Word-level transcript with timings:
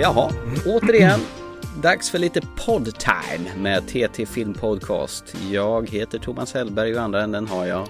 Jaha, 0.00 0.32
återigen. 0.66 1.20
Dags 1.82 2.10
för 2.10 2.18
lite 2.18 2.40
poddtime 2.56 3.56
med 3.56 3.86
TT 3.86 4.26
Film 4.26 4.54
Podcast. 4.54 5.36
Jag 5.50 5.90
heter 5.90 6.18
Thomas 6.18 6.54
Hellberg 6.54 6.94
och 6.94 7.02
andra 7.02 7.22
änden 7.22 7.46
har 7.46 7.66
jag 7.66 7.88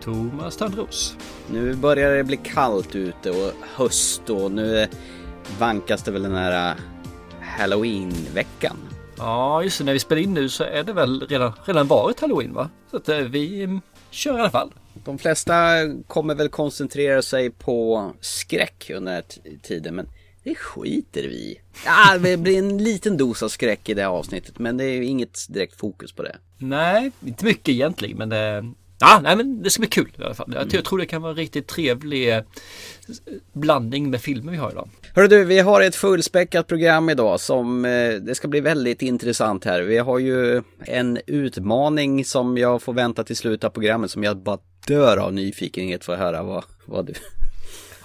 Thomas 0.00 0.56
Tandros. 0.56 1.16
Nu 1.50 1.74
börjar 1.74 2.16
det 2.16 2.24
bli 2.24 2.36
kallt 2.36 2.94
ute 2.94 3.30
och 3.30 3.52
höst 3.74 4.30
och 4.30 4.52
nu 4.52 4.86
vankas 5.58 6.02
det 6.02 6.10
väl 6.10 6.22
den 6.22 6.34
här 6.34 6.76
Halloween-veckan. 7.40 8.76
Ja, 9.16 9.62
just 9.62 9.78
det. 9.78 9.84
När 9.84 9.92
vi 9.92 9.98
spelar 9.98 10.22
in 10.22 10.34
nu 10.34 10.48
så 10.48 10.64
är 10.64 10.82
det 10.82 10.92
väl 10.92 11.26
redan, 11.28 11.52
redan 11.64 11.86
varit 11.86 12.20
Halloween 12.20 12.54
va? 12.54 12.70
Så 12.90 12.96
att 12.96 13.08
eh, 13.08 13.18
vi 13.18 13.62
mm, 13.62 13.80
kör 14.10 14.36
i 14.38 14.40
alla 14.40 14.50
fall. 14.50 14.72
De 15.04 15.18
flesta 15.18 15.54
kommer 16.06 16.34
väl 16.34 16.48
koncentrera 16.48 17.22
sig 17.22 17.50
på 17.50 18.10
skräck 18.20 18.90
under 18.94 19.12
den 19.12 19.14
här 19.14 19.58
tiden 19.62 19.94
men 19.94 20.08
det 20.48 20.54
skiter 20.54 21.22
vi 21.22 21.34
i. 21.34 21.60
Ja, 21.84 22.18
det 22.18 22.36
blir 22.36 22.58
en 22.58 22.78
liten 22.78 23.16
dos 23.16 23.42
av 23.42 23.48
skräck 23.48 23.88
i 23.88 23.94
det 23.94 24.08
avsnittet 24.08 24.58
men 24.58 24.76
det 24.76 24.84
är 24.84 25.02
inget 25.02 25.46
direkt 25.48 25.76
fokus 25.76 26.12
på 26.12 26.22
det. 26.22 26.36
Nej, 26.58 27.10
inte 27.26 27.44
mycket 27.44 27.68
egentligen 27.68 28.18
men 28.18 28.28
det, 28.28 28.72
Ja, 29.00 29.20
nej 29.22 29.36
men 29.36 29.62
det 29.62 29.70
ska 29.70 29.80
bli 29.80 29.88
kul 29.88 30.12
i 30.18 30.22
alla 30.22 30.34
fall. 30.34 30.56
Jag 30.72 30.84
tror 30.84 30.98
det 30.98 31.06
kan 31.06 31.22
vara 31.22 31.30
en 31.30 31.36
riktigt 31.36 31.66
trevlig 31.66 32.34
eh, 32.34 32.42
blandning 33.52 34.10
med 34.10 34.20
filmer 34.20 34.52
vi 34.52 34.58
har 34.58 34.70
idag. 34.70 34.88
Hörru 35.14 35.28
du, 35.28 35.44
vi 35.44 35.58
har 35.58 35.80
ett 35.80 35.94
fullspäckat 35.94 36.66
program 36.66 37.10
idag 37.10 37.40
som 37.40 37.84
eh, 37.84 38.14
det 38.14 38.34
ska 38.34 38.48
bli 38.48 38.60
väldigt 38.60 39.02
intressant 39.02 39.64
här. 39.64 39.82
Vi 39.82 39.98
har 39.98 40.18
ju 40.18 40.62
en 40.78 41.18
utmaning 41.26 42.24
som 42.24 42.58
jag 42.58 42.82
får 42.82 42.92
vänta 42.92 43.24
till 43.24 43.36
slutet 43.36 43.64
av 43.64 43.70
programmet 43.70 44.10
som 44.10 44.24
jag 44.24 44.36
bara 44.36 44.58
dör 44.86 45.16
av 45.16 45.32
nyfikenhet 45.32 46.04
för 46.04 46.12
att 46.12 46.18
höra 46.18 46.42
vad, 46.42 46.64
vad 46.86 47.06
du 47.06 47.14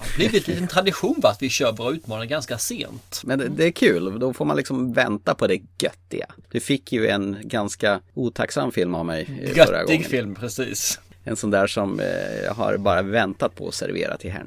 har 0.03 0.15
blivit 0.15 0.49
en 0.49 0.67
tradition 0.67 1.15
va, 1.21 1.29
att 1.29 1.41
vi 1.41 1.49
kör 1.49 1.71
våra 1.71 1.91
utmaningar 1.91 2.25
ganska 2.25 2.57
sent. 2.57 3.21
Men 3.23 3.39
det, 3.39 3.47
det, 3.47 3.65
är 3.65 3.71
kul, 3.71 4.19
då 4.19 4.33
får 4.33 4.45
man 4.45 4.57
liksom 4.57 4.93
vänta 4.93 5.35
på 5.35 5.47
det 5.47 5.61
göttiga. 5.79 6.25
Du 6.51 6.59
fick 6.59 6.91
ju 6.91 7.07
en 7.07 7.37
ganska 7.41 7.99
otacksam 8.13 8.71
film 8.71 8.95
av 8.95 9.05
mig 9.05 9.21
eh, 9.21 9.47
Göttig 9.47 9.63
förra 9.63 9.83
gången. 9.83 10.03
film, 10.03 10.35
precis. 10.35 10.99
En 11.23 11.35
sån 11.35 11.51
där 11.51 11.67
som 11.67 11.99
eh, 11.99 12.05
jag 12.45 12.53
har 12.53 12.77
bara 12.77 13.01
väntat 13.01 13.55
på 13.55 13.67
att 13.67 13.73
servera 13.73 14.17
till 14.17 14.31
här. 14.31 14.45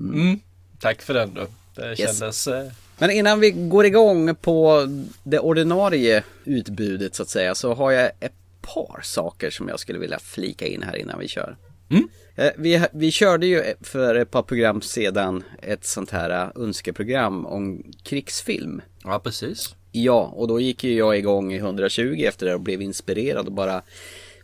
Mm. 0.00 0.20
Mm. 0.20 0.40
Tack 0.80 1.02
för 1.02 1.14
den 1.14 1.34
då. 1.34 1.46
Det 1.74 1.96
kändes... 1.96 2.46
Eh... 2.46 2.66
Men 2.98 3.10
innan 3.10 3.40
vi 3.40 3.50
går 3.50 3.86
igång 3.86 4.34
på 4.34 4.86
det 5.22 5.38
ordinarie 5.38 6.22
utbudet 6.44 7.14
så 7.14 7.22
att 7.22 7.28
säga 7.28 7.54
så 7.54 7.74
har 7.74 7.90
jag 7.90 8.10
ett 8.20 8.32
par 8.60 9.00
saker 9.02 9.50
som 9.50 9.68
jag 9.68 9.80
skulle 9.80 9.98
vilja 9.98 10.18
flika 10.18 10.66
in 10.66 10.82
här 10.82 10.96
innan 10.96 11.18
vi 11.18 11.28
kör. 11.28 11.56
Mm. 11.90 12.08
Eh, 12.34 12.52
vi, 12.56 12.86
vi 12.92 13.10
körde 13.10 13.46
ju 13.46 13.62
för 13.80 14.14
ett 14.14 14.30
par 14.30 14.42
program 14.42 14.80
sedan 14.80 15.44
ett 15.62 15.84
sånt 15.84 16.10
här 16.10 16.30
eh, 16.30 16.62
önskeprogram 16.62 17.46
om 17.46 17.82
krigsfilm. 18.02 18.82
Ja, 19.04 19.18
precis. 19.18 19.74
Ja, 19.92 20.32
och 20.36 20.48
då 20.48 20.60
gick 20.60 20.84
ju 20.84 20.94
jag 20.94 21.18
igång 21.18 21.52
i 21.52 21.56
120 21.56 22.24
efter 22.28 22.46
det 22.46 22.54
och 22.54 22.60
blev 22.60 22.82
inspirerad 22.82 23.46
och 23.46 23.52
bara 23.52 23.82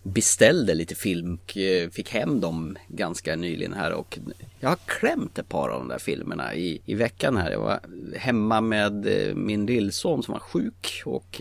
beställde 0.03 0.75
lite 0.75 0.95
film 0.95 1.39
och 1.42 1.56
eh, 1.56 1.91
fick 1.91 2.11
hem 2.11 2.41
dem 2.41 2.77
ganska 2.89 3.36
nyligen 3.36 3.73
här 3.73 3.92
och 3.92 4.19
jag 4.61 4.69
har 4.69 4.79
klämt 4.86 5.39
ett 5.39 5.48
par 5.48 5.69
av 5.69 5.79
de 5.79 5.89
där 5.89 5.98
filmerna 5.98 6.55
i, 6.55 6.81
i 6.84 6.95
veckan 6.95 7.36
här. 7.36 7.51
Jag 7.51 7.61
var 7.61 7.81
hemma 8.17 8.61
med 8.61 9.06
min 9.34 9.67
lillson 9.67 10.23
som 10.23 10.33
var 10.33 10.41
sjuk 10.41 11.03
och 11.05 11.41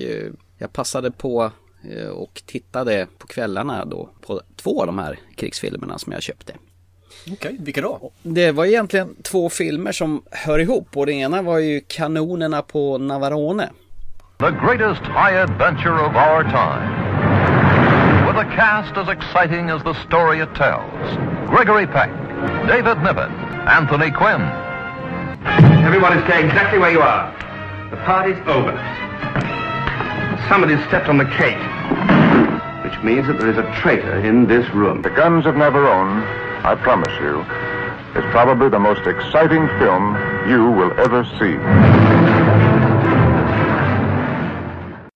jag 0.58 0.74
passade 0.74 1.12
på 1.12 1.44
Eh, 1.44 1.52
och 2.14 2.42
tittade 2.46 3.08
på 3.18 3.28
kvällarna 3.28 3.86
då 3.86 4.10
på 4.22 4.42
två 4.56 4.82
av 4.82 4.88
de 4.88 5.00
här 5.00 5.20
krigsfilmerna 5.36 5.98
som 5.98 6.14
jag 6.14 6.22
köpte. 6.22 6.54
Okej, 7.22 7.34
okay, 7.34 7.58
vilka 7.60 7.82
då? 7.82 8.12
Det 8.24 8.52
var 8.52 8.66
egentligen 8.66 9.16
två 9.24 9.50
filmer 9.50 9.92
som 9.92 10.24
hör 10.32 10.60
ihop 10.60 10.98
och 10.98 11.06
det 11.06 11.14
ena 11.14 11.42
var 11.42 11.60
ju 11.60 11.82
Kanonerna 11.88 12.62
på 12.62 12.98
Navarone. 12.98 13.70
The 14.40 14.52
greatest 14.52 15.02
high 15.02 15.36
adventure 15.42 16.00
of 16.08 16.16
our 16.16 16.44
time. 16.44 16.90
With 18.28 18.38
a 18.38 18.56
cast 18.56 18.98
as 18.98 19.10
exciting 19.10 19.70
as 19.70 19.84
the 19.84 19.94
story 20.08 20.42
it 20.42 20.50
tells. 20.56 21.18
Gregory 21.56 21.88
Peck, 21.88 22.10
David 22.68 22.98
Niven, 22.98 23.32
Anthony 23.68 24.12
Quinn. 24.12 24.42
Everyone 25.86 26.18
is 26.18 26.24
staying 26.24 26.48
exactly 26.48 26.80
where 26.80 26.92
you 26.92 27.02
are. 27.02 27.32
The 27.92 27.98
party's 27.98 28.40
over. 28.48 28.74
Somebody 30.50 30.76
stepped 30.88 31.10
on 31.10 31.18
the 31.18 31.26
cake 31.26 31.73
which 32.94 33.04
means 33.04 33.28
that 33.28 33.40
there 33.40 33.50
is 33.50 33.58
a 33.58 33.82
traitor 33.82 34.26
in 34.26 34.48
this 34.48 34.68
room. 34.74 35.02
The 35.02 35.10
Guns 35.10 35.46
of 35.46 35.56
Navarone, 35.56 36.22
I 36.64 36.76
promise 36.76 37.14
you, 37.20 37.42
is 38.20 38.26
probably 38.32 38.70
the 38.70 38.80
most 38.80 39.08
exciting 39.08 39.68
film 39.80 40.16
you 40.48 40.72
will 40.72 40.92
ever 41.00 41.24
see. 41.40 41.58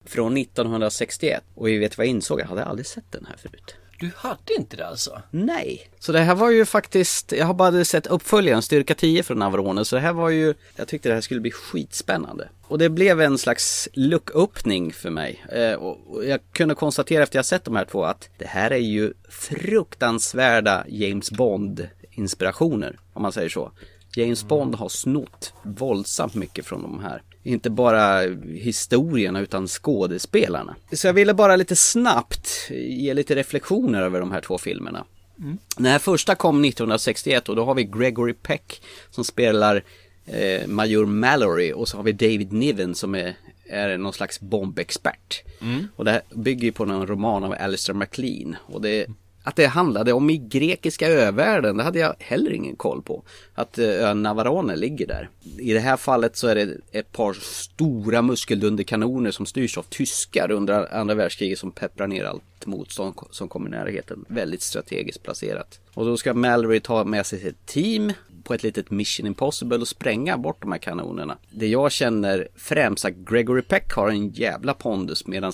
Från 0.06 0.38
1961 0.38 1.44
och 1.56 1.68
vi 1.68 1.78
vet 1.78 1.98
vad 1.98 2.08
jag 2.08 2.12
insåg, 2.12 2.40
jag 2.40 2.46
hade 2.46 2.66
aldrig 2.66 2.86
sett 2.86 3.12
den 3.12 3.26
här 3.26 3.38
förut. 3.38 3.76
Du 4.00 4.12
hade 4.16 4.54
inte 4.58 4.78
det 4.78 4.88
alltså? 4.88 5.22
Nej. 5.32 5.90
Så 6.00 6.12
det 6.12 6.20
här 6.20 6.36
var 6.36 6.50
ju 6.50 6.66
faktiskt, 6.66 7.32
jag 7.32 7.46
har 7.46 7.54
bara 7.54 7.86
sett 7.86 8.08
uppföljaren 8.08 8.62
Styrka 8.62 8.96
10 8.96 9.24
från 9.24 9.40
Navarone. 9.40 9.86
Så 9.86 9.96
det 9.96 10.02
här 10.02 10.14
var 10.14 10.30
ju, 10.30 10.54
jag 10.76 10.88
tyckte 10.88 11.10
det 11.10 11.16
här 11.16 11.22
skulle 11.22 11.40
bli 11.40 11.52
skitspännande. 11.52 12.50
Och 12.68 12.78
det 12.78 12.90
blev 12.90 13.22
en 13.22 13.38
slags 13.38 13.90
lucköppning 13.94 14.94
för 14.94 15.10
mig. 15.10 15.46
Eh, 15.52 15.74
och 15.74 16.26
jag 16.26 16.40
kunde 16.52 16.76
konstatera 16.76 17.24
efter 17.24 17.40
jag 17.40 17.46
sett 17.46 17.66
de 17.66 17.76
här 17.76 17.86
två 17.86 18.04
att 18.04 18.30
det 18.38 18.48
här 18.48 18.72
är 18.72 18.78
ju 18.78 19.14
fruktansvärda 19.30 20.86
James 20.88 21.32
Bond 21.32 21.88
inspirationer. 22.12 23.00
Om 23.14 23.22
man 23.22 23.32
säger 23.32 23.50
så. 23.50 23.72
James 24.16 24.44
Bond 24.44 24.76
har 24.76 24.90
snott 24.90 25.54
våldsamt 25.64 26.36
mycket 26.36 26.66
från 26.66 26.82
de 26.82 27.04
här 27.04 27.22
inte 27.48 27.70
bara 27.70 28.22
historierna 28.46 29.40
utan 29.40 29.68
skådespelarna. 29.68 30.76
Så 30.92 31.08
jag 31.08 31.14
ville 31.14 31.34
bara 31.34 31.56
lite 31.56 31.76
snabbt 31.76 32.50
ge 32.70 33.14
lite 33.14 33.36
reflektioner 33.36 34.02
över 34.02 34.20
de 34.20 34.32
här 34.32 34.42
två 34.42 34.58
filmerna. 34.58 35.06
Mm. 35.40 35.58
Den 35.78 35.86
här 35.86 36.00
första 36.00 36.36
kom 36.36 36.66
1961 36.66 37.50
och 37.50 37.56
då 37.56 37.66
har 37.66 37.76
vi 37.76 37.84
Gregory 37.84 38.34
Peck 38.34 38.82
som 39.10 39.24
spelar 39.24 39.84
eh, 40.26 40.68
Major 40.68 41.06
Mallory 41.06 41.74
och 41.74 41.88
så 41.88 41.98
har 41.98 42.04
vi 42.04 42.12
David 42.12 42.54
Niven 42.54 42.96
som 42.96 43.16
är, 43.16 43.36
är 43.70 43.98
någon 43.98 44.14
slags 44.14 44.40
bombexpert. 44.40 45.44
Mm. 45.62 45.88
Och 45.96 46.06
det 46.06 46.12
här 46.12 46.22
bygger 46.34 46.64
ju 46.64 46.72
på 46.72 46.84
en 46.84 47.08
roman 47.08 47.44
av 47.44 47.56
Alistair 47.60 47.96
MacLean. 47.96 48.56
Och 48.66 48.82
det 48.82 49.08
att 49.48 49.56
det 49.56 49.68
handlade 49.68 50.14
om 50.14 50.30
i 50.30 50.38
grekiska 50.38 51.08
övärlden, 51.08 51.78
det 51.78 51.84
hade 51.84 52.00
jag 52.00 52.16
heller 52.20 52.52
ingen 52.52 52.76
koll 52.76 53.02
på. 53.02 53.24
Att 53.54 53.78
eh, 53.78 54.10
ön 54.10 54.24
Navarone 54.24 54.76
ligger 54.76 55.08
där. 55.08 55.30
I 55.60 55.74
det 55.74 55.80
här 55.80 55.98
fallet 55.98 56.36
så 56.36 56.48
är 56.48 56.56
det 56.56 56.78
ett 56.92 57.12
par 57.12 57.34
stora 57.34 58.22
muskeldunderkanoner 58.22 59.32
som 59.32 59.46
styrs 59.46 59.78
av 59.78 59.84
tyskar 59.84 60.52
under 60.52 60.96
andra 60.96 61.16
världskriget 61.16 61.60
som 61.60 61.72
pepprar 61.72 62.08
ner 62.08 62.24
allt 62.24 62.66
motstånd 62.66 63.16
som 63.32 63.48
kommer 63.48 63.68
i 63.68 63.72
närheten. 63.72 64.26
Väldigt 64.28 64.62
strategiskt 64.62 65.24
placerat. 65.24 65.80
Och 65.94 66.06
då 66.06 66.18
ska 66.18 66.34
Mallory 66.34 66.80
ta 66.80 67.04
med 67.04 67.26
sig 67.26 67.40
sitt 67.40 67.66
team 67.66 68.14
på 68.44 68.54
ett 68.54 68.64
litet 68.64 68.92
Mission 68.92 69.28
Impossible 69.28 69.78
och 69.78 69.88
spränga 69.88 70.38
bort 70.38 70.62
de 70.62 70.72
här 70.72 70.80
kanonerna. 70.80 71.38
Det 71.50 71.68
jag 71.68 71.92
känner 71.92 72.48
främst 72.56 73.06
att 73.06 73.14
Gregory 73.14 73.62
Peck 73.62 73.92
har 73.92 74.10
en 74.10 74.30
jävla 74.30 74.74
pondus 74.74 75.28
medan 75.28 75.54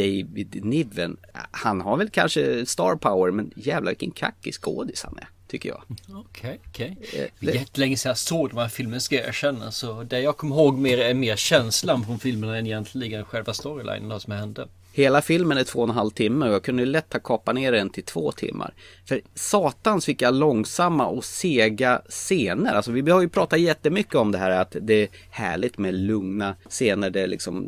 David 0.00 0.64
Niven, 0.64 1.16
han 1.50 1.80
har 1.80 1.96
väl 1.96 2.10
kanske 2.10 2.66
star 2.66 2.96
power 2.96 3.30
men 3.30 3.50
jävlar 3.56 3.90
vilken 3.90 4.10
kackig 4.10 4.54
skådis 4.54 5.02
han 5.04 5.18
är. 5.18 5.28
Tycker 5.48 5.68
jag. 5.68 5.82
Okej, 6.14 6.60
okej. 6.68 6.96
Okay. 7.00 7.28
Det 7.40 7.50
är 7.50 7.54
jättelänge 7.54 7.96
sedan 7.96 8.10
jag 8.10 8.18
såg 8.18 8.50
de 8.50 8.58
här 8.58 8.68
filmerna 8.68 9.00
ska 9.00 9.14
jag 9.14 9.28
erkänna. 9.28 9.70
Så 9.70 10.02
det 10.02 10.20
jag 10.20 10.36
kommer 10.36 10.56
ihåg 10.56 10.78
mer 10.78 10.98
är 10.98 11.14
mer 11.14 11.36
känslan 11.36 12.04
från 12.04 12.18
filmerna 12.18 12.58
än 12.58 12.66
egentligen 12.66 13.24
själva 13.24 13.54
storylinen 13.54 14.08
vad 14.08 14.22
som 14.22 14.32
hände. 14.32 14.68
Hela 14.92 15.22
filmen 15.22 15.58
är 15.58 15.64
två 15.64 15.78
och 15.78 15.88
en 15.88 15.94
halv 15.94 16.10
timme 16.10 16.48
och 16.48 16.54
jag 16.54 16.62
kunde 16.62 16.84
lätt 16.84 17.12
ha 17.12 17.20
kapat 17.20 17.54
ner 17.54 17.72
den 17.72 17.90
till 17.90 18.04
två 18.04 18.32
timmar. 18.32 18.74
För 19.04 19.20
satans 19.34 20.08
vilka 20.08 20.30
långsamma 20.30 21.06
och 21.06 21.24
sega 21.24 22.02
scener. 22.08 22.74
Alltså 22.74 22.92
vi 22.92 23.10
har 23.10 23.20
ju 23.20 23.28
pratat 23.28 23.60
jättemycket 23.60 24.14
om 24.14 24.32
det 24.32 24.38
här 24.38 24.50
att 24.50 24.76
det 24.80 25.02
är 25.02 25.08
härligt 25.30 25.78
med 25.78 25.94
lugna 25.94 26.56
scener 26.68 27.10
där 27.10 27.26
liksom 27.26 27.66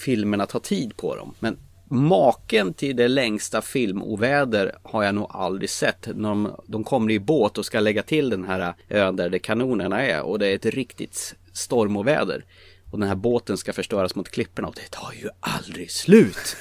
filmerna 0.00 0.46
tar 0.46 0.60
tid 0.60 0.96
på 0.96 1.16
dem. 1.16 1.34
Men 1.38 1.58
maken 1.90 2.74
till 2.74 2.96
det 2.96 3.08
längsta 3.08 3.62
filmoväder 3.62 4.78
har 4.82 5.02
jag 5.02 5.14
nog 5.14 5.26
aldrig 5.30 5.70
sett. 5.70 6.08
De, 6.14 6.56
de 6.66 6.84
kommer 6.84 7.10
i 7.10 7.20
båt 7.20 7.58
och 7.58 7.66
ska 7.66 7.80
lägga 7.80 8.02
till 8.02 8.30
den 8.30 8.44
här 8.44 8.74
ön 8.88 9.16
där 9.16 9.30
det 9.30 9.38
kanonerna 9.38 10.02
är 10.02 10.22
och 10.22 10.38
det 10.38 10.46
är 10.46 10.54
ett 10.54 10.66
riktigt 10.66 11.34
stormoväder. 11.52 12.44
Och 12.90 12.98
den 12.98 13.08
här 13.08 13.16
båten 13.16 13.56
ska 13.56 13.72
förstöras 13.72 14.14
mot 14.14 14.28
klipporna 14.28 14.68
och 14.68 14.74
det 14.74 14.90
tar 14.90 15.12
ju 15.12 15.28
aldrig 15.40 15.90
slut. 15.90 16.56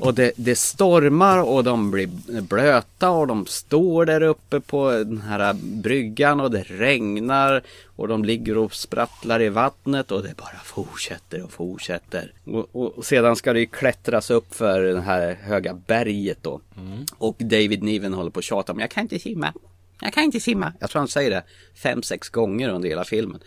Och 0.00 0.14
det, 0.14 0.32
det, 0.36 0.56
stormar 0.56 1.38
och 1.38 1.64
de 1.64 1.90
blir 1.90 2.40
blöta 2.40 3.10
och 3.10 3.26
de 3.26 3.46
står 3.46 4.06
där 4.06 4.22
uppe 4.22 4.60
på 4.60 4.90
den 4.90 5.20
här 5.20 5.54
bryggan 5.54 6.40
och 6.40 6.50
det 6.50 6.62
regnar 6.62 7.62
och 7.96 8.08
de 8.08 8.24
ligger 8.24 8.58
och 8.58 8.74
sprattlar 8.74 9.42
i 9.42 9.48
vattnet 9.48 10.10
och 10.10 10.22
det 10.22 10.36
bara 10.36 10.60
fortsätter 10.64 11.44
och 11.44 11.52
fortsätter. 11.52 12.32
Och, 12.44 12.96
och 12.96 13.06
sedan 13.06 13.36
ska 13.36 13.52
det 13.52 13.60
ju 13.60 13.66
klättras 13.66 14.30
upp 14.30 14.54
för 14.54 14.82
det 14.82 15.00
här 15.00 15.34
höga 15.34 15.74
berget 15.74 16.38
då. 16.42 16.60
Mm. 16.76 17.04
Och 17.18 17.36
David 17.38 17.82
Niven 17.82 18.14
håller 18.14 18.30
på 18.30 18.38
att 18.38 18.44
tjata 18.44 18.72
men 18.72 18.80
jag 18.80 18.90
kan 18.90 19.02
inte 19.02 19.18
simma. 19.18 19.52
Jag 20.00 20.12
kan 20.12 20.24
inte 20.24 20.40
simma. 20.40 20.72
Jag 20.80 20.90
tror 20.90 20.98
han 20.98 21.08
säger 21.08 21.30
det 21.30 21.42
fem, 21.74 22.02
sex 22.02 22.28
gånger 22.28 22.68
under 22.68 22.88
hela 22.88 23.04
filmen. 23.04 23.40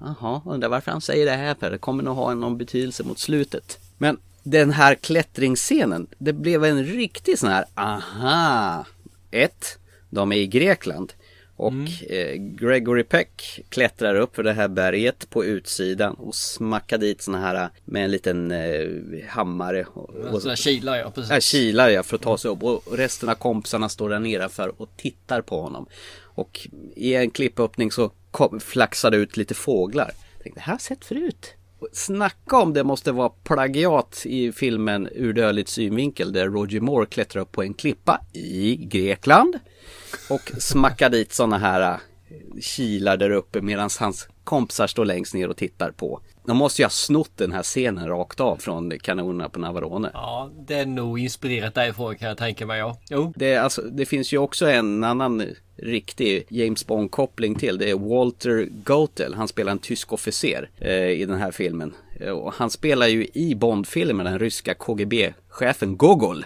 Jaha, 0.00 0.42
undrar 0.46 0.68
varför 0.68 0.90
han 0.90 1.00
säger 1.00 1.26
det 1.26 1.32
här 1.32 1.54
för 1.54 1.70
det 1.70 1.78
kommer 1.78 2.02
nog 2.02 2.16
ha 2.16 2.34
någon 2.34 2.58
betydelse 2.58 3.04
mot 3.04 3.18
slutet. 3.18 3.78
Men 3.98 4.18
den 4.42 4.70
här 4.70 4.94
klättringsscenen, 4.94 6.06
det 6.18 6.32
blev 6.32 6.64
en 6.64 6.84
riktig 6.84 7.38
sån 7.38 7.50
här 7.50 7.64
aha. 7.74 8.86
Ett, 9.30 9.78
de 10.10 10.32
är 10.32 10.36
i 10.36 10.46
Grekland. 10.46 11.12
Och 11.60 11.72
mm. 11.72 11.86
eh, 12.08 12.34
Gregory 12.34 13.04
Peck 13.04 13.60
klättrar 13.68 14.14
upp 14.14 14.36
för 14.36 14.42
det 14.42 14.52
här 14.52 14.68
berget 14.68 15.30
på 15.30 15.44
utsidan 15.44 16.14
och 16.14 16.34
smackar 16.34 16.98
dit 16.98 17.22
såna 17.22 17.40
här 17.40 17.68
med 17.84 18.04
en 18.04 18.10
liten 18.10 18.50
eh, 18.50 18.88
hammare. 19.28 19.84
Och, 19.84 20.10
och, 20.10 20.42
sådana 20.42 20.56
kilar 20.56 20.96
ja, 20.96 21.10
precis. 21.10 21.30
Ja, 21.30 21.40
kilar 21.40 21.88
ja, 21.88 22.02
för 22.02 22.16
att 22.16 22.22
ta 22.22 22.38
sig 22.38 22.50
upp. 22.50 22.62
Och 22.62 22.82
resten 22.92 23.28
av 23.28 23.34
kompisarna 23.34 23.88
står 23.88 24.10
där 24.10 24.18
nere 24.18 24.48
för 24.48 24.82
och 24.82 24.90
tittar 24.96 25.42
på 25.42 25.60
honom. 25.60 25.86
Och 26.22 26.68
i 26.96 27.14
en 27.14 27.30
klippöppning 27.30 27.92
så 27.92 28.10
kom, 28.30 28.60
flaxade 28.60 29.16
ut 29.16 29.36
lite 29.36 29.54
fåglar. 29.54 30.12
Jag 30.34 30.42
tänkte, 30.42 30.60
det 30.60 30.64
här 30.64 30.72
har 30.72 30.74
jag 30.74 30.80
sett 30.80 31.04
förut. 31.04 31.54
Snacka 31.92 32.56
om 32.56 32.72
det 32.72 32.84
måste 32.84 33.12
vara 33.12 33.28
plagiat 33.28 34.22
i 34.26 34.52
filmen 34.52 35.08
Ur 35.12 35.32
dödligt 35.32 35.68
synvinkel 35.68 36.32
där 36.32 36.46
Roger 36.46 36.80
Moore 36.80 37.06
klättrar 37.06 37.42
upp 37.42 37.52
på 37.52 37.62
en 37.62 37.74
klippa 37.74 38.20
i 38.32 38.76
Grekland 38.76 39.58
och 40.30 40.52
smackar 40.58 41.10
dit 41.10 41.32
sådana 41.32 41.58
här 41.58 41.92
äh, 41.92 41.98
kilar 42.60 43.16
där 43.16 43.30
uppe 43.30 43.60
medan 43.60 43.90
hans 44.00 44.28
kompisar 44.44 44.86
står 44.86 45.04
längst 45.04 45.34
ner 45.34 45.48
och 45.48 45.56
tittar 45.56 45.90
på. 45.90 46.20
De 46.46 46.56
måste 46.56 46.82
ju 46.82 46.84
ha 46.84 46.90
snott 46.90 47.30
den 47.36 47.52
här 47.52 47.62
scenen 47.62 48.08
rakt 48.08 48.40
av 48.40 48.56
från 48.56 48.98
kanonerna 48.98 49.48
på 49.48 49.60
Navarone. 49.60 50.10
Ja, 50.14 50.50
det 50.66 50.74
är 50.74 50.86
nog 50.86 51.18
inspirerat 51.18 51.74
därifrån 51.74 52.16
kan 52.16 52.28
jag 52.28 52.38
tänka 52.38 52.66
mig. 52.66 52.78
Ja. 52.78 52.98
Jo. 53.10 53.32
Det, 53.36 53.56
alltså, 53.56 53.82
det 53.82 54.06
finns 54.06 54.32
ju 54.32 54.38
också 54.38 54.66
en 54.66 55.04
annan 55.04 55.42
riktig 55.82 56.46
James 56.48 56.86
Bond-koppling 56.86 57.54
till. 57.54 57.78
Det 57.78 57.90
är 57.90 57.94
Walter 57.94 58.68
Gotel. 58.84 59.34
Han 59.34 59.48
spelar 59.48 59.72
en 59.72 59.78
tysk 59.78 60.12
officer 60.12 60.70
eh, 60.78 61.10
i 61.10 61.24
den 61.24 61.38
här 61.38 61.50
filmen. 61.50 61.94
Och 62.32 62.52
han 62.52 62.70
spelar 62.70 63.06
ju 63.06 63.26
i 63.32 63.54
Bond-filmen 63.54 64.26
den 64.26 64.38
ryska 64.38 64.74
KGB-chefen 64.74 65.96
Gogol. 65.96 66.44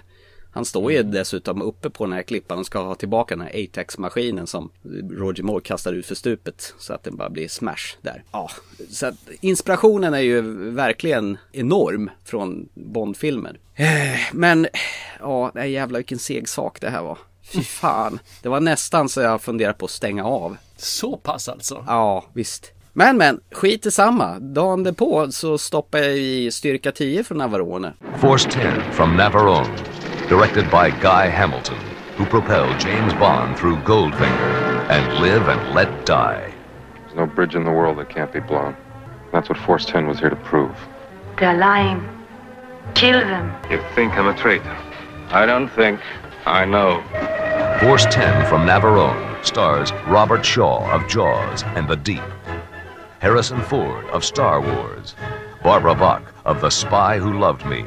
Han 0.54 0.64
står 0.64 0.92
ju 0.92 1.02
dessutom 1.02 1.62
uppe 1.62 1.90
på 1.90 2.04
den 2.04 2.12
här 2.12 2.22
klippan 2.22 2.58
och 2.58 2.66
ska 2.66 2.78
ha 2.78 2.94
tillbaka 2.94 3.36
den 3.36 3.46
här 3.46 3.64
ATAX-maskinen 3.64 4.46
som 4.46 4.70
Roger 5.10 5.42
Moore 5.42 5.60
kastar 5.60 5.92
ut 5.92 6.06
för 6.06 6.14
stupet 6.14 6.74
så 6.78 6.92
att 6.92 7.04
den 7.04 7.16
bara 7.16 7.30
blir 7.30 7.48
smash 7.48 7.96
där. 8.02 8.22
Ja, 8.32 8.50
så 8.90 9.06
att 9.06 9.14
inspirationen 9.40 10.14
är 10.14 10.18
ju 10.18 10.40
verkligen 10.70 11.38
enorm 11.52 12.10
från 12.24 12.68
Bond-filmer. 12.74 13.58
Eh, 13.74 13.86
men, 14.32 14.66
ja, 15.20 15.50
det 15.54 15.60
är 15.60 15.64
jävla 15.64 15.98
vilken 15.98 16.18
seg 16.18 16.48
sak 16.48 16.80
det 16.80 16.90
här 16.90 17.02
var. 17.02 17.18
Fy 17.44 17.62
fan. 17.62 18.18
Det 18.42 18.48
var 18.48 18.60
nästan 18.60 19.08
så 19.08 19.20
jag 19.20 19.42
funderade 19.42 19.74
på 19.74 19.84
att 19.84 19.90
stänga 19.90 20.24
av. 20.24 20.56
Så 20.76 21.16
pass 21.16 21.48
alltså? 21.48 21.84
Ja, 21.86 22.24
visst. 22.32 22.72
Men 22.92 23.16
men, 23.16 23.40
skit 23.52 23.86
i 23.86 23.90
samma. 23.90 24.38
Dagen 24.38 24.94
på 24.94 25.32
så 25.32 25.58
stoppar 25.58 25.98
jag 25.98 26.16
i 26.16 26.50
styrka 26.50 26.92
10 26.92 27.24
från 27.24 27.38
Navarone. 27.38 27.92
Force 28.18 28.50
10 28.50 28.62
from 28.92 29.16
Navarone. 29.16 29.76
Directed 30.28 30.64
by 30.64 30.90
Guy 31.02 31.28
Hamilton, 31.30 31.76
who 32.16 32.24
propelled 32.24 32.84
James 32.84 33.12
Bond 33.20 33.56
through 33.56 33.78
Goldfinger 33.84 34.80
and 34.88 35.22
Live 35.22 35.52
and 35.52 35.74
Let 35.74 36.06
Die. 36.06 36.54
There's 37.06 37.16
no 37.16 37.26
bridge 37.34 37.58
in 37.58 37.64
the 37.64 37.70
world 37.70 37.98
that 37.98 38.14
can't 38.14 38.32
be 38.32 38.40
blown. 38.40 38.74
That's 39.32 39.48
what 39.48 39.58
Force 39.58 39.84
10 39.92 40.06
was 40.06 40.18
here 40.20 40.30
to 40.30 40.36
prove. 40.36 40.76
They're 41.38 41.58
lying. 41.58 42.00
Kill 42.94 43.20
them. 43.20 43.52
You 43.70 43.80
think 43.94 44.12
I'm 44.12 44.28
a 44.28 44.34
traitor? 44.34 44.76
I 45.30 45.46
don't 45.46 45.68
think. 45.68 46.00
I 46.46 46.66
know. 46.66 47.02
Force 47.80 48.04
10 48.10 48.46
from 48.46 48.66
Navarone 48.66 49.42
stars 49.46 49.92
Robert 50.06 50.44
Shaw 50.44 50.90
of 50.92 51.08
Jaws 51.08 51.62
and 51.62 51.88
the 51.88 51.96
Deep, 51.96 52.22
Harrison 53.20 53.62
Ford 53.62 54.04
of 54.06 54.22
Star 54.22 54.60
Wars, 54.60 55.14
Barbara 55.62 55.94
Bach 55.94 56.22
of 56.44 56.60
The 56.60 56.68
Spy 56.68 57.18
Who 57.18 57.38
Loved 57.38 57.64
Me. 57.64 57.86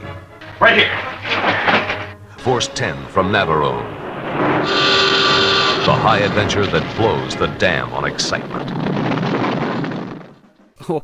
Right 0.60 0.76
here. 0.76 2.38
Force 2.40 2.68
10 2.70 3.06
from 3.10 3.32
Navarone. 3.32 3.86
The 5.86 5.94
high 5.94 6.20
adventure 6.20 6.66
that 6.66 6.98
blows 6.98 7.36
the 7.36 7.48
dam 7.60 7.94
on 7.94 8.06
excitement. 8.06 8.87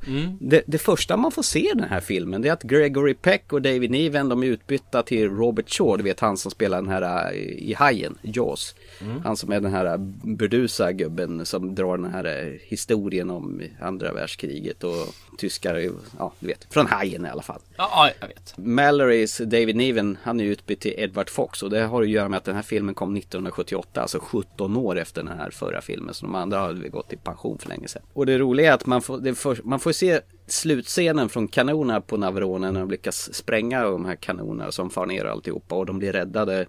Mm. 0.08 0.38
det, 0.40 0.64
det, 0.66 0.78
första 0.78 1.18
man 1.18 1.32
får 1.32 1.44
se 1.44 1.60
i 1.60 1.74
den 1.76 1.90
här 1.90 2.00
filmen 2.00 2.42
det 2.42 2.50
är 2.50 2.54
att 2.54 2.64
Gregory 2.64 3.14
Peck 3.14 3.54
och 3.54 3.62
David 3.62 3.92
Niven 3.92 4.30
de 4.30 4.44
är 4.44 4.48
utbytta 4.48 5.04
till 5.04 5.30
Robert 5.30 5.70
Shaw, 5.70 5.98
du 5.98 6.04
vet 6.04 6.20
han 6.20 6.38
som 6.38 6.52
spelar 6.52 6.82
den 6.82 6.90
här 6.90 7.32
äh, 7.32 7.40
i 7.42 7.74
Hajen, 7.74 8.18
Jaws. 8.22 8.76
Mm. 9.02 9.22
Han 9.22 9.38
som 9.38 9.52
är 9.52 9.60
den 9.60 9.72
här 9.72 9.98
burdusa 10.24 10.92
gubben 10.92 11.46
som 11.46 11.76
drar 11.76 11.98
den 11.98 12.12
här 12.12 12.26
äh, 12.26 12.54
historien 12.62 13.30
om 13.30 13.62
andra 13.82 14.14
världskriget 14.14 14.84
och 14.84 15.16
tyskar, 15.38 15.90
ja 16.18 16.34
du 16.40 16.48
vet, 16.48 16.68
från 16.70 16.88
Hajen 16.88 17.26
i 17.26 17.30
alla 17.30 17.42
fall. 17.42 17.60
Ja, 17.78 18.10
jag 18.20 18.28
vet. 18.28 18.58
Mallorys 18.58 19.38
David 19.38 19.76
Niven, 19.76 20.18
han 20.24 20.40
är 20.40 20.44
utbytt 20.44 20.80
till 20.80 20.94
Edward 20.98 21.30
Fox 21.30 21.64
och 21.64 21.70
det 21.70 21.82
har 21.82 22.02
att 22.02 22.10
göra 22.10 22.30
med 22.30 22.38
att 22.38 22.44
den 22.44 22.56
här 22.56 22.62
filmen 22.62 22.96
kom 22.96 23.18
1978, 23.18 24.02
alltså 24.02 24.20
17 24.20 24.78
år 24.78 25.00
efter 25.00 25.24
den 25.24 25.38
här 25.38 25.50
förra 25.50 25.82
filmen. 25.82 26.14
Så 26.14 26.26
de 26.26 26.36
andra 26.36 26.60
har 26.60 26.74
gått 26.74 27.14
i 27.14 27.18
pension 27.18 27.58
för 27.58 27.70
länge 27.70 27.88
sedan. 27.88 28.02
Och 28.14 28.26
det 28.26 28.38
roliga 28.38 28.70
är 28.70 28.74
att 28.74 28.86
man 28.86 29.02
får, 29.02 29.18
det 29.18 29.36
för, 29.36 29.60
man 29.74 29.80
får 29.80 29.92
se 29.92 30.20
slutscenen 30.48 31.30
från 31.30 31.48
kanonerna 31.48 32.02
på 32.02 32.18
Navarone 32.18 32.72
när 32.72 32.80
de 32.80 32.90
lyckas 32.90 33.34
spränga 33.34 33.84
de 33.84 34.06
här 34.06 34.16
kanonerna 34.16 34.72
som 34.72 34.90
far 34.90 35.06
ner 35.06 35.26
alltihopa 35.26 35.76
och 35.76 35.86
de 35.86 36.00
blir 36.00 36.12
räddade. 36.12 36.66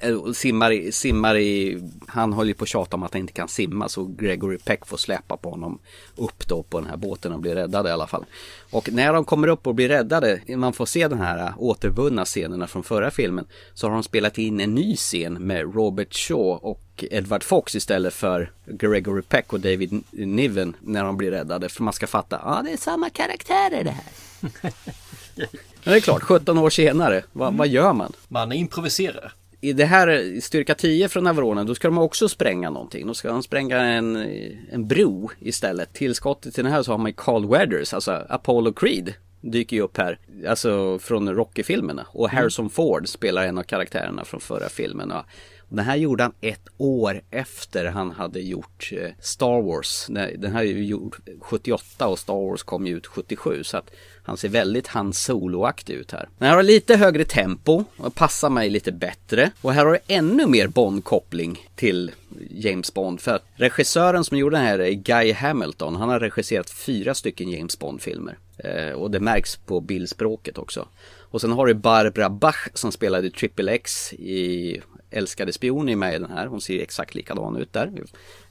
Eh, 0.00 0.14
och 0.14 0.36
simmar, 0.36 0.70
i, 0.70 0.92
simmar 0.92 1.36
i, 1.36 1.82
han 2.06 2.32
håller 2.32 2.48
ju 2.48 2.54
på 2.54 2.62
att 2.62 2.68
tjata 2.68 2.96
om 2.96 3.02
att 3.02 3.12
han 3.12 3.20
inte 3.20 3.32
kan 3.32 3.48
simma 3.48 3.88
så 3.88 4.04
Gregory 4.04 4.58
Peck 4.58 4.86
får 4.86 4.96
släpa 4.96 5.36
på 5.36 5.50
honom 5.50 5.78
upp 6.16 6.48
då 6.48 6.62
på 6.62 6.80
den 6.80 6.88
här 6.88 6.96
båten 6.96 7.32
och 7.32 7.40
blir 7.40 7.54
räddade 7.54 7.88
i 7.88 7.92
alla 7.92 8.06
fall. 8.06 8.24
Och 8.70 8.92
när 8.92 9.12
de 9.12 9.24
kommer 9.24 9.48
upp 9.48 9.66
och 9.66 9.74
blir 9.74 9.88
räddade, 9.88 10.40
man 10.56 10.72
får 10.72 10.86
se 10.86 11.08
den 11.08 11.20
här 11.20 11.52
återvunna 11.56 12.24
scenerna 12.24 12.66
från 12.66 12.82
förra 12.82 13.10
filmen, 13.10 13.46
så 13.74 13.86
har 13.86 13.94
de 13.94 14.02
spelat 14.02 14.38
in 14.38 14.60
en 14.60 14.74
ny 14.74 14.96
scen 14.96 15.34
med 15.34 15.74
Robert 15.74 16.14
Shaw 16.14 16.58
och 16.62 16.87
Edward 17.10 17.42
Fox 17.42 17.74
istället 17.74 18.14
för 18.14 18.50
Gregory 18.66 19.22
Peck 19.22 19.52
och 19.52 19.60
David 19.60 20.02
Niven 20.10 20.76
när 20.80 21.04
de 21.04 21.16
blir 21.16 21.30
räddade. 21.30 21.68
För 21.68 21.82
man 21.82 21.92
ska 21.92 22.06
fatta, 22.06 22.40
ja 22.44 22.58
ah, 22.58 22.62
det 22.62 22.72
är 22.72 22.76
samma 22.76 23.10
karaktärer 23.10 23.84
det 23.84 23.90
här. 23.90 24.04
Men 25.84 25.92
det 25.92 25.96
är 25.96 26.00
klart, 26.00 26.22
17 26.22 26.58
år 26.58 26.70
senare, 26.70 27.22
vad, 27.32 27.54
vad 27.54 27.68
gör 27.68 27.92
man? 27.92 28.12
Man 28.28 28.52
improviserar. 28.52 29.32
I 29.60 29.72
det 29.72 29.84
här 29.84 30.40
styrka 30.40 30.74
10 30.74 31.08
från 31.08 31.24
Navaronen, 31.24 31.66
då 31.66 31.74
ska 31.74 31.88
de 31.88 31.98
också 31.98 32.28
spränga 32.28 32.70
någonting. 32.70 33.06
Då 33.06 33.14
ska 33.14 33.28
de 33.28 33.42
spränga 33.42 33.78
en, 33.78 34.16
en 34.72 34.86
bro 34.86 35.30
istället. 35.40 35.92
Tillskottet 35.92 36.54
till 36.54 36.64
den 36.64 36.72
här 36.72 36.82
så 36.82 36.90
har 36.90 36.98
man 36.98 37.12
Carl 37.12 37.48
Weathers, 37.48 37.94
alltså 37.94 38.26
Apollo 38.28 38.72
Creed 38.72 39.14
dyker 39.40 39.76
ju 39.76 39.82
upp 39.82 39.96
här. 39.96 40.18
Alltså 40.48 40.98
från 40.98 41.34
Rocky-filmerna. 41.34 42.06
Och 42.08 42.30
Harrison 42.30 42.62
mm. 42.62 42.70
Ford 42.70 43.08
spelar 43.08 43.44
en 43.44 43.58
av 43.58 43.62
karaktärerna 43.62 44.24
från 44.24 44.40
förra 44.40 44.68
filmen. 44.68 45.12
Den 45.68 45.84
här 45.84 45.96
gjorde 45.96 46.22
han 46.22 46.32
ett 46.40 46.68
år 46.76 47.20
efter 47.30 47.84
han 47.84 48.10
hade 48.10 48.40
gjort 48.40 48.90
eh, 48.92 49.10
Star 49.20 49.62
Wars. 49.62 50.06
Den 50.38 50.52
här 50.52 50.60
är 50.60 50.64
ju 50.64 50.84
gjord 50.84 51.16
78 51.40 52.08
och 52.08 52.18
Star 52.18 52.50
Wars 52.50 52.62
kom 52.62 52.86
ju 52.86 52.96
ut 52.96 53.06
77 53.06 53.64
så 53.64 53.76
att 53.76 53.90
han 54.28 54.36
ser 54.36 54.48
väldigt 54.48 54.86
Han 54.86 55.12
Solo-aktig 55.12 55.94
ut 55.94 56.12
här. 56.12 56.28
Den 56.38 56.48
här 56.48 56.56
har 56.56 56.62
lite 56.62 56.96
högre 56.96 57.24
tempo 57.24 57.84
och 57.96 58.14
passar 58.14 58.50
mig 58.50 58.70
lite 58.70 58.92
bättre. 58.92 59.50
Och 59.60 59.72
här 59.72 59.84
har 59.84 59.92
du 59.92 59.98
ännu 60.14 60.46
mer 60.46 60.66
Bond-koppling 60.66 61.68
till 61.76 62.10
James 62.50 62.94
Bond. 62.94 63.20
För 63.20 63.34
att 63.34 63.44
regissören 63.54 64.24
som 64.24 64.38
gjorde 64.38 64.56
den 64.56 64.66
här 64.66 64.78
är 64.78 64.92
Guy 64.92 65.32
Hamilton. 65.32 65.96
Han 65.96 66.08
har 66.08 66.20
regisserat 66.20 66.70
fyra 66.70 67.14
stycken 67.14 67.50
James 67.50 67.78
Bond-filmer. 67.78 68.38
Eh, 68.58 68.92
och 68.92 69.10
det 69.10 69.20
märks 69.20 69.56
på 69.56 69.80
bildspråket 69.80 70.58
också. 70.58 70.88
Och 71.30 71.40
sen 71.40 71.52
har 71.52 71.66
du 71.66 71.74
Barbara 71.74 72.30
Bach 72.30 72.68
som 72.74 72.92
spelade 72.92 73.30
Triple 73.30 73.72
X 73.72 74.12
i 74.12 74.80
älskade 75.10 75.52
spion 75.52 75.88
är 75.88 75.96
med 75.96 76.14
i 76.14 76.18
den 76.18 76.30
här. 76.30 76.46
Hon 76.46 76.60
ser 76.60 76.82
exakt 76.82 77.14
likadan 77.14 77.56
ut 77.56 77.72
där. 77.72 77.92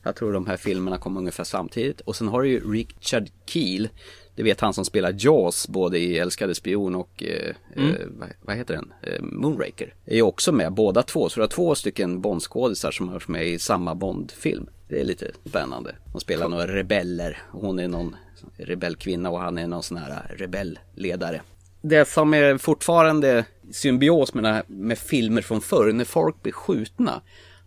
Jag 0.03 0.15
tror 0.15 0.33
de 0.33 0.47
här 0.47 0.57
filmerna 0.57 0.97
kom 0.97 1.17
ungefär 1.17 1.43
samtidigt. 1.43 2.01
Och 2.01 2.15
sen 2.15 2.27
har 2.27 2.41
du 2.41 2.49
ju 2.49 2.73
Richard 2.73 3.29
Keel. 3.45 3.89
Det 4.35 4.43
vet 4.43 4.61
han 4.61 4.73
som 4.73 4.85
spelar 4.85 5.15
Jaws 5.17 5.67
både 5.67 5.99
i 5.99 6.17
Älskade 6.17 6.55
spion 6.55 6.95
och 6.95 7.23
eh, 7.23 7.55
mm. 7.75 7.95
eh, 7.95 8.27
vad, 8.41 8.55
heter 8.55 8.73
den? 8.73 8.93
Eh, 9.01 9.21
Moonraker. 9.21 9.93
Är 10.05 10.21
också 10.21 10.51
med 10.51 10.73
båda 10.73 11.03
två. 11.03 11.29
Så 11.29 11.35
du 11.39 11.43
har 11.43 11.47
två 11.47 11.75
stycken 11.75 12.21
Bondskådisar 12.21 12.91
som 12.91 13.09
har 13.09 13.23
med 13.27 13.47
i 13.47 13.59
samma 13.59 13.95
Bondfilm. 13.95 14.69
Det 14.89 14.99
är 14.99 15.05
lite 15.05 15.31
spännande. 15.45 15.95
De 16.11 16.21
spelar 16.21 16.49
några 16.49 16.67
rebeller. 16.67 17.41
Hon 17.51 17.79
är 17.79 17.87
någon 17.87 18.15
rebellkvinna 18.57 19.29
och 19.29 19.39
han 19.39 19.57
är 19.57 19.67
någon 19.67 19.83
sån 19.83 19.97
här 19.97 20.35
rebellledare 20.37 21.41
det 21.87 22.09
som 22.09 22.33
är 22.33 22.57
fortfarande 22.57 23.45
symbios 23.71 24.33
med, 24.33 24.63
med 24.67 24.97
filmer 24.97 25.41
från 25.41 25.61
förr, 25.61 25.91
när 25.91 26.05
folk 26.05 26.43
blir 26.43 26.53
skjutna, 26.53 27.21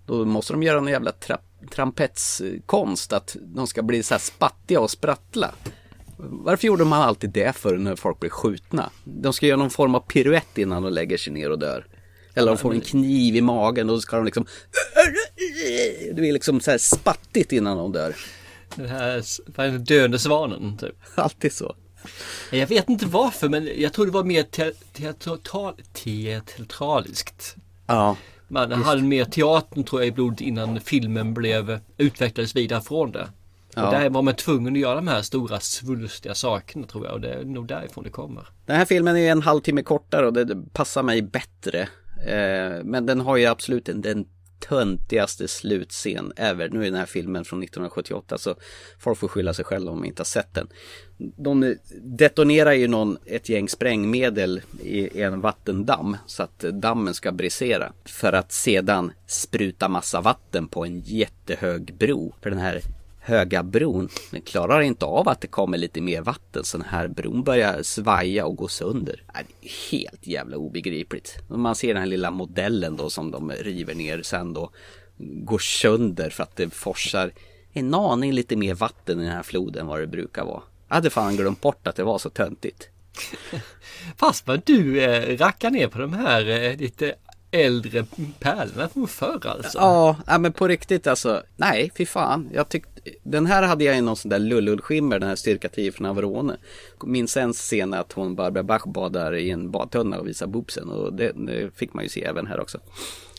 då 0.06 0.24
måste 0.24 0.52
de 0.52 0.62
göra 0.62 0.78
en 0.78 0.86
jävla 0.86 1.12
tra 1.12 1.38
trampetskonst, 1.70 3.12
att 3.12 3.36
de 3.40 3.66
ska 3.66 3.82
bli 3.82 4.02
så 4.02 4.14
här 4.14 4.18
spattiga 4.18 4.80
och 4.80 4.90
sprattla. 4.90 5.54
Varför 6.16 6.66
gjorde 6.66 6.84
man 6.84 7.02
alltid 7.02 7.30
det 7.30 7.56
för 7.56 7.76
när 7.76 7.96
folk 7.96 8.20
blir 8.20 8.30
skjutna? 8.30 8.90
De 9.04 9.32
ska 9.32 9.46
göra 9.46 9.56
någon 9.56 9.70
form 9.70 9.94
av 9.94 10.00
piruett 10.00 10.58
innan 10.58 10.82
de 10.82 10.92
lägger 10.92 11.16
sig 11.16 11.32
ner 11.32 11.50
och 11.50 11.58
dör. 11.58 11.86
Eller 12.34 12.48
de 12.48 12.58
får 12.58 12.74
en 12.74 12.80
kniv 12.80 13.36
i 13.36 13.40
magen 13.40 13.90
och 13.90 13.96
då 13.96 14.00
ska 14.00 14.16
de 14.16 14.24
liksom 14.24 14.46
Det 16.06 16.14
blir 16.14 16.32
liksom 16.32 16.60
så 16.60 16.70
här 16.70 16.78
spattigt 16.78 17.52
innan 17.52 17.76
de 17.76 17.92
dör. 17.92 18.16
Den 18.74 18.88
här 18.88 19.78
döende 19.78 20.18
svanen 20.18 20.78
typ. 20.78 20.96
Alltid 21.14 21.52
så. 21.52 21.76
Jag 22.50 22.66
vet 22.66 22.88
inte 22.88 23.06
varför 23.06 23.48
men 23.48 23.68
jag 23.76 23.92
tror 23.92 24.06
det 24.06 24.12
var 24.12 24.24
mer 24.24 24.42
te- 24.42 24.72
teatral, 24.92 25.74
teatraliskt. 25.92 27.56
Ja. 27.86 28.16
Man 28.48 28.72
hade 28.72 29.02
mer 29.02 29.24
teatern 29.24 29.84
tror 29.84 30.00
jag 30.00 30.08
i 30.08 30.12
blodet 30.12 30.40
innan 30.40 30.80
filmen 30.80 31.34
blev 31.34 31.80
utvecklades 31.96 32.56
vidare 32.56 32.80
från 32.80 33.12
det. 33.12 33.28
Ja. 33.74 33.86
Och 33.86 33.92
där 33.92 34.10
var 34.10 34.22
man 34.22 34.34
tvungen 34.34 34.72
att 34.72 34.80
göra 34.80 34.94
de 34.94 35.08
här 35.08 35.22
stora 35.22 35.60
svulstiga 35.60 36.34
sakerna 36.34 36.86
tror 36.86 37.06
jag 37.06 37.14
och 37.14 37.20
det 37.20 37.34
är 37.34 37.44
nog 37.44 37.66
därifrån 37.66 38.04
det 38.04 38.10
kommer. 38.10 38.48
Den 38.66 38.76
här 38.76 38.84
filmen 38.84 39.16
är 39.16 39.32
en 39.32 39.42
halvtimme 39.42 39.82
kortare 39.82 40.26
och 40.26 40.32
det 40.32 40.72
passar 40.72 41.02
mig 41.02 41.22
bättre. 41.22 41.80
Eh, 42.26 42.84
men 42.84 43.06
den 43.06 43.20
har 43.20 43.36
ju 43.36 43.46
absolut 43.46 43.88
en, 43.88 44.00
den 44.00 44.26
töntigaste 44.60 45.48
slutscen 45.48 46.32
ever. 46.36 46.68
Nu 46.68 46.80
är 46.80 46.84
den 46.84 46.94
här 46.94 47.06
filmen 47.06 47.44
från 47.44 47.62
1978 47.62 48.38
så 48.38 48.54
folk 48.98 49.18
får 49.18 49.28
skylla 49.28 49.54
sig 49.54 49.64
själva 49.64 49.90
om 49.90 50.00
de 50.00 50.06
inte 50.06 50.20
har 50.20 50.24
sett 50.24 50.54
den. 50.54 50.68
De 51.18 51.76
detonerar 52.02 52.72
ju 52.72 52.88
någon, 52.88 53.18
ett 53.26 53.48
gäng 53.48 53.68
sprängmedel 53.68 54.60
i 54.82 55.22
en 55.22 55.40
vattendamm 55.40 56.16
så 56.26 56.42
att 56.42 56.58
dammen 56.58 57.14
ska 57.14 57.32
brisera. 57.32 57.92
För 58.04 58.32
att 58.32 58.52
sedan 58.52 59.12
spruta 59.26 59.88
massa 59.88 60.20
vatten 60.20 60.68
på 60.68 60.84
en 60.84 61.00
jättehög 61.00 61.94
bro. 61.98 62.34
För 62.40 62.50
den 62.50 62.58
här 62.58 62.80
höga 63.20 63.62
bron 63.62 64.08
den 64.30 64.40
klarar 64.42 64.80
inte 64.80 65.04
av 65.04 65.28
att 65.28 65.40
det 65.40 65.46
kommer 65.46 65.78
lite 65.78 66.00
mer 66.00 66.22
vatten 66.22 66.64
så 66.64 66.78
den 66.78 66.86
här 66.86 67.08
bron 67.08 67.42
börjar 67.42 67.82
svaja 67.82 68.46
och 68.46 68.56
gå 68.56 68.68
sönder. 68.68 69.22
Det 69.32 69.38
är 69.38 69.90
helt 69.90 70.26
jävla 70.26 70.56
obegripligt. 70.56 71.38
Man 71.48 71.74
ser 71.74 71.88
den 71.88 72.02
här 72.02 72.06
lilla 72.06 72.30
modellen 72.30 72.96
då 72.96 73.10
som 73.10 73.30
de 73.30 73.50
river 73.50 73.94
ner 73.94 74.22
sen 74.22 74.52
då 74.52 74.70
går 75.18 75.58
sönder 75.58 76.30
för 76.30 76.42
att 76.42 76.56
det 76.56 76.70
forsar 76.70 77.32
en 77.72 77.94
aning 77.94 78.32
lite 78.32 78.56
mer 78.56 78.74
vatten 78.74 79.20
i 79.20 79.24
den 79.24 79.32
här 79.32 79.42
floden 79.42 79.80
än 79.80 79.86
vad 79.86 80.00
det 80.00 80.06
brukar 80.06 80.44
vara. 80.44 80.62
Jag 80.88 80.94
hade 80.94 81.10
fan 81.10 81.36
glömt 81.36 81.60
bort 81.60 81.86
att 81.86 81.96
det 81.96 82.04
var 82.04 82.18
så 82.18 82.30
töntigt. 82.30 82.88
Fast 84.16 84.46
vad 84.46 84.62
du 84.64 85.04
eh, 85.04 85.38
rackar 85.38 85.70
ner 85.70 85.88
på 85.88 85.98
de 85.98 86.12
här 86.12 86.48
eh, 86.48 86.76
lite 86.76 87.14
äldre 87.50 88.06
pärlorna 88.38 88.88
från 88.88 89.08
förr 89.08 89.46
alltså. 89.46 89.78
Ja, 89.78 90.16
ja, 90.26 90.38
men 90.38 90.52
på 90.52 90.68
riktigt 90.68 91.06
alltså. 91.06 91.42
Nej, 91.56 91.90
fy 91.96 92.06
fan. 92.06 92.50
Jag 92.52 92.68
tyckte, 92.68 92.89
den 93.22 93.46
här 93.46 93.62
hade 93.62 93.84
jag 93.84 93.98
i 93.98 94.00
någon 94.00 94.16
sån 94.16 94.28
där 94.28 94.38
lullullskimmer, 94.38 95.18
den 95.18 95.28
här 95.28 95.36
styrka 95.36 95.68
10 95.68 95.92
från 95.92 96.06
Averone. 96.06 96.56
Minns 97.04 97.36
en 97.36 97.52
scen 97.52 97.94
att 97.94 98.12
hon 98.12 98.34
Barbara 98.34 98.62
Bach 98.62 98.86
badar 98.86 99.34
i 99.34 99.50
en 99.50 99.70
badtunna 99.70 100.18
och 100.18 100.28
visar 100.28 100.46
boobsen 100.46 100.88
och 100.88 101.12
det, 101.12 101.32
det 101.32 101.70
fick 101.76 101.94
man 101.94 102.04
ju 102.04 102.08
se 102.08 102.24
även 102.24 102.46
här 102.46 102.60
också. 102.60 102.78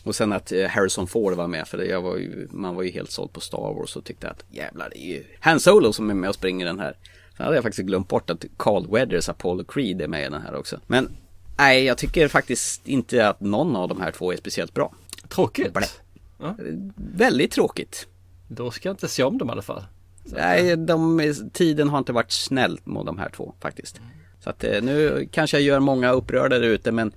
Och 0.04 0.14
sen 0.14 0.32
att 0.32 0.52
eh, 0.52 0.66
Harrison 0.66 1.06
Ford 1.06 1.34
var 1.34 1.48
med 1.48 1.68
för 1.68 1.78
det, 1.78 1.86
jag 1.86 2.02
var 2.02 2.16
ju, 2.16 2.48
man 2.50 2.74
var 2.74 2.82
ju 2.82 2.90
helt 2.90 3.10
såld 3.10 3.32
på 3.32 3.40
Star 3.40 3.74
Wars 3.74 3.96
och 3.96 4.04
tyckte 4.04 4.30
att 4.30 4.44
jävlar 4.50 4.90
det 4.90 4.98
är 4.98 5.08
ju 5.08 5.24
Han 5.40 5.60
Solo 5.60 5.92
som 5.92 6.10
är 6.10 6.14
med 6.14 6.28
och 6.28 6.34
springer 6.34 6.66
den 6.66 6.78
här. 6.78 6.96
Sen 7.36 7.44
hade 7.44 7.56
jag 7.56 7.64
faktiskt 7.64 7.86
glömt 7.86 8.08
bort 8.08 8.30
att 8.30 8.44
Carl 8.56 8.86
Weathers 8.90 9.28
Apollo 9.28 9.64
Creed 9.64 10.02
är 10.02 10.08
med 10.08 10.26
i 10.26 10.30
den 10.30 10.42
här 10.42 10.54
också. 10.54 10.80
Men 10.86 11.10
nej, 11.58 11.84
jag 11.84 11.98
tycker 11.98 12.28
faktiskt 12.28 12.88
inte 12.88 13.28
att 13.28 13.40
någon 13.40 13.76
av 13.76 13.88
de 13.88 14.00
här 14.00 14.10
två 14.10 14.32
är 14.32 14.36
speciellt 14.36 14.74
bra. 14.74 14.94
Tråkigt. 15.28 16.00
Ja. 16.38 16.56
Väldigt 16.96 17.52
tråkigt. 17.52 18.06
Då 18.54 18.70
ska 18.70 18.88
jag 18.88 18.94
inte 18.94 19.08
se 19.08 19.22
om 19.22 19.38
dem 19.38 19.48
i 19.48 19.52
alla 19.52 19.62
fall. 19.62 19.82
Nej, 20.24 20.76
de, 20.76 21.32
tiden 21.52 21.88
har 21.88 21.98
inte 21.98 22.12
varit 22.12 22.32
snäll 22.32 22.80
mot 22.84 23.06
de 23.06 23.18
här 23.18 23.28
två 23.28 23.54
faktiskt. 23.60 24.00
Så 24.40 24.50
att 24.50 24.64
eh, 24.64 24.82
nu 24.82 25.28
kanske 25.32 25.56
jag 25.56 25.64
gör 25.64 25.80
många 25.80 26.10
upprörda 26.12 26.58
där 26.58 26.68
ute 26.68 26.92
men 26.92 27.12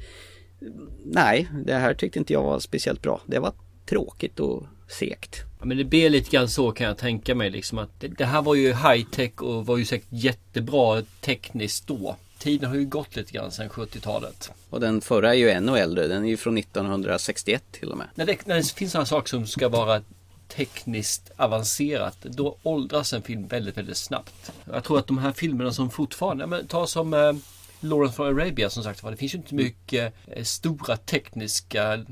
nej, 1.06 1.50
det 1.65 1.74
här 1.74 1.94
tyckte 1.94 2.20
inte 2.20 2.34
jag 2.34 2.44
var 2.44 2.60
speciellt 2.60 3.01
bra. 3.01 3.22
Det 3.25 3.39
var 3.39 3.54
tråkigt 3.86 4.39
och 4.39 4.63
segt. 4.88 5.44
Ja, 5.60 5.65
men 5.65 5.77
det 5.77 5.84
blir 5.84 6.10
lite 6.10 6.32
grann 6.32 6.50
så 6.50 6.72
kan 6.72 6.88
jag 6.88 6.98
tänka 6.98 7.36
mig 7.36 7.50
liksom 7.50 7.77
att 7.77 8.00
det, 8.00 8.08
det 8.08 8.25
här 8.25 8.42
var 8.42 8.56
ju 8.56 8.68
high 8.68 9.06
tech 9.12 9.42
och 9.42 9.65
var 9.65 9.77
ju 9.77 9.86
säkert 9.86 10.08
jättebra 10.10 11.04
tekniskt 11.22 11.88
då. 11.88 12.15
Tiden 12.39 12.70
har 12.70 12.77
ju 12.77 12.86
gått 12.86 13.15
lite 13.15 13.32
grann 13.32 13.51
sedan 13.51 13.70
70-talet. 13.70 14.51
Och 14.70 14.80
den 14.80 15.01
förra 15.01 15.30
är 15.30 15.38
ju 15.38 15.50
ännu 15.50 15.77
äldre, 15.77 16.08
den 16.08 16.24
är 16.24 16.30
ju 16.30 16.38
från 16.38 16.58
1961 16.58 17.63
till 17.72 17.92
och 17.92 17.98
med. 17.98 18.08
När 18.15 18.25
det, 18.25 18.48
när 18.48 18.56
det 18.56 18.74
finns 18.74 18.92
sådana 18.92 19.06
saker 19.06 19.30
som 19.30 19.48
ska 19.48 19.70
vara 19.70 20.01
tekniskt 20.48 21.32
avancerat 21.38 22.22
då 22.22 22.58
åldras 22.64 23.14
en 23.14 23.22
film 23.22 23.48
väldigt, 23.48 23.78
väldigt 23.78 23.98
snabbt. 23.98 24.52
Jag 24.74 24.84
tror 24.84 25.00
att 25.00 25.08
de 25.08 25.18
här 25.18 25.32
filmerna 25.32 25.72
som 25.72 25.90
fortfarande, 25.90 26.44
ja, 26.44 26.48
men 26.48 26.68
ta 26.68 26.88
som 26.88 27.14
eh, 27.14 27.34
Lawrence 27.80 28.16
from 28.16 28.25
Arabia 28.25 28.70
som 28.70 28.84
sagt 28.84 29.04
var, 29.04 29.12
det 29.12 29.18
finns 29.18 29.34
ju 29.34 29.38
inte 29.38 29.56
mycket 29.56 30.14
eh, 30.28 30.44
stora 30.44 30.98
tekniska 30.98 32.06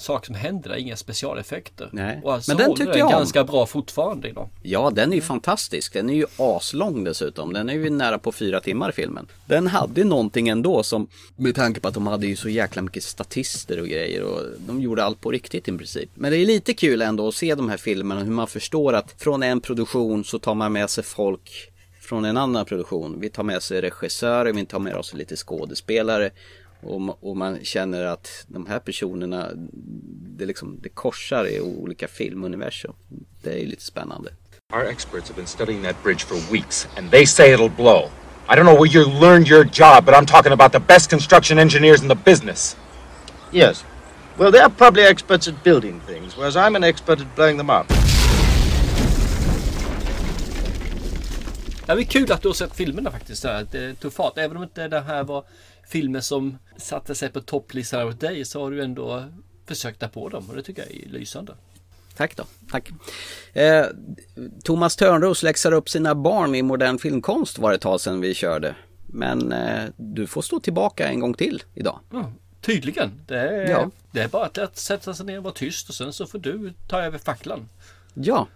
saker 0.00 0.26
som 0.26 0.34
händer 0.34 0.70
där, 0.70 0.76
inga 0.76 0.96
specialeffekter. 0.96 1.88
Nej. 1.92 2.20
Och 2.24 2.32
alltså 2.34 2.50
Men 2.50 2.58
den 2.58 2.74
tyckte 2.76 2.92
den 2.92 2.98
jag 2.98 3.06
om. 3.06 3.12
ganska 3.12 3.44
bra 3.44 3.66
fortfarande 3.66 4.28
idag. 4.28 4.48
Ja, 4.62 4.90
den 4.90 5.12
är 5.12 5.16
ju 5.16 5.22
fantastisk. 5.22 5.92
Den 5.92 6.10
är 6.10 6.14
ju 6.14 6.26
aslång 6.36 7.04
dessutom. 7.04 7.52
Den 7.52 7.68
är 7.68 7.74
ju 7.74 7.90
nära 7.90 8.18
på 8.18 8.32
fyra 8.32 8.60
timmar 8.60 8.92
filmen. 8.92 9.26
Den 9.46 9.66
hade 9.66 10.04
någonting 10.04 10.48
ändå 10.48 10.82
som, 10.82 11.08
med 11.36 11.54
tanke 11.54 11.80
på 11.80 11.88
att 11.88 11.94
de 11.94 12.06
hade 12.06 12.26
ju 12.26 12.36
så 12.36 12.48
jäkla 12.48 12.82
mycket 12.82 13.04
statister 13.04 13.80
och 13.80 13.88
grejer 13.88 14.22
och 14.22 14.42
de 14.58 14.80
gjorde 14.80 15.04
allt 15.04 15.20
på 15.20 15.30
riktigt 15.30 15.68
i 15.68 15.72
princip. 15.78 16.10
Men 16.14 16.30
det 16.32 16.38
är 16.38 16.46
lite 16.46 16.74
kul 16.74 17.02
ändå 17.02 17.28
att 17.28 17.34
se 17.34 17.54
de 17.54 17.68
här 17.68 17.76
filmerna, 17.76 18.20
hur 18.24 18.32
man 18.32 18.46
förstår 18.46 18.92
att 18.92 19.14
från 19.18 19.42
en 19.42 19.60
produktion 19.60 20.24
så 20.24 20.38
tar 20.38 20.54
man 20.54 20.72
med 20.72 20.90
sig 20.90 21.04
folk 21.04 21.70
från 22.00 22.24
en 22.24 22.36
annan 22.36 22.64
produktion. 22.64 23.20
Vi 23.20 23.28
tar 23.30 23.42
med 23.42 23.62
sig 23.62 23.80
regissörer, 23.80 24.52
vi 24.52 24.66
tar 24.66 24.78
med 24.78 24.94
oss 24.94 25.14
lite 25.14 25.36
skådespelare. 25.36 26.30
Och, 26.80 27.24
och 27.24 27.36
man 27.36 27.64
känner 27.64 28.04
att 28.04 28.44
de 28.48 28.66
här 28.66 28.78
personerna, 28.78 29.50
det, 30.36 30.46
liksom, 30.46 30.78
det 30.82 30.88
korsar 30.88 31.46
i 31.46 31.60
olika 31.60 32.08
filmuniversum. 32.08 32.94
Det 33.42 33.62
är 33.62 33.66
lite 33.66 33.84
spännande. 33.84 34.30
Our 34.72 34.84
experts 34.84 35.28
have 35.28 35.36
been 35.36 35.46
studying 35.46 35.82
that 35.82 36.02
bridge 36.02 36.20
for 36.20 36.52
weeks, 36.52 36.88
and 36.96 37.10
they 37.10 37.26
say 37.26 37.54
it'll 37.54 37.76
blow. 37.76 38.10
I 38.50 38.56
don't 38.56 38.66
know 38.66 38.74
where 38.74 38.86
you 38.86 39.20
learned 39.20 39.48
your 39.48 39.64
job, 39.64 40.04
but 40.04 40.14
I'm 40.14 40.26
talking 40.26 40.52
about 40.52 40.72
the 40.72 40.80
best 40.80 41.10
construction 41.10 41.58
engineers 41.58 42.02
in 42.02 42.08
the 42.08 42.14
business. 42.14 42.76
Yes. 43.52 43.84
Well, 44.38 44.52
they're 44.52 44.68
probably 44.68 45.02
experts 45.02 45.48
at 45.48 45.64
building 45.64 46.00
things, 46.06 46.36
whereas 46.36 46.56
I'm 46.56 46.76
an 46.76 46.84
expert 46.84 47.20
at 47.20 47.34
blowing 47.34 47.56
them 47.56 47.70
up. 47.70 47.92
Ja, 51.86 51.94
det 51.94 52.02
är 52.02 52.04
kul 52.04 52.32
att 52.32 52.42
du 52.42 52.48
har 52.48 52.54
sett 52.54 52.76
filmerna 52.76 53.10
faktiskt. 53.10 53.42
Det 53.70 53.94
tog 54.00 54.12
fart. 54.12 54.38
Även 54.38 54.56
om 54.56 54.62
inte 54.62 54.88
det 54.88 55.00
här 55.00 55.24
var 55.24 55.44
filmer 55.88 56.20
som 56.20 56.58
satte 56.76 57.14
sig 57.14 57.28
på 57.28 57.40
topplistan 57.40 58.08
åt 58.08 58.20
dig 58.20 58.44
så 58.44 58.62
har 58.62 58.70
du 58.70 58.82
ändå 58.82 59.24
försökt 59.66 60.00
ta 60.00 60.08
på 60.08 60.28
dem 60.28 60.44
och 60.50 60.56
det 60.56 60.62
tycker 60.62 60.82
jag 60.82 60.90
är 61.02 61.08
lysande. 61.08 61.54
Tack 62.16 62.36
då, 62.36 62.44
tack. 62.70 62.90
Eh, 63.52 63.86
Thomas 64.64 64.96
Törnros 64.96 65.42
läxar 65.42 65.72
upp 65.72 65.88
sina 65.88 66.14
barn 66.14 66.54
i 66.54 66.62
modern 66.62 66.98
filmkonst 66.98 67.58
var 67.58 67.70
det 67.70 67.76
ett 67.76 67.82
tag 67.82 68.00
sedan 68.00 68.20
vi 68.20 68.34
körde. 68.34 68.74
Men 69.06 69.52
eh, 69.52 69.84
du 69.96 70.26
får 70.26 70.42
stå 70.42 70.60
tillbaka 70.60 71.08
en 71.08 71.20
gång 71.20 71.34
till 71.34 71.62
idag. 71.74 71.98
Ja, 72.12 72.32
tydligen. 72.60 73.10
Det 73.26 73.38
är, 73.38 73.70
Ja. 73.70 73.90
det 74.10 74.20
är 74.20 74.28
bara 74.28 74.44
att- 74.46 74.58
att 74.58 74.76
sätta 74.76 75.14
sig 75.14 75.26
ner 75.26 75.38
och 75.38 75.44
vara 75.44 75.54
tyst 75.54 75.88
och 75.88 75.94
sen 75.94 76.12
så 76.12 76.26
får 76.26 76.38
du 76.38 76.72
ta 76.88 77.00
över 77.02 77.18
facklan. 77.18 77.68
Ja, 78.14 78.46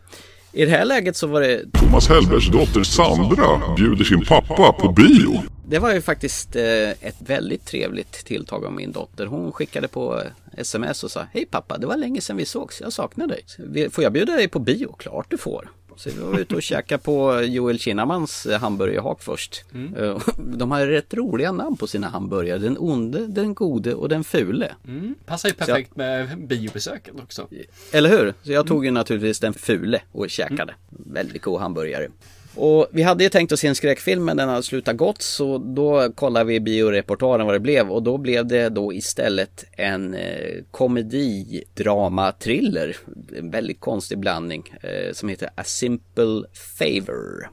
i 0.52 0.64
det 0.64 0.70
här 0.70 0.84
läget 0.84 1.16
så 1.16 1.26
var 1.26 1.40
det 1.40 1.72
Thomas 1.72 2.08
Hellbergs 2.08 2.48
dotter 2.48 2.82
Sandra 2.82 3.74
bjuder 3.76 4.04
sin 4.04 4.24
pappa 4.24 4.72
på 4.72 4.92
bio. 4.92 5.42
Det 5.68 5.78
var 5.78 5.94
ju 5.94 6.00
faktiskt 6.00 6.56
eh, 6.56 6.90
ett 6.90 7.16
väldigt 7.18 7.64
trevligt 7.64 8.12
tilltag 8.12 8.64
av 8.64 8.72
min 8.72 8.92
dotter. 8.92 9.26
Hon 9.26 9.52
skickade 9.52 9.88
på 9.88 10.20
eh, 10.20 10.60
sms 10.60 11.04
och 11.04 11.10
sa 11.10 11.26
Hej 11.32 11.46
pappa, 11.46 11.78
det 11.78 11.86
var 11.86 11.96
länge 11.96 12.20
sedan 12.20 12.36
vi 12.36 12.44
sågs. 12.44 12.80
Jag 12.80 12.92
saknar 12.92 13.26
dig. 13.26 13.90
Får 13.90 14.04
jag 14.04 14.12
bjuda 14.12 14.32
dig 14.36 14.48
på 14.48 14.58
bio? 14.58 14.92
Klart 14.92 15.26
du 15.30 15.38
får. 15.38 15.70
Så 15.96 16.10
vi 16.10 16.20
var 16.20 16.38
ute 16.38 16.54
och 16.54 16.62
käkade 16.62 17.02
på 17.02 17.42
Joel 17.42 17.78
Kinnamans 17.78 18.46
eh, 18.46 18.60
hamburgerhak 18.60 19.22
först. 19.22 19.64
Eh, 19.96 20.18
De 20.36 20.70
har 20.70 20.86
rätt 20.86 21.14
roliga 21.14 21.52
namn 21.52 21.76
på 21.76 21.86
sina 21.86 22.08
hamburgare. 22.08 22.58
Den 22.58 22.76
onde, 22.78 23.26
den 23.26 23.54
gode 23.54 23.94
och 23.94 24.08
den 24.08 24.24
fule. 24.24 24.74
Mm. 24.88 25.14
Passar 25.26 25.48
ju 25.48 25.54
perfekt 25.54 25.96
med 25.96 26.46
biobesöken 26.46 27.20
också. 27.20 27.48
Eller 27.92 28.10
hur? 28.10 28.34
Så 28.42 28.52
jag 28.52 28.66
tog 28.66 28.84
ju 28.84 28.90
naturligtvis 28.90 29.40
den 29.40 29.54
fule 29.54 30.02
och 30.12 30.30
käkade. 30.30 30.74
Väldigt 30.88 31.42
god 31.42 31.60
hamburgare. 31.60 32.08
Och 32.54 32.88
vi 32.90 33.02
hade 33.02 33.24
ju 33.24 33.30
tänkt 33.30 33.52
att 33.52 33.58
se 33.58 33.68
en 33.68 33.74
skräckfilm 33.74 34.24
men 34.24 34.36
den 34.36 34.48
hade 34.48 34.62
slutat 34.62 34.96
gott 34.96 35.22
så 35.22 35.58
då 35.58 36.12
kollade 36.14 36.44
vi 36.44 36.54
i 36.54 36.60
bioreportaren 36.60 37.46
vad 37.46 37.54
det 37.54 37.60
blev 37.60 37.90
och 37.90 38.02
då 38.02 38.18
blev 38.18 38.46
det 38.46 38.68
då 38.68 38.92
istället 38.92 39.64
en 39.72 40.14
eh, 40.14 40.62
komedi, 40.70 41.64
drama, 41.74 42.32
thriller. 42.32 42.96
En 43.38 43.50
väldigt 43.50 43.80
konstig 43.80 44.18
blandning 44.18 44.64
eh, 44.82 45.12
som 45.12 45.28
heter 45.28 45.50
A 45.54 45.64
Simple 45.64 46.42
Favor. 46.78 47.50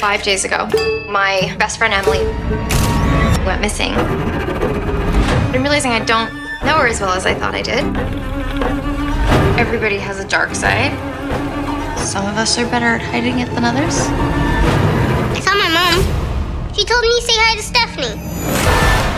Five 0.00 0.24
days 0.24 0.44
ago, 0.44 0.68
my 1.08 1.56
best 1.58 1.78
friend 1.78 1.94
Emily 1.94 2.24
went 3.46 3.60
missing. 3.60 3.92
I'm 5.54 5.62
realizing 5.62 5.92
I 5.92 5.98
don't 5.98 6.30
know 6.62 6.78
her 6.78 6.88
as 6.88 7.00
well 7.00 7.16
as 7.16 7.26
I 7.26 7.34
thought 7.34 7.54
I 7.54 7.62
did. 7.62 7.84
Everybody 9.58 9.98
has 9.98 10.20
a 10.20 10.28
dark 10.28 10.54
side. 10.54 10.92
Some 11.98 12.26
of 12.26 12.36
us 12.38 12.58
are 12.58 12.66
better 12.66 12.86
at 12.86 13.02
hiding 13.02 13.40
it 13.40 13.48
than 13.54 13.64
others. 13.64 13.96
I 15.36 15.40
saw 15.40 15.54
my 15.54 15.68
mom. 15.68 16.02
She 16.74 16.84
told 16.84 17.02
me 17.02 17.08
to 17.08 17.22
say 17.22 17.36
hi 17.36 17.56
to 17.56 17.62
Stephanie. 17.62 18.20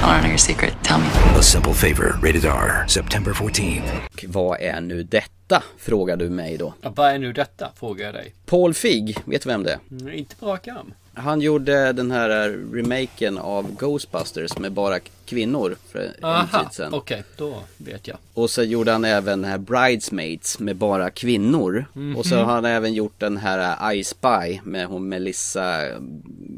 I 0.02 0.06
want 0.06 0.16
to 0.16 0.22
know 0.22 0.28
your 0.28 0.38
secret. 0.38 0.74
Tell 0.82 0.98
me. 0.98 1.06
A 1.38 1.42
Simple 1.42 1.74
Favor, 1.74 2.18
rated 2.22 2.44
R, 2.44 2.84
September 2.88 3.32
14th. 3.32 3.90
Och 4.12 4.24
vad 4.28 4.60
är 4.60 4.80
nu 4.80 5.02
detta? 5.02 5.30
detta? 5.50 5.64
Frågar 5.78 6.16
du 6.16 6.30
mig 6.30 6.56
då. 6.56 6.74
Ja, 6.80 6.92
vad 6.96 7.10
är 7.10 7.18
nu 7.18 7.32
detta? 7.32 7.70
Frågar 7.76 8.06
jag 8.06 8.14
dig. 8.14 8.34
Paul 8.46 8.74
Fig, 8.74 9.18
vet 9.24 9.42
du 9.42 9.48
vem 9.48 9.62
det 9.62 9.72
är? 9.72 9.78
Mm, 9.90 10.14
inte 10.14 10.36
på 10.36 10.46
rak 10.46 10.68
arm. 10.68 10.94
Han 11.14 11.40
gjorde 11.40 11.92
den 11.92 12.10
här 12.10 12.28
remaken 12.72 13.38
av 13.38 13.76
Ghostbusters 13.76 14.58
med 14.58 14.72
bara 14.72 15.00
kvinnor 15.30 15.76
för 15.92 15.98
en 15.98 16.24
Aha, 16.24 16.62
tid 16.64 16.72
sedan. 16.72 16.94
okej, 16.94 17.22
då 17.36 17.62
vet 17.76 18.08
jag. 18.08 18.16
Och 18.34 18.50
så 18.50 18.62
gjorde 18.62 18.92
han 18.92 19.04
även 19.04 19.42
den 19.42 19.50
här 19.50 19.58
Bridesmaids 19.58 20.58
med 20.58 20.76
bara 20.76 21.10
kvinnor. 21.10 21.84
Mhm. 21.92 22.16
Och 22.16 22.26
så 22.26 22.36
har 22.36 22.54
han 22.54 22.64
även 22.64 22.94
gjort 22.94 23.14
den 23.18 23.36
här 23.36 23.92
I 23.94 24.04
Spy 24.04 24.60
med 24.64 24.86
hon 24.86 25.08
Melissa 25.08 25.82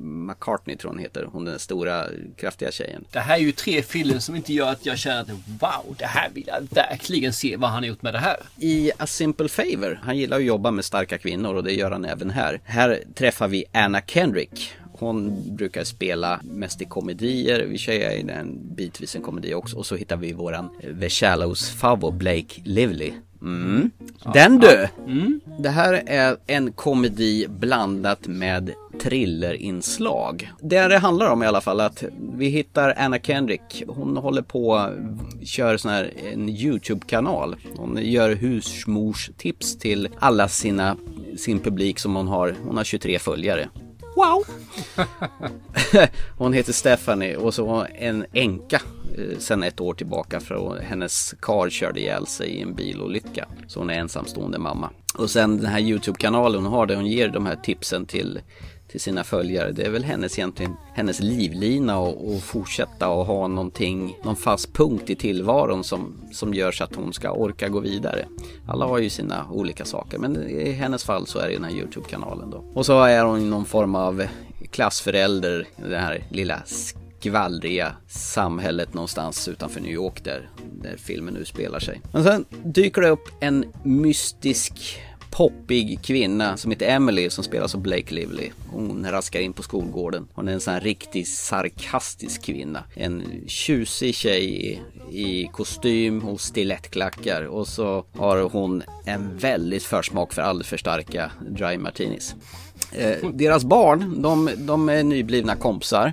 McCartney 0.03 0.77
tror 0.77 0.91
hon 0.91 0.99
heter. 0.99 1.29
Hon 1.33 1.45
den 1.45 1.59
stora 1.59 2.05
kraftiga 2.37 2.73
tjejen. 2.73 3.05
Det 3.11 3.21
här 3.21 3.35
är 3.35 3.41
ju 3.41 3.53
tre 3.53 3.83
filmer 3.83 4.19
som 4.19 4.37
inte 4.37 4.53
gör 4.53 4.71
att 4.71 4.87
jag 4.87 4.99
känner 4.99 5.21
att 5.21 5.29
wow, 5.61 5.97
det 5.99 6.07
här 6.07 6.31
vill 6.35 6.45
jag 6.47 6.69
verkligen 6.71 7.33
se 7.33 7.57
vad 7.57 7.71
han 7.71 7.83
har 7.83 7.89
gjort 7.89 8.03
med 8.03 8.15
det 8.15 8.19
här. 8.19 8.37
I 8.59 8.91
A 8.99 9.07
Simple 9.07 9.49
Favor, 9.49 10.01
han 10.03 10.17
gillar 10.19 10.37
att 10.37 10.45
jobba 10.45 10.71
med 10.71 10.85
starka 10.85 11.19
kvinnor 11.19 11.55
och 11.55 11.65
det 11.65 11.73
gör 11.73 11.91
han 11.91 12.05
även 12.05 12.31
här. 12.31 12.61
Här 12.65 13.03
träffar 13.15 13.49
vi 13.49 13.65
Anna 13.73 14.01
Kendrick. 14.01 14.73
Hon 15.03 15.43
brukar 15.57 15.85
spela 15.85 16.41
mest 16.43 16.83
i 16.83 16.85
komedier, 16.85 17.67
vi 17.67 17.79
kör 17.79 17.93
ju 17.93 18.31
en 18.31 18.75
bitvis 18.75 19.17
en 19.17 19.23
komedi 19.23 19.55
också. 19.55 19.77
Och 19.77 19.87
så 19.87 19.97
hittar 19.97 20.17
vi 20.17 20.33
våran 20.33 20.69
The 21.01 21.09
Shallows 21.09 21.71
favvo 21.71 22.11
Blake 22.11 22.61
Lively. 22.65 23.13
Mm. 23.43 23.91
Den 24.35 24.59
du! 24.59 24.89
Det 25.59 25.69
här 25.69 26.03
är 26.07 26.37
en 26.47 26.73
komedi 26.73 27.47
blandat 27.49 28.27
med 28.27 28.73
thrillerinslag. 29.03 30.53
Det 30.61 30.89
det 30.89 30.99
handlar 30.99 31.31
om 31.31 31.43
i 31.43 31.47
alla 31.47 31.61
fall 31.61 31.81
att 31.81 32.05
vi 32.37 32.49
hittar 32.49 32.95
Anna 32.99 33.19
Kendrick. 33.19 33.85
Hon 33.89 34.17
håller 34.17 34.43
på 34.43 34.89
kör 35.43 35.77
sån 35.77 35.91
här 35.91 36.13
en 36.33 36.49
YouTube-kanal. 36.49 37.57
Hon 37.77 37.99
gör 38.03 38.35
husmorstips 38.35 39.79
till 39.79 40.09
alla 40.19 40.49
sina 40.49 40.97
sin 41.37 41.61
publik 41.61 41.99
som 41.99 42.15
hon 42.15 42.29
har. 42.29 42.55
Hon 42.65 42.77
har 42.77 42.85
23 42.85 43.19
följare. 43.19 43.69
Wow! 44.17 44.45
hon 46.39 46.53
heter 46.53 46.73
Stephanie 46.73 47.37
och 47.37 47.55
så 47.55 47.67
har 47.69 47.77
hon 47.77 47.87
en 47.95 48.27
änka 48.33 48.81
eh, 49.19 49.39
sen 49.39 49.63
ett 49.63 49.81
år 49.81 49.95
tillbaka 49.95 50.41
för 50.41 50.81
hennes 50.81 51.35
kar 51.41 51.71
körde 51.71 52.01
ihjäl 52.01 52.27
sig 52.27 52.49
i 52.49 52.63
en 52.63 52.75
bilolycka. 52.75 53.49
Så 53.67 53.81
hon 53.81 53.91
är 53.91 53.95
ensamstående 53.95 54.59
mamma. 54.59 54.91
Och 55.15 55.31
sen 55.31 55.57
den 55.57 55.67
här 55.67 55.81
YouTube-kanalen 55.81 56.63
hon 56.63 56.73
har 56.73 56.87
där 56.87 56.97
hon 56.97 57.07
ger 57.07 57.29
de 57.29 57.47
här 57.47 57.57
tipsen 57.57 58.07
till 58.07 58.41
till 58.93 59.01
sina 59.01 59.25
följare. 59.25 59.73
Det 59.73 59.83
är 59.83 59.91
väl 59.91 60.05
hennes 60.05 60.39
egentligen, 60.39 60.77
hennes 60.95 61.21
livlina 61.21 61.99
och, 61.99 62.35
och 62.35 62.43
fortsätta 62.43 63.09
och 63.09 63.27
ha 63.27 63.49
någonting, 63.49 64.17
någon 64.25 64.37
fast 64.37 64.73
punkt 64.73 65.11
i 65.11 65.15
tillvaron 65.15 65.85
som, 65.85 66.15
som 66.33 66.55
gör 66.55 66.73
så 66.73 66.85
att 66.85 66.95
hon 66.95 67.13
ska 67.13 67.31
orka 67.31 67.69
gå 67.69 67.81
vidare. 67.81 68.27
Alla 68.69 68.87
har 68.87 68.99
ju 68.99 69.11
sina 69.11 69.47
olika 69.51 69.85
saker 69.85 70.19
men 70.19 70.49
i 70.49 70.73
hennes 70.73 71.05
fall 71.05 71.27
så 71.27 71.39
är 71.39 71.49
det 71.49 71.55
den 71.55 71.65
här 71.65 71.71
Youtube-kanalen 71.71 72.51
då. 72.51 72.65
Och 72.75 72.87
så 72.87 73.03
är 73.03 73.25
hon 73.25 73.51
någon 73.51 73.65
form 73.65 73.95
av 73.95 74.27
klassförälder, 74.71 75.69
det 75.77 75.99
här 75.99 76.25
lilla 76.29 76.63
skvallriga 76.67 77.93
samhället 78.09 78.95
någonstans 78.95 79.49
utanför 79.49 79.81
New 79.81 79.93
York 79.93 80.25
där, 80.25 80.51
där 80.83 80.97
filmen 80.97 81.37
utspelar 81.37 81.79
sig. 81.79 82.01
Men 82.13 82.25
sen 82.25 82.45
dyker 82.65 83.03
det 83.03 83.09
upp 83.09 83.29
en 83.41 83.65
mystisk 83.85 85.01
poppig 85.33 85.99
kvinna 86.03 86.57
som 86.57 86.71
heter 86.71 86.87
Emily 86.87 87.31
som 87.31 87.45
spelas 87.45 87.75
av 87.75 87.81
Blake 87.81 88.15
Lively. 88.15 88.51
Hon 88.71 89.07
raskar 89.11 89.41
in 89.41 89.53
på 89.53 89.63
skolgården. 89.63 90.29
Hon 90.33 90.49
är 90.49 90.53
en 90.53 90.61
sån 90.61 90.75
här 90.75 90.81
riktig 90.81 91.29
sarkastisk 91.29 92.43
kvinna. 92.43 92.85
En 92.95 93.23
tjusig 93.47 94.15
tjej 94.15 94.67
i, 94.67 94.81
i 95.11 95.51
kostym 95.53 96.25
och 96.29 96.41
stilettklackar 96.41 97.43
och 97.43 97.69
så 97.69 98.05
har 98.13 98.41
hon 98.41 98.83
en 99.05 99.37
väldigt 99.39 99.83
försmak 99.83 100.33
för 100.33 100.43
alldeles 100.43 100.69
för 100.69 100.77
starka 100.77 101.31
dry 101.51 101.79
martinis. 101.79 102.35
Eh, 102.93 103.31
deras 103.33 103.65
barn, 103.65 104.23
de, 104.23 104.51
de 104.57 104.89
är 104.89 105.03
nyblivna 105.03 105.57
kompisar 105.57 106.13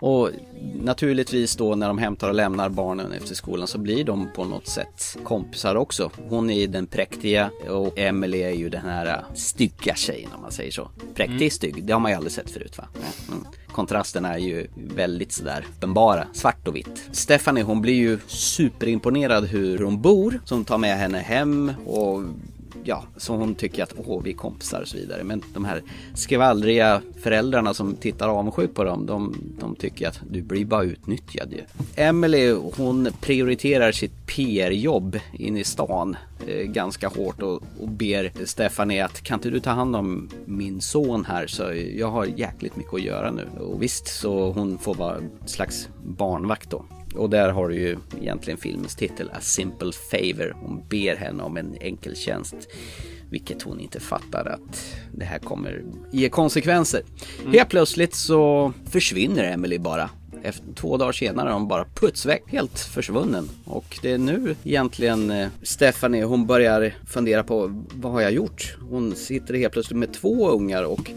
och 0.00 0.30
naturligtvis 0.82 1.56
då 1.56 1.74
när 1.74 1.88
de 1.88 1.98
hämtar 1.98 2.28
och 2.28 2.34
lämnar 2.34 2.68
barnen 2.68 3.12
efter 3.12 3.34
skolan 3.34 3.66
så 3.66 3.78
blir 3.78 4.04
de 4.04 4.28
på 4.36 4.44
något 4.44 4.66
sätt 4.68 5.16
kompisar 5.24 5.74
också. 5.74 6.10
Hon 6.28 6.50
är 6.50 6.66
den 6.66 6.86
präktiga 6.86 7.50
och 7.68 7.98
Emily 7.98 8.38
är 8.42 8.50
ju 8.52 8.68
den 8.68 8.84
här 8.84 9.24
stygga 9.34 9.94
tjejen 9.94 10.30
om 10.34 10.42
man 10.42 10.52
säger 10.52 10.70
så. 10.70 10.90
Präktig 11.14 11.36
Mm. 11.36 11.50
stygg, 11.50 11.84
det 11.84 11.92
har 11.92 12.00
man 12.00 12.10
ju 12.10 12.16
aldrig 12.16 12.32
sett 12.32 12.50
förut 12.50 12.78
va? 12.78 12.84
Mm. 13.28 13.44
Kontrasterna 13.72 14.34
är 14.34 14.38
ju 14.38 14.66
väldigt 14.74 15.32
sådär 15.32 15.66
uppenbara, 15.76 16.26
svart 16.32 16.68
och 16.68 16.76
vitt. 16.76 17.08
Stephanie 17.12 17.64
hon 17.64 17.80
blir 17.82 17.94
ju 17.94 18.18
superimponerad 18.26 19.44
hur 19.46 19.78
hon 19.78 20.02
bor, 20.02 20.40
som 20.44 20.64
tar 20.64 20.78
med 20.78 20.98
henne 20.98 21.18
hem 21.18 21.72
och 21.86 22.22
ja, 22.84 23.04
så 23.16 23.36
hon 23.36 23.54
tycker 23.54 23.82
att 23.82 23.94
åh, 24.06 24.22
vi 24.22 24.30
är 24.30 24.34
kompisar 24.34 24.80
och 24.80 24.88
så 24.88 24.96
vidare. 24.96 25.24
Men 25.24 25.42
de 25.54 25.64
här 25.64 25.82
skvallriga 26.14 27.02
föräldrarna 27.22 27.74
som 27.74 27.94
tittar 27.94 28.28
avundsjukt 28.28 28.74
på 28.74 28.84
dem, 28.84 29.06
de, 29.06 29.34
de 29.60 29.74
tycker 29.74 30.08
att 30.08 30.20
du 30.30 30.42
blir 30.42 30.64
bara 30.64 30.82
utnyttjad 30.82 31.52
ju. 31.52 31.62
Emily, 31.96 32.52
hon 32.52 33.08
prioriterar 33.20 33.92
sitt 33.92 34.26
PR-jobb 34.26 35.18
inne 35.32 35.60
i 35.60 35.64
stan 35.64 36.16
eh, 36.46 36.64
ganska 36.64 37.08
hårt 37.08 37.42
och, 37.42 37.62
och 37.80 37.88
ber 37.88 38.46
Stephanie 38.46 39.04
att 39.04 39.22
kan 39.22 39.38
inte 39.38 39.50
du 39.50 39.60
ta 39.60 39.70
hand 39.70 39.96
om 39.96 40.28
min 40.44 40.80
son 40.80 41.24
här 41.24 41.46
så 41.46 41.62
jag 41.96 42.10
har 42.10 42.24
jäkligt 42.24 42.76
mycket 42.76 42.94
att 42.94 43.02
göra 43.02 43.30
nu. 43.30 43.48
Och 43.60 43.82
visst, 43.82 44.06
så 44.06 44.52
hon 44.52 44.78
får 44.78 44.94
vara 44.94 45.16
en 45.16 45.30
slags 45.46 45.88
barnvakt 46.04 46.70
då. 46.70 46.84
Och 47.14 47.30
där 47.30 47.48
har 47.48 47.68
du 47.68 47.74
ju 47.74 47.96
egentligen 48.20 48.58
filmens 48.58 48.96
titel 48.96 49.30
A 49.34 49.38
Simple 49.40 49.92
Favor. 50.10 50.56
Hon 50.60 50.82
ber 50.88 51.16
henne 51.16 51.42
om 51.42 51.56
en 51.56 51.76
enkel 51.80 52.16
tjänst. 52.16 52.54
Vilket 53.30 53.62
hon 53.62 53.80
inte 53.80 54.00
fattar 54.00 54.44
att 54.46 54.96
det 55.14 55.24
här 55.24 55.38
kommer 55.38 55.84
ge 56.10 56.28
konsekvenser. 56.28 57.02
Helt 57.52 57.68
plötsligt 57.68 58.14
så 58.14 58.72
försvinner 58.90 59.44
Emily 59.44 59.78
bara. 59.78 60.10
Efter 60.42 60.72
två 60.74 60.96
dagar 60.96 61.12
senare 61.12 61.48
är 61.48 61.52
hon 61.52 61.68
bara 61.68 61.84
putsväck, 61.94 62.42
helt 62.46 62.78
försvunnen. 62.78 63.48
Och 63.64 63.98
det 64.02 64.12
är 64.12 64.18
nu 64.18 64.56
egentligen 64.64 65.30
eh, 65.30 65.48
Stephanie, 65.62 66.24
hon 66.24 66.46
börjar 66.46 66.94
fundera 67.06 67.44
på 67.44 67.84
vad 67.94 68.12
har 68.12 68.20
jag 68.20 68.32
gjort? 68.32 68.76
Hon 68.90 69.14
sitter 69.14 69.54
helt 69.54 69.72
plötsligt 69.72 69.98
med 69.98 70.12
två 70.12 70.50
ungar 70.50 70.82
och 70.82 71.10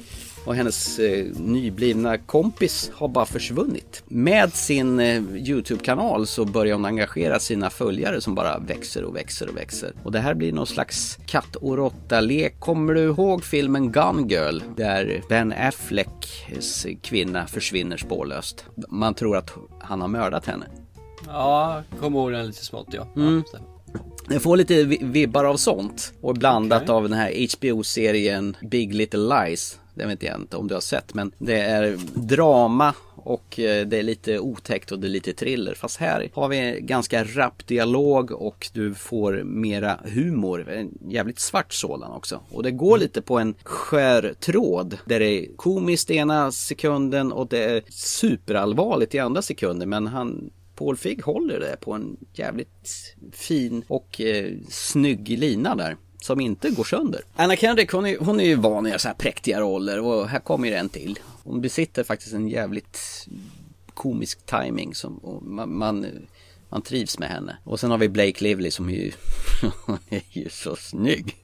och 0.46 0.56
hennes 0.56 1.00
eh, 1.00 1.26
nyblivna 1.36 2.18
kompis 2.18 2.92
har 2.94 3.08
bara 3.08 3.26
försvunnit. 3.26 4.04
Med 4.08 4.54
sin 4.54 5.00
eh, 5.00 5.22
Youtube-kanal 5.36 6.28
så 6.28 6.46
börjar 6.46 6.74
hon 6.76 6.86
engagera 6.86 7.40
sina 7.40 7.70
följare 7.70 8.22
som 8.22 8.36
bara 8.36 8.60
växer 8.60 9.04
och 9.04 9.16
växer 9.16 9.50
och 9.50 9.58
växer. 9.58 9.94
Och 10.04 10.12
det 10.12 10.20
här 10.20 10.34
blir 10.34 10.52
någon 10.54 10.68
slags 10.68 11.18
katt 11.26 11.56
och 11.56 11.78
råtta-lek. 11.78 12.60
Kommer 12.60 12.94
du 12.94 13.02
ihåg 13.02 13.44
filmen 13.44 13.92
Gun 13.92 14.28
Girl? 14.30 14.60
Där 14.78 15.22
Ben 15.30 15.54
Afflecks 15.54 16.86
kvinna 17.02 17.48
försvinner 17.48 17.98
spårlöst. 17.98 18.66
Man 18.90 19.14
tror 19.14 19.38
att 19.38 19.54
han 19.80 20.02
har 20.02 20.08
mördat 20.08 20.46
henne. 20.46 20.66
Ja, 21.28 21.84
kommer 22.00 22.20
ihåg 22.20 22.32
den 22.32 22.48
lite 22.48 22.66
smått 22.66 22.88
ja. 22.92 23.08
Mm. 23.16 23.44
ja. 23.54 23.60
Den 24.28 24.40
får 24.40 24.58
lite 24.58 24.84
vi- 24.84 25.00
vibbar 25.02 25.44
av 25.46 25.58
sånt. 25.58 26.14
Och 26.22 26.36
blandat 26.36 26.90
av 26.90 27.04
den 27.04 27.14
här 27.14 27.48
HBO-serien 27.58 28.58
Big 28.72 28.94
Little 28.94 29.20
Lies. 29.20 29.78
Det 30.02 30.08
vet 30.08 30.24
jag 30.24 30.36
inte 30.36 30.58
om 30.58 30.68
du 30.68 30.74
har 30.74 30.82
sett. 30.82 31.14
Men 31.14 31.32
det 31.38 31.60
är 31.60 31.98
drama 32.14 32.94
och 33.16 33.60
eh, 33.60 33.88
det 33.88 33.98
är 33.98 34.04
lite 34.04 34.40
otäckt 34.40 34.92
och 34.92 35.00
det 35.00 35.08
är 35.08 35.10
lite 35.10 35.34
thriller. 35.34 35.74
Fast 35.74 35.98
här 35.98 36.30
har 36.34 36.48
vi 36.48 36.80
ganska 36.82 37.24
rapp 37.24 37.68
dialog 37.68 38.32
och 38.32 38.70
du 38.74 38.94
får 38.94 39.44
mera 39.44 40.00
humor. 40.04 40.70
En 40.70 40.98
jävligt 41.10 41.40
svart 41.40 41.74
sådan 41.74 42.12
också. 42.12 42.40
Och 42.52 42.64
det 42.64 42.72
går 42.72 42.98
lite 42.98 43.22
på 43.22 43.40
en 43.40 43.56
skör 43.64 44.34
tråd. 44.40 44.98
Där 45.06 45.20
det 45.20 45.26
är 45.26 45.56
komiskt 45.56 46.12
ena 46.12 46.52
sekunden 46.52 47.32
och 47.32 47.48
det 47.48 47.64
är 47.64 47.84
superallvarligt 47.90 49.16
i 49.16 49.20
andra 49.20 49.42
sekunden. 49.42 49.90
Men 49.90 50.08
han 50.08 50.52
Paul 50.76 50.98
Fig 50.98 51.24
håller 51.24 51.60
det 51.60 51.78
på 51.82 51.94
en 51.94 52.18
jävligt 52.34 53.16
fin 53.32 53.84
och 53.88 54.22
eh, 54.22 54.52
snygg 54.70 55.30
lina 55.30 55.76
där. 55.76 55.98
Som 56.22 56.42
inte 56.42 56.70
går 56.70 56.84
sönder. 56.84 57.22
Anna 57.36 57.56
Kendrick 57.56 57.92
hon 57.92 58.06
är, 58.06 58.18
hon 58.18 58.40
är 58.40 58.44
ju 58.44 58.56
van 58.56 58.86
att 58.86 58.90
göra 58.90 59.00
så 59.00 59.08
här 59.08 59.16
präktiga 59.16 59.60
roller 59.60 60.00
och 60.00 60.28
här 60.28 60.40
kommer 60.40 60.68
ju 60.68 60.74
en 60.74 60.90
till. 60.90 61.20
Hon 61.44 61.62
besitter 61.62 62.04
faktiskt 62.04 62.34
en 62.34 62.48
jävligt 62.48 63.28
komisk 63.94 64.46
timing 64.46 64.96
som 64.96 65.18
och 65.18 65.44
man, 65.44 65.78
man, 65.78 66.06
man 66.70 66.82
trivs 66.82 67.20
med 67.20 67.30
henne. 67.30 67.58
Och 67.64 67.80
sen 67.80 67.92
har 67.92 67.98
vi 67.98 68.10
Blake 68.10 68.44
Lively 68.44 68.72
som 68.72 68.90
är 68.90 68.94
ju, 68.94 69.12
hon 69.86 69.98
är 70.10 70.22
ju 70.30 70.50
så 70.50 70.76
snygg. 70.76 71.36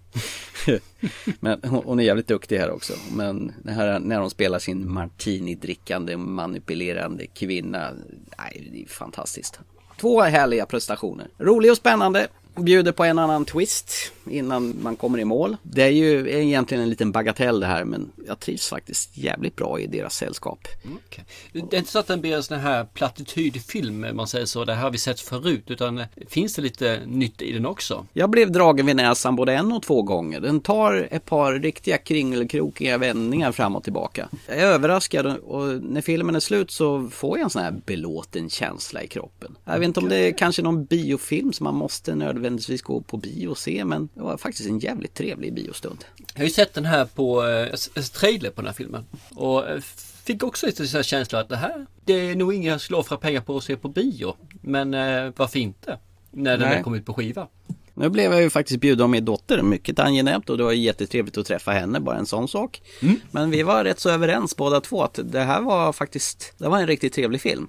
Men 1.40 1.60
hon, 1.63 1.84
hon 1.86 2.00
är 2.00 2.04
jävligt 2.04 2.28
duktig 2.28 2.58
här 2.58 2.72
också. 2.72 2.94
Men 3.12 3.54
det 3.63 3.72
här 3.72 4.00
när 4.00 4.20
hon 4.20 4.30
spelar 4.30 4.60
sin 4.60 4.90
martini-drickande, 4.90 6.18
manipulerande 6.18 7.28
kvinna. 7.28 7.92
Nej, 8.38 8.70
det 8.72 8.82
är 8.82 8.88
fantastiskt. 8.88 9.60
Två 10.00 10.22
härliga 10.22 10.66
prestationer. 10.66 11.28
Rolig 11.38 11.72
och 11.72 11.78
spännande. 11.78 12.28
Bjuder 12.58 12.91
på 12.91 13.04
en 13.04 13.20
annan 13.20 13.46
twist 13.46 14.12
innan 14.30 14.76
man 14.82 14.96
kommer 14.96 15.20
i 15.20 15.26
mål. 15.26 15.58
Det 15.63 15.84
är 15.84 15.89
ju 15.89 16.32
egentligen 16.41 16.84
en 16.84 16.89
liten 16.89 17.12
bagatell 17.12 17.60
det 17.60 17.65
här 17.65 17.86
men 17.86 18.12
jag 18.28 18.39
trivs 18.39 18.70
faktiskt 18.70 19.17
jävligt 19.17 19.56
bra 19.56 19.80
i 19.80 19.88
deras 19.88 20.15
sällskap. 20.15 20.67
Okay. 20.84 21.24
Det 21.52 21.76
är 21.76 21.80
inte 21.80 21.91
så 21.91 22.00
att 22.00 22.08
den 22.08 22.22
blir 22.22 22.36
en 22.36 22.43
sån 22.43 22.60
här 22.60 22.86
plattitydfilm, 22.86 24.06
man 24.13 24.28
säger 24.28 24.46
så, 24.46 24.65
det 24.65 24.74
här 24.74 24.84
har 24.84 24.91
vi 24.91 24.98
sett 24.98 25.20
förut, 25.20 25.63
utan 25.67 26.04
finns 26.28 26.56
det 26.56 26.62
lite 26.62 27.02
nytt 27.06 27.41
i 27.41 27.52
den 27.52 27.65
också? 27.65 28.06
Jag 28.13 28.30
blev 28.30 28.52
dragen 28.52 28.86
vid 28.86 28.96
näsan 28.96 29.36
både 29.36 29.54
en 29.54 29.72
och 29.72 29.84
två 29.84 30.02
gånger. 30.02 30.39
Den 30.39 30.60
tar 30.60 31.08
ett 31.12 31.26
par 31.26 31.54
riktiga 31.54 31.98
kringelkrokiga 31.98 32.98
vändningar 32.98 33.52
fram 33.52 33.76
och 33.76 33.84
tillbaka. 33.84 34.30
Jag 34.48 34.58
är 34.58 34.65
överraskad 34.65 35.26
och 35.26 35.84
när 35.84 36.02
filmen 36.02 36.36
är 36.36 36.39
slut 36.39 36.72
så 36.72 37.10
får 37.10 37.38
jag 37.38 37.43
en 37.43 37.50
sån 37.50 37.62
här 37.62 37.82
belåten 37.86 38.50
känsla 38.50 39.04
i 39.04 39.08
kroppen. 39.08 39.58
Jag 39.65 39.80
vet 39.80 39.88
inte 39.88 40.00
om 40.00 40.10
det 40.10 40.17
är 40.17 40.32
kanske 40.32 40.62
någon 40.62 40.86
biofilm 40.86 41.54
som 41.54 41.63
man 41.63 41.76
måste 41.76 42.15
nödvändigtvis 42.15 42.46
gå 42.83 43.01
på 43.01 43.17
bio 43.17 43.47
och 43.47 43.57
se, 43.57 43.86
men 43.86 44.10
det 44.13 44.21
var 44.21 44.38
faktiskt 44.38 44.69
en 44.69 44.79
jävligt 44.79 45.13
trevlig 45.13 45.53
biostund. 45.53 46.05
Jag 46.33 46.39
har 46.39 46.43
ju 46.43 46.49
sett 46.49 46.73
den 46.73 46.86
här 46.86 47.05
på, 47.05 47.45
eh, 47.45 48.01
trailer 48.13 48.49
på 48.49 48.62
den 48.62 48.65
här 48.65 48.73
filmen. 48.73 49.05
Och 49.36 49.69
eh, 49.69 49.79
fick 50.23 50.43
också 50.43 50.65
lite 50.65 50.88
så 50.88 51.03
känsla 51.03 51.39
att 51.39 51.49
det 51.49 51.55
här, 51.55 51.86
det 52.05 52.13
är 52.13 52.36
nog 52.36 52.53
inga 52.53 52.71
jag 52.71 52.81
skulle 52.81 52.97
offra 52.97 53.17
pengar 53.17 53.41
på 53.41 53.57
att 53.57 53.63
se 53.63 53.75
på 53.75 53.89
bio. 53.89 54.36
Men 54.62 54.93
eh, 54.93 55.33
varför 55.36 55.60
inte? 55.60 55.99
När 56.31 56.57
den 56.57 56.83
kom 56.83 56.95
ut 56.95 57.05
på 57.05 57.13
skiva. 57.13 57.47
Nu 57.93 58.10
blev 58.10 58.31
jag 58.31 58.41
ju 58.41 58.49
faktiskt 58.49 58.79
bjuden 58.79 59.03
av 59.03 59.10
min 59.10 59.25
dotter, 59.25 59.62
mycket 59.62 59.99
angenämt 59.99 60.49
och 60.49 60.57
det 60.57 60.63
var 60.63 60.71
jättetrevligt 60.71 61.38
att 61.38 61.45
träffa 61.45 61.71
henne, 61.71 61.99
bara 61.99 62.17
en 62.17 62.25
sån 62.25 62.47
sak. 62.47 62.81
Mm. 63.01 63.19
Men 63.31 63.51
vi 63.51 63.63
var 63.63 63.83
rätt 63.83 63.99
så 63.99 64.10
överens 64.10 64.55
båda 64.55 64.81
två 64.81 65.03
att 65.03 65.19
det 65.23 65.41
här 65.41 65.62
var 65.62 65.93
faktiskt, 65.93 66.53
det 66.57 66.67
var 66.67 66.79
en 66.79 66.88
riktigt 66.88 67.13
trevlig 67.13 67.41
film 67.41 67.67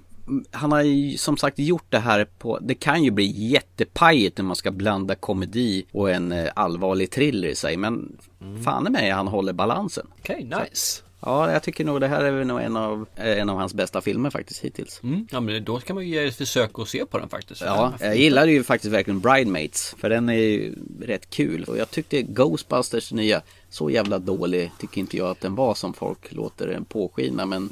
han 0.51 0.71
har 0.71 0.81
ju 0.81 1.17
som 1.17 1.37
sagt 1.37 1.59
gjort 1.59 1.85
det 1.89 1.99
här 1.99 2.25
på, 2.37 2.59
det 2.59 2.75
kan 2.75 3.03
ju 3.03 3.11
bli 3.11 3.49
jättepajigt 3.49 4.37
när 4.37 4.45
man 4.45 4.55
ska 4.55 4.71
blanda 4.71 5.15
komedi 5.15 5.85
och 5.91 6.11
en 6.11 6.31
eh, 6.31 6.49
allvarlig 6.55 7.11
thriller 7.11 7.47
i 7.47 7.55
sig. 7.55 7.77
Men 7.77 8.17
mm. 8.41 8.63
fan 8.63 8.87
i 8.87 8.89
mig 8.89 9.09
han 9.09 9.27
håller 9.27 9.53
balansen. 9.53 10.07
Okej, 10.19 10.47
okay, 10.47 10.63
nice. 10.63 11.01
Ja, 11.21 11.51
jag 11.51 11.63
tycker 11.63 11.85
nog 11.85 12.01
det 12.01 12.07
här 12.07 12.23
är 12.23 12.43
nog 12.43 12.61
en 12.61 12.77
av, 12.77 13.07
eh, 13.15 13.39
en 13.39 13.49
av 13.49 13.57
hans 13.57 13.73
bästa 13.73 14.01
filmer 14.01 14.29
faktiskt 14.29 14.59
hittills. 14.59 15.03
Mm. 15.03 15.27
Ja, 15.31 15.39
men 15.39 15.63
då 15.63 15.79
ska 15.79 15.93
man 15.93 16.07
ju 16.07 16.09
ge 16.09 16.27
ett 16.27 16.35
försök 16.35 16.79
att 16.79 16.89
se 16.89 17.05
på 17.05 17.19
den 17.19 17.29
faktiskt. 17.29 17.61
Ja, 17.61 17.93
jag 17.99 18.17
gillar 18.17 18.45
ju 18.45 18.63
faktiskt 18.63 18.93
verkligen 18.93 19.19
Bridemates. 19.19 19.95
För 19.97 20.09
den 20.09 20.29
är 20.29 20.33
ju 20.33 20.75
rätt 21.01 21.29
kul. 21.29 21.63
Och 21.63 21.77
jag 21.77 21.91
tyckte 21.91 22.21
Ghostbusters 22.21 23.11
nya, 23.11 23.41
så 23.69 23.89
jävla 23.89 24.19
dålig 24.19 24.71
tycker 24.79 25.01
inte 25.01 25.17
jag 25.17 25.29
att 25.29 25.41
den 25.41 25.55
var 25.55 25.75
som 25.75 25.93
folk 25.93 26.33
låter 26.33 26.67
den 26.67 26.85
påskina. 26.85 27.45
Men 27.45 27.69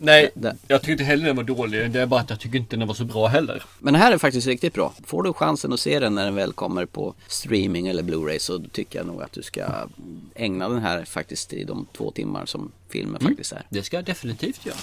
Nej, 0.00 0.30
det. 0.34 0.56
jag 0.68 0.80
tycker 0.80 0.92
inte 0.92 1.04
heller 1.04 1.26
den 1.26 1.36
var 1.36 1.44
dålig. 1.44 1.90
Det 1.90 2.00
är 2.00 2.06
bara 2.06 2.20
att 2.20 2.30
jag 2.30 2.40
tycker 2.40 2.58
inte 2.58 2.76
den 2.76 2.88
var 2.88 2.94
så 2.94 3.04
bra 3.04 3.26
heller. 3.26 3.62
Men 3.78 3.92
den 3.92 4.02
här 4.02 4.12
är 4.12 4.18
faktiskt 4.18 4.46
riktigt 4.46 4.74
bra. 4.74 4.94
Får 5.04 5.22
du 5.22 5.32
chansen 5.32 5.72
att 5.72 5.80
se 5.80 5.98
den 5.98 6.14
när 6.14 6.24
den 6.24 6.34
väl 6.34 6.52
kommer 6.52 6.86
på 6.86 7.14
streaming 7.26 7.86
eller 7.86 8.02
Blu-ray 8.02 8.38
så 8.38 8.58
tycker 8.58 8.98
jag 8.98 9.06
nog 9.06 9.22
att 9.22 9.32
du 9.32 9.42
ska 9.42 9.64
ägna 10.34 10.68
den 10.68 10.78
här 10.78 11.04
faktiskt 11.04 11.52
i 11.52 11.64
de 11.64 11.86
två 11.96 12.10
timmar 12.10 12.46
som 12.46 12.72
filmen 12.88 13.16
mm. 13.20 13.32
faktiskt 13.32 13.52
är. 13.52 13.62
Det 13.68 13.82
ska 13.82 13.96
jag 13.96 14.04
definitivt 14.04 14.66
göra. 14.66 14.76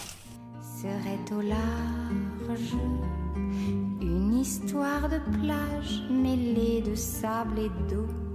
Une 4.01 4.39
histoire 4.39 5.07
de 5.09 5.19
plage 5.41 6.01
mêlée 6.09 6.81
de 6.81 6.95
sable 6.95 7.65
et 7.65 7.89
d'eau 7.89 8.30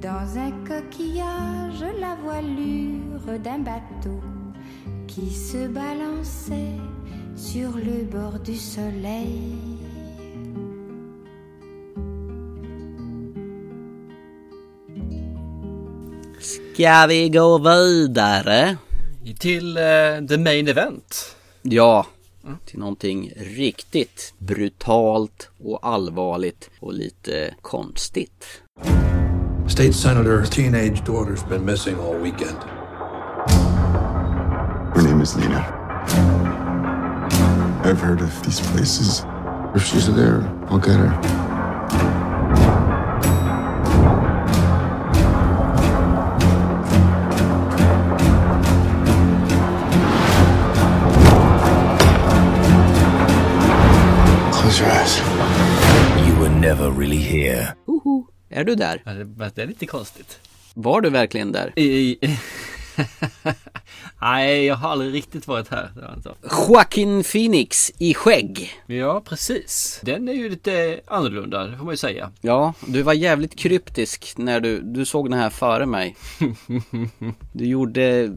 Dans 0.00 0.36
un 0.36 0.50
coquillage, 0.66 1.82
la 1.98 2.16
voilure 2.16 3.38
d'un 3.42 3.60
bateau 3.60 4.20
qui 5.06 5.30
se 5.30 5.68
balançait 5.68 6.78
sur 7.34 7.70
le 7.76 8.04
bord 8.04 8.38
du 8.40 8.56
soleil. 8.56 9.56
Ska 16.40 17.06
vi 17.06 17.28
gå 17.28 17.58
vidare? 17.58 18.76
Till 19.38 19.78
uh, 19.78 20.26
the 20.26 20.38
main 20.38 20.68
event. 20.68 21.36
Ja, 21.62 22.06
mm. 22.44 22.58
till 22.64 22.78
någonting 22.78 23.32
riktigt 23.36 24.34
brutalt 24.38 25.50
och 25.64 25.86
allvarligt 25.86 26.70
och 26.80 26.92
lite 26.92 27.54
konstigt. 27.62 28.62
State 29.68 29.94
Senator 29.94 30.44
teenage 30.46 31.04
daughter's 31.04 31.42
been 31.42 31.64
missing 31.64 31.98
all 31.98 32.14
weekend. 32.16 32.62
Her 34.94 35.02
name 35.02 35.20
is 35.20 35.36
Nina. 35.36 35.58
I've 37.84 38.00
heard 38.00 38.22
of 38.22 38.42
these 38.42 38.60
places. 38.68 39.22
If 39.74 39.84
she's 39.84 40.06
there, 40.14 40.42
I'll 40.68 40.78
get 40.78 40.96
her. 40.96 41.10
Close 54.52 54.78
your 54.80 54.88
eyes. 54.88 55.18
You 56.26 56.34
were 56.40 56.48
never 56.48 56.90
really 56.90 57.18
here. 57.18 57.76
Uhu. 57.86 58.25
Är 58.48 58.64
du 58.64 58.74
där? 58.74 59.02
Det, 59.54 59.62
är 59.62 59.66
lite 59.66 59.86
konstigt. 59.86 60.40
Var 60.74 61.00
du 61.00 61.10
verkligen 61.10 61.52
där? 61.52 61.78
I, 61.78 62.18
Nej, 64.20 64.64
jag 64.64 64.76
har 64.76 64.90
aldrig 64.90 65.14
riktigt 65.14 65.46
varit 65.46 65.68
här. 65.68 65.90
Joaquin 66.68 67.22
Phoenix 67.22 67.92
i 67.98 68.14
skägg. 68.14 68.72
Ja, 68.86 69.22
precis. 69.24 70.00
Den 70.02 70.28
är 70.28 70.32
ju 70.32 70.48
lite 70.48 71.00
annorlunda, 71.06 71.66
det 71.66 71.76
får 71.76 71.84
man 71.84 71.92
ju 71.92 71.98
säga. 71.98 72.32
Ja, 72.40 72.74
du 72.86 73.02
var 73.02 73.12
jävligt 73.12 73.56
kryptisk 73.56 74.34
när 74.36 74.60
du, 74.60 74.80
du 74.80 75.04
såg 75.04 75.30
den 75.30 75.38
här 75.38 75.50
före 75.50 75.86
mig. 75.86 76.16
Du 77.52 77.66
gjorde 77.66 78.32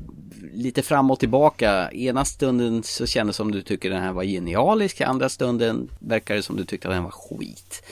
lite 0.53 0.81
fram 0.81 1.11
och 1.11 1.19
tillbaka. 1.19 1.91
Ena 1.91 2.25
stunden 2.25 2.83
så 2.83 3.05
kändes 3.05 3.35
det 3.35 3.37
som 3.37 3.51
du 3.51 3.61
tycker 3.61 3.89
den 3.89 4.01
här 4.01 4.11
var 4.11 4.23
genialisk. 4.23 5.01
Andra 5.01 5.29
stunden 5.29 5.89
verkar 5.99 6.35
det 6.35 6.43
som 6.43 6.57
du 6.57 6.65
tyckte 6.65 6.87
att 6.87 6.93
den 6.93 7.03
var 7.03 7.11
skit. 7.11 7.83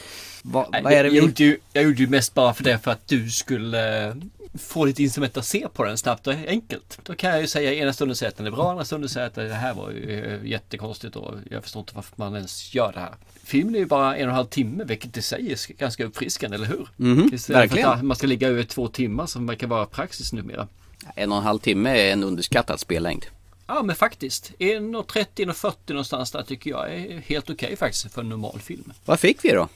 Va, 0.52 0.68
vad 0.84 0.94
är 0.94 1.04
det 1.04 1.10
vi... 1.10 1.18
jag, 1.18 1.26
gjorde 1.26 1.44
ju, 1.44 1.58
jag 1.74 1.84
gjorde 1.84 2.02
ju 2.02 2.08
mest 2.08 2.34
bara 2.34 2.54
för 2.54 2.64
det 2.64 2.80
för 2.80 2.92
att 2.92 3.08
du 3.08 3.30
skulle 3.30 4.16
få 4.58 4.86
lite 4.86 5.04
incitament 5.04 5.38
att 5.38 5.46
se 5.46 5.68
på 5.74 5.84
den 5.84 5.98
snabbt 5.98 6.28
och 6.28 6.34
enkelt. 6.48 7.00
Då 7.04 7.16
kan 7.16 7.30
jag 7.30 7.42
ju 7.42 7.48
säga 7.48 7.74
ena 7.74 7.94
stunden 7.94 8.16
säga 8.16 8.30
att 8.30 8.38
den 8.38 8.48
är 8.48 8.52
bra, 8.52 8.72
andra 8.72 8.86
stunden 8.86 9.10
säga 9.10 9.26
att 9.26 9.36
det 9.36 9.54
här 9.54 9.74
var 9.74 9.90
ju 9.90 10.26
eh, 10.26 10.46
jättekonstigt 10.46 11.16
och 11.16 11.34
jag 11.50 11.64
förstår 11.64 11.80
inte 11.80 11.96
varför 11.96 12.14
man 12.16 12.36
ens 12.36 12.76
gör 12.76 12.92
det 12.94 13.00
här. 13.00 13.14
Filmen 13.44 13.76
är 13.76 13.80
ju 13.80 13.86
bara 13.86 14.16
en 14.16 14.24
och 14.24 14.30
en 14.30 14.36
halv 14.36 14.46
timme, 14.46 14.84
vilket 14.84 15.18
i 15.18 15.22
sig 15.22 15.52
är 15.52 15.74
ganska 15.74 16.06
uppfriskande, 16.06 16.56
eller 16.56 16.68
hur? 16.68 16.88
Mm, 17.00 17.30
verkligen. 17.48 17.90
Att 17.90 18.04
man 18.04 18.18
ska 18.18 18.28
ligga 18.28 18.48
över 18.48 18.64
två 18.64 18.88
timmar 18.88 19.26
som 19.26 19.48
verkar 19.48 19.68
vara 19.68 19.86
praxis 19.86 20.34
numera. 20.34 20.68
En 21.16 21.32
och 21.32 21.38
en 21.38 21.44
halv 21.44 21.60
timme 21.60 21.90
är 21.90 22.14
en 22.14 22.24
underskattad 22.24 22.80
spellängd. 22.80 23.26
Ja 23.68 23.84
men 23.84 23.96
faktiskt. 23.96 24.52
1.30, 24.60 25.26
1.40 25.36 25.74
någonstans 25.88 26.32
där 26.32 26.44
tycker 26.44 26.70
jag 26.70 26.94
är 26.94 27.20
helt 27.20 27.50
okej 27.50 27.66
okay, 27.66 27.76
faktiskt 27.76 28.14
för 28.14 28.22
en 28.22 28.30
normal 28.30 28.60
film. 28.60 28.94
Vad 29.06 29.20
fick 29.20 29.46
vi 29.46 29.52
då? 29.52 29.68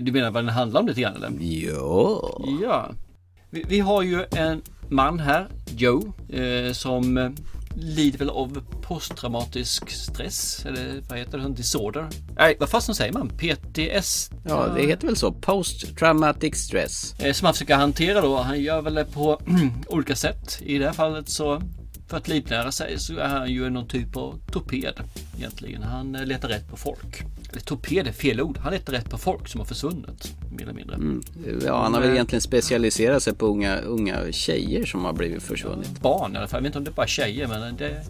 Du 0.00 0.12
menar 0.12 0.30
vad 0.30 0.44
den 0.44 0.54
handlar 0.54 0.80
om 0.80 0.86
lite 0.86 1.00
grann 1.00 1.16
eller? 1.16 1.30
Ja. 1.40 2.40
Ja. 2.62 2.90
Vi, 3.50 3.64
vi 3.68 3.80
har 3.80 4.02
ju 4.02 4.24
en 4.30 4.62
man 4.88 5.20
här, 5.20 5.48
Joe, 5.76 6.12
eh, 6.28 6.72
som 6.72 7.18
eh, 7.18 7.30
lider 7.74 8.18
väl 8.18 8.30
av 8.30 8.62
posttraumatisk 8.82 9.90
stress 9.90 10.66
eller 10.66 11.02
vad 11.08 11.18
heter 11.18 11.38
det? 11.38 11.48
Disorder? 11.48 12.08
Nej, 12.36 12.56
vad 12.60 12.68
fasen 12.68 12.94
säger 12.94 13.12
man? 13.12 13.28
PTS? 13.28 14.30
Ja, 14.44 14.68
det 14.76 14.86
heter 14.86 15.06
väl 15.06 15.16
så. 15.16 15.32
Post 15.32 15.96
traumatic 15.98 16.56
stress. 16.56 17.14
Eh, 17.20 17.32
som 17.32 17.44
han 17.44 17.54
försöker 17.54 17.76
hantera 17.76 18.20
då. 18.20 18.36
Han 18.36 18.60
gör 18.60 18.82
väl 18.82 18.94
det 18.94 19.04
på 19.04 19.40
olika 19.86 20.16
sätt. 20.16 20.58
I 20.62 20.78
det 20.78 20.86
här 20.86 20.92
fallet 20.92 21.28
så 21.28 21.62
för 22.10 22.16
att 22.16 22.28
livnära 22.28 22.72
sig 22.72 22.98
så 22.98 23.16
är 23.18 23.28
han 23.28 23.50
ju 23.50 23.70
någon 23.70 23.88
typ 23.88 24.16
av 24.16 24.40
torped 24.52 24.94
egentligen. 25.38 25.82
Han 25.82 26.14
eh, 26.14 26.26
letar 26.26 26.48
rätt 26.48 26.70
på 26.70 26.76
folk. 26.76 27.22
Eller 27.50 27.60
torped 27.60 28.06
är 28.06 28.12
fel 28.12 28.40
ord. 28.40 28.58
Han 28.58 28.72
letar 28.72 28.92
rätt 28.92 29.10
på 29.10 29.18
folk 29.18 29.48
som 29.48 29.60
har 29.60 29.66
försvunnit. 29.66 30.32
Mer 30.50 30.62
eller 30.62 30.72
mindre. 30.72 30.96
Mm. 30.96 31.22
Ja, 31.66 31.82
han 31.82 31.94
har 31.94 32.00
väl 32.00 32.10
egentligen 32.10 32.40
specialiserat 32.40 33.22
sig 33.22 33.34
på 33.34 33.46
unga, 33.46 33.76
unga 33.76 34.32
tjejer 34.32 34.86
som 34.86 35.04
har 35.04 35.12
blivit 35.12 35.42
försvunnit. 35.42 36.00
Barn 36.00 36.34
i 36.34 36.38
alla 36.38 36.48
fall. 36.48 36.58
Jag 36.58 36.62
vet 36.62 36.66
inte 36.66 36.78
om 36.78 36.84
det 36.84 36.90
är 36.90 36.94
bara 36.94 37.06
tjejer 37.06 37.46
men 37.46 37.76
det, 37.76 38.04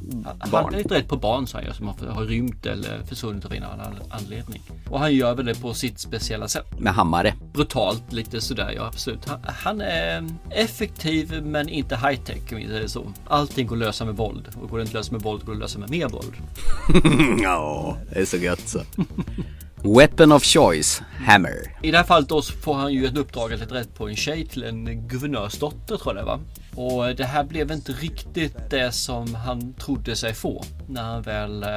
barn. 0.50 0.64
han 0.64 0.72
letar 0.72 0.94
rätt 0.94 1.08
på 1.08 1.16
barn 1.16 1.46
säger 1.46 1.66
jag 1.66 1.76
som 1.76 1.88
har, 1.88 2.06
har 2.06 2.24
rymt 2.24 2.66
eller 2.66 3.02
försvunnit 3.04 3.44
av 3.44 3.52
en 3.52 3.62
annan 3.62 3.94
anledning. 4.10 4.62
Och 4.88 5.00
han 5.00 5.14
gör 5.14 5.34
väl 5.34 5.46
det 5.46 5.60
på 5.60 5.74
sitt 5.74 5.98
speciella 5.98 6.48
sätt. 6.48 6.80
Med 6.80 6.94
hammare. 6.94 7.34
Brutalt 7.52 8.12
lite 8.12 8.40
sådär 8.40 8.72
ja 8.76 8.86
absolut. 8.86 9.28
Han, 9.28 9.40
han 9.44 9.80
är 9.80 10.24
effektiv 10.50 11.42
men 11.44 11.68
inte 11.68 11.96
high 11.96 12.20
tech 12.20 12.52
om 12.52 12.68
det 12.68 12.78
är 12.78 12.86
så. 12.86 13.12
Allting 13.26 13.66
går 13.66 13.76
lösa 13.90 14.04
med 14.04 14.16
våld 14.16 14.48
och 14.62 14.70
går 14.70 14.78
det 14.78 14.82
inte 14.82 14.96
lösa 14.96 15.12
med 15.12 15.22
våld 15.22 15.44
går 15.44 15.52
det 15.52 15.58
lösa 15.58 15.78
med 15.78 15.90
mer 15.90 16.08
våld. 16.08 16.34
ja, 17.42 17.96
det 18.10 18.20
är 18.20 18.24
så 18.24 18.36
gött 18.36 18.68
så. 18.68 18.80
Weapon 19.82 20.32
of 20.32 20.44
choice, 20.44 21.02
hammer. 21.26 21.78
I 21.82 21.90
det 21.90 21.96
här 21.96 22.04
fallet 22.04 22.28
då 22.28 22.42
så 22.42 22.52
får 22.52 22.74
han 22.74 22.92
ju 22.92 23.06
ett 23.06 23.16
uppdrag 23.16 23.52
att 23.52 23.60
leta 23.60 23.74
rätt 23.74 23.94
på 23.94 24.08
en 24.08 24.16
tjej 24.16 24.46
till 24.46 24.62
en 24.62 25.08
guvernörsdotter 25.08 25.96
tror 25.96 26.16
jag 26.16 26.24
det 26.24 26.26
var. 26.26 26.40
Och 26.74 27.16
det 27.16 27.24
här 27.24 27.44
blev 27.44 27.72
inte 27.72 27.92
riktigt 27.92 28.70
det 28.70 28.92
som 28.92 29.34
han 29.34 29.74
trodde 29.74 30.16
sig 30.16 30.34
få 30.34 30.64
när 30.88 31.02
han 31.02 31.22
väl 31.22 31.62
eh, 31.62 31.68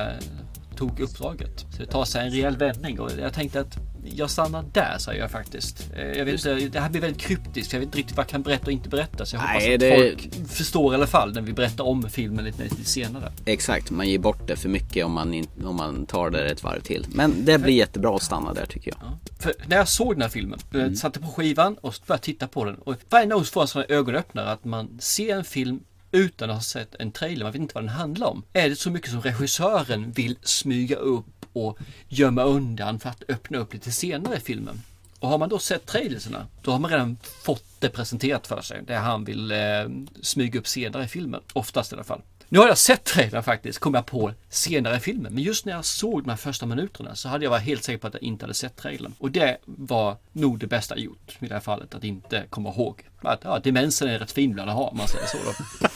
tog 0.87 0.99
uppdraget. 0.99 1.65
Så 1.71 1.77
det 1.77 1.85
tar 1.85 2.05
sig 2.05 2.25
en 2.25 2.31
rejäl 2.31 2.57
vändning 2.57 2.99
och 2.99 3.11
jag 3.19 3.33
tänkte 3.33 3.59
att 3.59 3.77
jag 4.05 4.29
stannar 4.29 4.63
där 4.73 4.97
säger 4.99 5.21
jag 5.21 5.31
faktiskt. 5.31 5.91
Eh, 5.95 6.07
Jag 6.07 6.25
vet 6.25 6.33
inte, 6.33 6.53
det 6.55 6.79
här 6.79 6.89
blir 6.89 7.01
väldigt 7.01 7.21
kryptiskt. 7.21 7.73
Jag 7.73 7.79
vet 7.79 7.87
inte 7.87 7.97
riktigt 7.97 8.17
vad 8.17 8.23
jag 8.23 8.29
kan 8.29 8.41
berätta 8.41 8.65
och 8.65 8.71
inte 8.71 8.89
berätta. 8.89 9.25
Så 9.25 9.35
jag 9.35 9.41
hoppas 9.41 9.55
Nej, 9.63 9.73
att 9.73 9.79
det- 9.79 9.97
folk 9.97 10.47
förstår 10.49 10.93
i 10.93 10.95
alla 10.95 11.07
fall 11.07 11.33
när 11.33 11.41
vi 11.41 11.53
berättar 11.53 11.83
om 11.83 12.09
filmen 12.09 12.45
lite, 12.45 12.63
lite 12.63 12.85
senare. 12.85 13.31
Exakt, 13.45 13.91
man 13.91 14.09
ger 14.09 14.19
bort 14.19 14.47
det 14.47 14.55
för 14.55 14.69
mycket 14.69 15.05
om 15.05 15.11
man, 15.11 15.33
in, 15.33 15.47
om 15.63 15.75
man 15.75 16.05
tar 16.05 16.29
det 16.29 16.49
ett 16.51 16.63
varv 16.63 16.79
till. 16.81 17.05
Men 17.09 17.45
det 17.45 17.57
blir 17.59 17.73
jättebra 17.73 18.15
att 18.15 18.23
stanna 18.23 18.53
där 18.53 18.65
tycker 18.65 18.91
jag. 18.99 19.17
För 19.39 19.53
när 19.67 19.77
jag 19.77 19.87
såg 19.87 20.13
den 20.13 20.21
här 20.21 20.29
filmen, 20.29 20.59
mm. 20.73 20.95
satte 20.95 21.19
på 21.19 21.27
skivan 21.27 21.77
och 21.81 21.93
började 22.07 22.23
titta 22.23 22.47
på 22.47 22.65
den. 22.65 22.75
Och 22.75 22.95
varje 23.09 23.27
gång 23.27 23.43
får 23.43 23.61
en 23.61 23.67
sån 23.67 23.83
ögonöppnare 23.89 24.51
att 24.51 24.65
man 24.65 24.97
ser 24.99 25.35
en 25.35 25.43
film 25.43 25.79
utan 26.13 26.49
att 26.49 26.55
ha 26.55 26.61
sett 26.61 26.95
en 26.99 27.11
trailer, 27.11 27.43
man 27.43 27.51
vet 27.51 27.61
inte 27.61 27.75
vad 27.75 27.83
den 27.83 27.89
handlar 27.89 28.27
om. 28.27 28.43
Är 28.53 28.69
det 28.69 28.75
så 28.75 28.91
mycket 28.91 29.11
som 29.11 29.21
regissören 29.21 30.11
vill 30.11 30.35
smyga 30.43 30.95
upp 30.95 31.45
och 31.53 31.77
gömma 32.07 32.43
undan 32.43 32.99
för 32.99 33.09
att 33.09 33.23
öppna 33.27 33.57
upp 33.57 33.73
lite 33.73 33.91
senare 33.91 34.37
i 34.37 34.39
filmen? 34.39 34.81
Och 35.19 35.29
har 35.29 35.37
man 35.37 35.49
då 35.49 35.59
sett 35.59 35.85
trailerserna, 35.85 36.47
då 36.61 36.71
har 36.71 36.79
man 36.79 36.91
redan 36.91 37.17
fått 37.43 37.65
det 37.79 37.89
presenterat 37.89 38.47
för 38.47 38.61
sig. 38.61 38.81
Det 38.87 38.95
han 38.95 39.25
vill 39.25 39.51
eh, 39.51 39.57
smyga 40.21 40.59
upp 40.59 40.67
senare 40.67 41.03
i 41.03 41.07
filmen. 41.07 41.41
Oftast 41.53 41.91
i 41.91 41.95
alla 41.95 42.03
fall. 42.03 42.21
Nu 42.49 42.59
har 42.59 42.67
jag 42.67 42.77
sett 42.77 43.03
trailern 43.03 43.43
faktiskt, 43.43 43.79
kom 43.79 43.93
jag 43.93 44.05
på 44.05 44.33
senare 44.49 44.97
i 44.97 44.99
filmen. 44.99 45.33
Men 45.33 45.43
just 45.43 45.65
när 45.65 45.73
jag 45.73 45.85
såg 45.85 46.23
de 46.23 46.29
här 46.29 46.37
första 46.37 46.65
minuterna 46.65 47.15
så 47.15 47.29
hade 47.29 47.45
jag 47.45 47.49
varit 47.49 47.63
helt 47.63 47.83
säker 47.83 47.97
på 47.97 48.07
att 48.07 48.13
jag 48.13 48.23
inte 48.23 48.45
hade 48.45 48.53
sett 48.53 48.75
trailern. 48.75 49.13
Och 49.19 49.31
det 49.31 49.57
var 49.65 50.17
nog 50.31 50.59
det 50.59 50.67
bästa 50.67 50.95
jag 50.95 51.03
gjort 51.03 51.37
i 51.39 51.47
det 51.47 51.53
här 51.53 51.61
fallet, 51.61 51.95
att 51.95 52.03
inte 52.03 52.43
komma 52.49 52.69
ihåg. 52.69 53.01
Att 53.21 53.41
ja, 53.43 53.59
demensen 53.59 54.09
är 54.09 54.19
rätt 54.19 54.31
fin 54.31 54.53
bland 54.53 54.69
att 54.69 54.75
ha, 54.75 54.87
om 54.87 54.97
man 54.97 55.07
säger 55.07 55.27
så 55.27 55.37
då. 55.37 55.87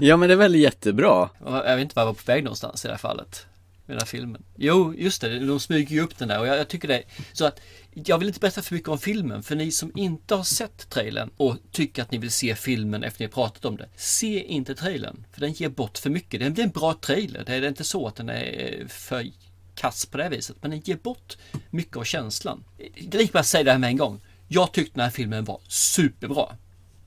Ja 0.00 0.16
men 0.16 0.28
det 0.28 0.34
är 0.34 0.38
väl 0.38 0.54
jättebra. 0.54 1.30
Jag 1.44 1.76
vet 1.76 1.82
inte 1.82 1.94
var 1.94 2.02
jag 2.02 2.06
var 2.06 2.14
på 2.14 2.22
väg 2.26 2.44
någonstans 2.44 2.84
i 2.84 2.88
det 2.88 2.94
här 2.94 2.98
fallet. 2.98 3.46
I 3.86 3.90
den 3.90 3.98
här 3.98 4.06
filmen. 4.06 4.44
Jo, 4.56 4.94
just 4.94 5.20
det. 5.20 5.38
De 5.38 5.60
smyger 5.60 5.94
ju 5.94 6.00
upp 6.00 6.18
den 6.18 6.28
där 6.28 6.40
och 6.40 6.46
jag, 6.46 6.58
jag 6.58 6.68
tycker 6.68 6.88
det. 6.88 7.02
Så 7.32 7.46
att 7.46 7.60
jag 7.94 8.18
vill 8.18 8.28
inte 8.28 8.40
berätta 8.40 8.62
för 8.62 8.74
mycket 8.74 8.88
om 8.88 8.98
filmen. 8.98 9.42
För 9.42 9.56
ni 9.56 9.70
som 9.70 9.92
inte 9.94 10.34
har 10.34 10.44
sett 10.44 10.90
trailern 10.90 11.30
och 11.36 11.56
tycker 11.70 12.02
att 12.02 12.10
ni 12.10 12.18
vill 12.18 12.30
se 12.30 12.54
filmen 12.54 13.04
efter 13.04 13.24
ni 13.24 13.28
pratat 13.28 13.64
om 13.64 13.76
det. 13.76 13.88
Se 13.96 14.44
inte 14.44 14.74
trailern. 14.74 15.24
För 15.32 15.40
den 15.40 15.52
ger 15.52 15.68
bort 15.68 15.98
för 15.98 16.10
mycket. 16.10 16.40
Den 16.40 16.54
blir 16.54 16.64
en 16.64 16.70
bra 16.70 16.94
trailer. 16.94 17.42
Det 17.46 17.54
är 17.54 17.68
inte 17.68 17.84
så 17.84 18.06
att 18.06 18.16
den 18.16 18.28
är 18.28 18.84
för 18.88 19.30
kass 19.74 20.06
på 20.06 20.16
det 20.16 20.22
här 20.22 20.30
viset. 20.30 20.56
Men 20.60 20.70
den 20.70 20.80
ger 20.80 20.96
bort 20.96 21.36
mycket 21.70 21.96
av 21.96 22.04
känslan. 22.04 22.64
Det 22.76 23.16
är 23.16 23.18
lika 23.18 23.32
bra 23.32 23.40
att 23.40 23.46
säga 23.46 23.64
det 23.64 23.70
här 23.70 23.78
med 23.78 23.88
en 23.90 23.96
gång. 23.96 24.20
Jag 24.48 24.72
tyckte 24.72 24.92
den 24.94 25.04
här 25.04 25.10
filmen 25.10 25.44
var 25.44 25.60
superbra. 25.68 26.56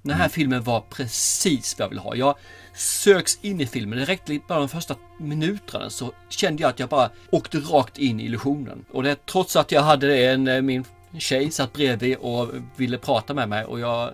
Den 0.07 0.17
här 0.17 0.29
filmen 0.29 0.63
var 0.63 0.81
precis 0.81 1.75
vad 1.79 1.85
jag 1.85 1.89
vill 1.89 1.99
ha. 1.99 2.15
Jag 2.15 2.35
söks 2.73 3.37
in 3.41 3.61
i 3.61 3.67
filmen. 3.67 3.99
Det 3.99 4.05
räckte 4.05 4.39
bara 4.47 4.59
de 4.59 4.69
första 4.69 4.95
minuterna 5.19 5.89
så 5.89 6.11
kände 6.29 6.61
jag 6.61 6.69
att 6.69 6.79
jag 6.79 6.89
bara 6.89 7.09
åkte 7.31 7.57
rakt 7.57 7.97
in 7.97 8.19
i 8.19 8.25
illusionen. 8.25 8.85
Och 8.91 9.03
det 9.03 9.25
trots 9.25 9.55
att 9.55 9.71
jag 9.71 9.81
hade 9.81 10.17
en, 10.17 10.47
eh, 10.47 10.61
min 10.61 10.85
tjej 11.17 11.51
satt 11.51 11.73
bredvid 11.73 12.17
och 12.17 12.49
ville 12.75 12.97
prata 12.97 13.33
med 13.33 13.49
mig 13.49 13.65
och 13.65 13.79
jag 13.79 14.11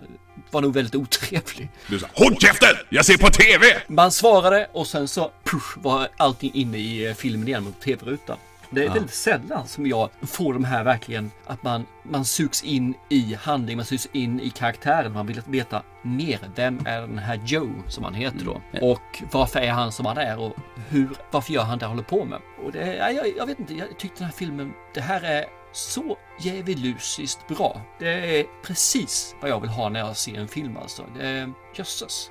var 0.50 0.60
nog 0.60 0.74
väldigt 0.74 0.94
otrevlig. 0.94 1.68
Du 1.88 1.98
sa 1.98 2.06
Håll 2.14 2.36
käften! 2.36 2.76
Jag 2.88 3.04
ser 3.04 3.18
på 3.18 3.28
TV! 3.28 3.66
Man 3.86 4.12
svarade 4.12 4.68
och 4.72 4.86
sen 4.86 5.08
så 5.08 5.30
puff, 5.44 5.76
var 5.76 6.08
allting 6.16 6.50
inne 6.54 6.78
i 6.78 7.06
eh, 7.06 7.14
filmen 7.14 7.48
igen 7.48 7.64
mot 7.64 7.80
tv-rutan. 7.80 8.36
Det 8.70 8.80
är 8.80 8.84
Ja. 8.86 8.92
väldigt 8.92 9.14
sällan 9.14 9.66
som 9.66 9.86
jag 9.86 10.10
får 10.22 10.52
de 10.52 10.64
här 10.64 10.84
verkligen 10.84 11.30
att 11.46 11.62
man, 11.62 11.86
man 12.02 12.24
sugs 12.24 12.64
in 12.64 12.94
i 13.08 13.34
handling, 13.40 13.76
man 13.76 13.86
sugs 13.86 14.08
in 14.12 14.40
i 14.40 14.50
karaktären. 14.50 15.12
Man 15.12 15.26
vill 15.26 15.42
veta 15.46 15.82
mer. 16.02 16.38
Vem 16.54 16.86
är 16.86 17.00
den 17.00 17.18
här 17.18 17.40
Joe 17.44 17.70
som 17.88 18.04
han 18.04 18.14
heter 18.14 18.44
då? 18.44 18.60
Och 18.82 19.22
varför 19.32 19.60
är 19.60 19.70
han 19.72 19.92
som 19.92 20.06
han 20.06 20.18
är 20.18 20.38
och 20.38 20.52
hur, 20.88 21.08
varför 21.30 21.52
gör 21.52 21.62
han 21.62 21.78
det 21.78 21.84
han 21.86 21.92
håller 21.96 22.08
på 22.08 22.24
med? 22.24 22.40
Och 22.64 22.72
det, 22.72 22.96
ja, 22.96 23.10
jag, 23.10 23.36
jag 23.36 23.46
vet 23.46 23.58
inte, 23.58 23.74
jag 23.74 23.98
tyckte 23.98 24.18
den 24.18 24.24
här 24.26 24.32
filmen, 24.32 24.72
det 24.94 25.00
här 25.00 25.22
är 25.22 25.44
så 25.72 26.16
djävulusiskt 26.40 27.48
bra. 27.48 27.80
Det 27.98 28.40
är 28.40 28.46
precis 28.62 29.36
vad 29.40 29.50
jag 29.50 29.60
vill 29.60 29.70
ha 29.70 29.88
när 29.88 30.00
jag 30.00 30.16
ser 30.16 30.34
en 30.34 30.48
film 30.48 30.76
alltså. 30.76 31.04
Det 31.18 31.28
är, 31.28 31.52
jösses, 31.76 32.30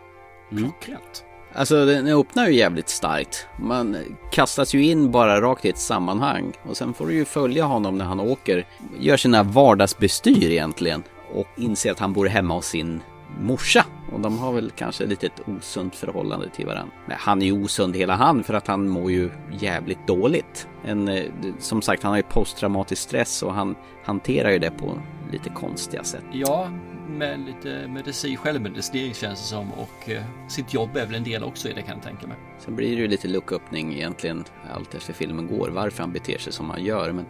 klockrent. 0.49 1.25
Alltså 1.55 1.85
den 1.85 2.07
öppnar 2.07 2.47
ju 2.47 2.55
jävligt 2.55 2.89
starkt. 2.89 3.47
Man 3.59 3.97
kastas 4.31 4.75
ju 4.75 4.83
in 4.83 5.11
bara 5.11 5.41
rakt 5.41 5.65
i 5.65 5.69
ett 5.69 5.77
sammanhang. 5.77 6.53
Och 6.63 6.77
sen 6.77 6.93
får 6.93 7.07
du 7.07 7.13
ju 7.13 7.25
följa 7.25 7.63
honom 7.63 7.97
när 7.97 8.05
han 8.05 8.19
åker. 8.19 8.67
Gör 8.99 9.17
sina 9.17 9.43
vardagsbestyr 9.43 10.51
egentligen. 10.51 11.03
Och 11.33 11.47
inser 11.57 11.91
att 11.91 11.99
han 11.99 12.13
bor 12.13 12.25
hemma 12.25 12.53
hos 12.53 12.65
sin 12.65 13.01
morsa. 13.41 13.85
Och 14.13 14.19
de 14.19 14.39
har 14.39 14.53
väl 14.53 14.71
kanske 14.75 15.05
lite 15.05 15.25
ett 15.25 15.41
osunt 15.47 15.95
förhållande 15.95 16.49
till 16.49 16.65
varandra. 16.65 16.93
Men 17.07 17.17
han 17.19 17.41
är 17.41 17.45
ju 17.45 17.63
osund 17.63 17.95
hela 17.95 18.15
han 18.15 18.43
för 18.43 18.53
att 18.53 18.67
han 18.67 18.87
mår 18.87 19.11
ju 19.11 19.29
jävligt 19.59 20.07
dåligt. 20.07 20.67
En, 20.85 21.07
eh, 21.07 21.23
som 21.59 21.81
sagt, 21.81 22.03
han 22.03 22.09
har 22.09 22.17
ju 22.17 22.23
posttraumatisk 22.23 23.01
stress 23.01 23.43
och 23.43 23.53
han 23.53 23.75
hanterar 24.03 24.51
ju 24.51 24.59
det 24.59 24.71
på 24.71 25.01
lite 25.31 25.49
konstiga 25.49 26.03
sätt. 26.03 26.23
Ja, 26.31 26.69
med 27.07 27.39
lite 27.39 27.87
medicin, 27.87 28.37
självmedicinering 28.37 29.13
känns 29.13 29.39
det 29.39 29.45
som 29.45 29.71
och 29.71 30.09
eh, 30.09 30.23
sitt 30.49 30.73
jobb 30.73 30.97
är 30.97 31.05
väl 31.05 31.15
en 31.15 31.23
del 31.23 31.43
också 31.43 31.69
i 31.69 31.73
det 31.73 31.81
kan 31.81 31.95
jag 31.95 32.03
tänka 32.03 32.27
mig. 32.27 32.37
Sen 32.59 32.75
blir 32.75 32.95
det 32.95 33.01
ju 33.01 33.07
lite 33.07 33.27
lucköppning 33.27 33.93
egentligen 33.93 34.43
allt 34.73 34.95
efter 34.95 35.13
filmen 35.13 35.47
går 35.47 35.69
varför 35.69 36.03
han 36.03 36.11
beter 36.11 36.37
sig 36.37 36.53
som 36.53 36.69
han 36.69 36.83
gör. 36.83 37.11
Men 37.11 37.25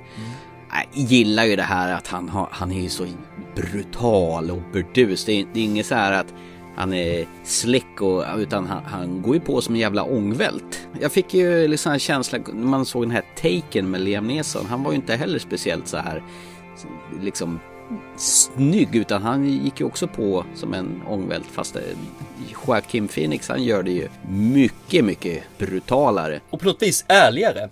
nej, 0.72 0.90
jag 0.94 1.04
gillar 1.04 1.46
ju 1.46 1.56
det 1.56 1.64
här 1.64 1.94
att 1.94 2.08
han, 2.08 2.30
har, 2.30 2.48
han 2.52 2.72
är 2.72 2.82
ju 2.82 2.90
så 2.90 3.08
brutal 3.56 4.52
och 4.52 4.62
burdus. 4.74 5.26
Det 5.26 5.32
är, 5.32 5.46
det 5.54 5.60
är 5.60 5.64
inget 5.64 5.86
så 5.86 5.96
här 5.96 6.12
att 6.12 6.34
han 6.76 6.94
är 6.94 7.28
slick 7.44 8.02
och, 8.02 8.24
utan 8.38 8.68
han, 8.68 8.84
han 8.86 9.22
går 9.22 9.36
ju 9.36 9.42
på 9.42 9.62
som 9.62 9.76
en 9.76 9.82
jävla 9.82 10.04
ångvält. 10.04 10.88
Jag 11.02 11.12
fick 11.12 11.34
ju 11.34 11.68
liksom 11.68 11.92
en 11.92 12.00
känsla 12.00 12.40
när 12.54 12.68
man 12.68 12.86
såg 12.86 13.04
den 13.04 13.12
här 13.12 13.24
Taken 13.42 13.92
med 13.92 14.02
Liam 14.02 14.28
Neeson. 14.28 14.66
Han 14.66 14.84
var 14.84 14.92
ju 14.92 14.96
inte 14.96 15.16
heller 15.16 15.40
speciellt 15.40 15.88
så 15.88 15.98
här 15.98 16.24
liksom 17.22 17.60
snygg 18.18 18.96
utan 18.96 19.22
han 19.22 19.48
gick 19.48 19.80
ju 19.80 19.86
också 19.86 20.08
på 20.08 20.46
som 20.56 20.74
en 20.74 21.02
ångvält 21.08 21.46
fast 21.46 21.76
eh, 21.76 21.82
Joaquin 22.52 23.08
Phoenix 23.08 23.50
han 23.50 23.64
gör 23.64 23.84
det 23.84 23.92
ju 23.92 24.10
mycket, 24.30 25.06
mycket 25.06 25.44
brutalare. 25.58 26.40
Och 26.50 26.60
på 26.60 26.66
något 26.66 26.82
vis 26.82 27.06
ärligare. 27.08 27.70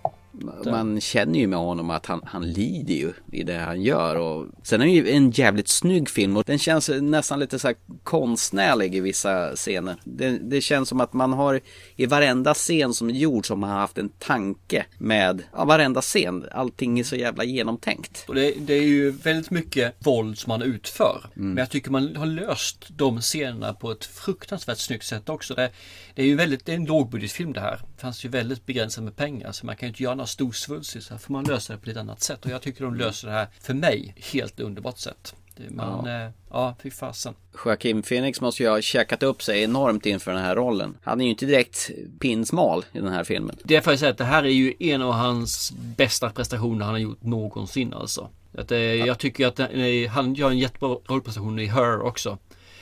Man 0.65 1.01
känner 1.01 1.39
ju 1.39 1.47
med 1.47 1.59
honom 1.59 1.89
att 1.89 2.05
han, 2.05 2.21
han 2.25 2.51
lider 2.51 2.93
ju 2.93 3.13
i 3.31 3.43
det 3.43 3.57
han 3.57 3.81
gör 3.81 4.15
och 4.15 4.47
sen 4.63 4.81
är 4.81 4.85
det 4.85 4.91
ju 4.91 5.09
en 5.09 5.31
jävligt 5.31 5.67
snygg 5.67 6.09
film 6.09 6.37
och 6.37 6.43
den 6.43 6.59
känns 6.59 6.89
nästan 6.89 7.39
lite 7.39 7.59
så 7.59 7.67
här 7.67 7.75
konstnärlig 8.03 8.95
i 8.95 8.99
vissa 8.99 9.55
scener. 9.55 9.95
Det, 10.03 10.29
det 10.29 10.61
känns 10.61 10.89
som 10.89 11.01
att 11.01 11.13
man 11.13 11.33
har 11.33 11.59
i 11.95 12.05
varenda 12.05 12.53
scen 12.53 12.93
som 12.93 13.09
är 13.09 13.13
gjord 13.13 13.47
som 13.47 13.63
har 13.63 13.69
haft 13.69 13.97
en 13.97 14.09
tanke 14.09 14.85
med 14.97 15.43
ja, 15.53 15.65
varenda 15.65 16.01
scen. 16.01 16.45
Allting 16.51 16.99
är 16.99 17.03
så 17.03 17.15
jävla 17.15 17.43
genomtänkt. 17.43 18.25
Och 18.27 18.35
det, 18.35 18.53
det 18.57 18.73
är 18.73 18.83
ju 18.83 19.11
väldigt 19.11 19.51
mycket 19.51 19.95
våld 19.99 20.37
som 20.37 20.49
man 20.49 20.61
utför. 20.61 21.29
Men 21.33 21.57
jag 21.57 21.69
tycker 21.69 21.91
man 21.91 22.15
har 22.15 22.25
löst 22.25 22.85
de 22.89 23.21
scenerna 23.21 23.73
på 23.73 23.91
ett 23.91 24.05
fruktansvärt 24.05 24.77
snyggt 24.77 25.05
sätt 25.05 25.29
också. 25.29 25.53
Det, 25.53 25.71
det 26.15 26.21
är 26.21 26.25
ju 26.25 26.35
väldigt, 26.35 26.65
det 26.65 26.71
är 26.71 26.75
en 26.75 26.85
lågbudgetfilm 26.85 27.53
det 27.53 27.59
här. 27.59 27.79
Fanns 28.01 28.25
ju 28.25 28.29
väldigt 28.29 28.65
begränsat 28.65 29.03
med 29.03 29.15
pengar 29.15 29.51
så 29.51 29.65
man 29.65 29.75
kan 29.75 29.87
ju 29.87 29.89
inte 29.89 30.03
göra 30.03 30.15
några 30.15 30.27
storsvulstigt. 30.27 31.05
Så 31.05 31.13
här 31.13 31.19
får 31.19 31.33
man 31.33 31.43
lösa 31.43 31.73
det 31.73 31.79
på 31.79 31.89
ett 31.89 31.97
annat 31.97 32.21
sätt. 32.21 32.45
Och 32.45 32.51
jag 32.51 32.61
tycker 32.61 32.83
de 32.83 32.95
löser 32.95 33.27
det 33.27 33.33
här, 33.33 33.47
för 33.61 33.73
mig, 33.73 34.15
helt 34.33 34.59
underbart 34.59 34.97
sätt. 34.97 35.35
Man, 35.69 36.05
ja, 36.05 36.25
eh, 36.25 36.31
ja 36.49 36.75
fy 36.83 36.91
fasen. 36.91 37.33
Joaquin 37.65 38.01
Phoenix 38.01 38.41
måste 38.41 38.63
ju 38.63 38.69
ha 38.69 38.81
käkat 38.81 39.23
upp 39.23 39.43
sig 39.43 39.63
enormt 39.63 40.05
inför 40.05 40.33
den 40.33 40.41
här 40.41 40.55
rollen. 40.55 40.97
Han 41.03 41.21
är 41.21 41.25
ju 41.25 41.31
inte 41.31 41.45
direkt 41.45 41.89
pinsmal 42.19 42.85
i 42.91 42.99
den 42.99 43.11
här 43.13 43.23
filmen. 43.23 43.55
Det 43.63 43.81
får 43.81 43.93
jag 43.93 43.99
säga 43.99 44.11
att 44.11 44.17
det 44.17 44.23
här 44.25 44.43
är 44.43 44.49
ju 44.49 44.73
en 44.79 45.01
av 45.01 45.11
hans 45.13 45.71
bästa 45.97 46.29
prestationer 46.29 46.85
han 46.85 46.93
har 46.93 46.99
gjort 46.99 47.23
någonsin 47.23 47.93
alltså. 47.93 48.29
Att 48.57 48.67
det, 48.67 48.95
Jag 48.95 49.19
tycker 49.19 49.47
att 49.47 49.55
det- 49.55 50.07
han 50.07 50.33
gör 50.33 50.49
en 50.49 50.59
jättebra 50.59 50.95
rollprestation 51.05 51.59
i 51.59 51.65
Her 51.65 52.01
också. 52.01 52.37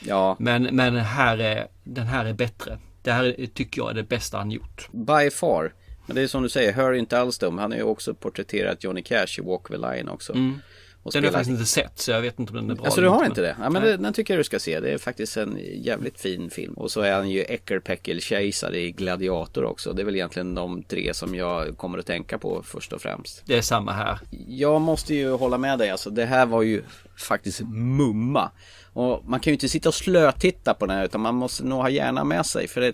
Ja. 0.06 0.36
Men, 0.38 0.62
men 0.62 0.96
här 0.96 1.38
är, 1.38 1.66
den 1.84 2.06
här 2.06 2.24
är 2.24 2.32
bättre. 2.32 2.78
Det 3.02 3.12
här 3.12 3.40
är, 3.40 3.46
tycker 3.46 3.80
jag 3.80 3.90
är 3.90 3.94
det 3.94 4.02
bästa 4.02 4.38
han 4.38 4.50
gjort. 4.50 4.88
By 4.92 5.30
far. 5.30 5.74
Men 6.06 6.16
det 6.16 6.22
är 6.22 6.26
som 6.26 6.42
du 6.42 6.48
säger, 6.48 6.72
hör 6.72 6.92
inte 6.92 7.18
alls 7.18 7.38
dum. 7.38 7.58
Han 7.58 7.70
har 7.70 7.78
ju 7.78 7.84
också 7.84 8.14
porträtterat 8.14 8.84
Johnny 8.84 9.02
Cash 9.02 9.38
i 9.38 9.42
Walk 9.42 9.68
the 9.68 9.76
Line 9.76 10.08
också. 10.08 10.32
Mm. 10.32 10.60
Och 11.02 11.12
Den 11.12 11.22
har 11.22 11.26
jag 11.26 11.32
faktiskt 11.32 11.50
inte 11.50 11.64
sett 11.64 11.98
så 11.98 12.10
jag 12.10 12.20
vet 12.20 12.38
inte 12.38 12.50
om 12.52 12.56
den 12.56 12.70
är 12.70 12.74
bra. 12.74 12.84
Alltså 12.84 13.00
du 13.00 13.08
har 13.08 13.18
men- 13.20 13.28
inte 13.28 13.40
det? 13.40 13.56
Ja 13.60 13.70
men 13.70 13.82
det, 13.82 13.96
den 13.96 14.12
tycker 14.12 14.34
jag 14.34 14.40
du 14.40 14.44
ska 14.44 14.58
se. 14.58 14.80
Det 14.80 14.90
är 14.90 14.98
faktiskt 14.98 15.36
en 15.36 15.58
jävligt 15.74 16.20
fin 16.20 16.50
film. 16.50 16.74
Och 16.74 16.90
så 16.90 17.00
är 17.00 17.12
han 17.12 17.30
ju 17.30 17.44
Eckerpeckel-kejsare 17.48 18.78
i 18.78 18.90
Gladiator 18.92 19.64
också. 19.64 19.92
Det 19.92 20.02
är 20.02 20.04
väl 20.04 20.14
egentligen 20.14 20.54
de 20.54 20.82
tre 20.82 21.14
som 21.14 21.34
jag 21.34 21.76
kommer 21.76 21.98
att 21.98 22.06
tänka 22.06 22.38
på 22.38 22.62
först 22.64 22.92
och 22.92 23.02
främst. 23.02 23.42
Det 23.46 23.58
är 23.58 23.62
samma 23.62 23.92
här. 23.92 24.18
Jag 24.48 24.80
måste 24.80 25.14
ju 25.14 25.30
hålla 25.30 25.58
med 25.58 25.78
dig 25.78 25.90
alltså. 25.90 26.10
Det 26.10 26.24
här 26.24 26.46
var 26.46 26.62
ju 26.62 26.82
faktiskt 27.16 27.60
mumma. 27.70 28.50
Och 28.92 29.22
man 29.24 29.40
kan 29.40 29.50
ju 29.50 29.54
inte 29.54 29.68
sitta 29.68 29.88
och 29.88 29.94
slötitta 29.94 30.74
på 30.74 30.86
den 30.86 30.96
här 30.96 31.04
utan 31.04 31.20
man 31.20 31.34
måste 31.34 31.64
nog 31.64 31.80
ha 31.80 31.90
hjärnan 31.90 32.28
med 32.28 32.46
sig. 32.46 32.68
För 32.68 32.80
det, 32.80 32.92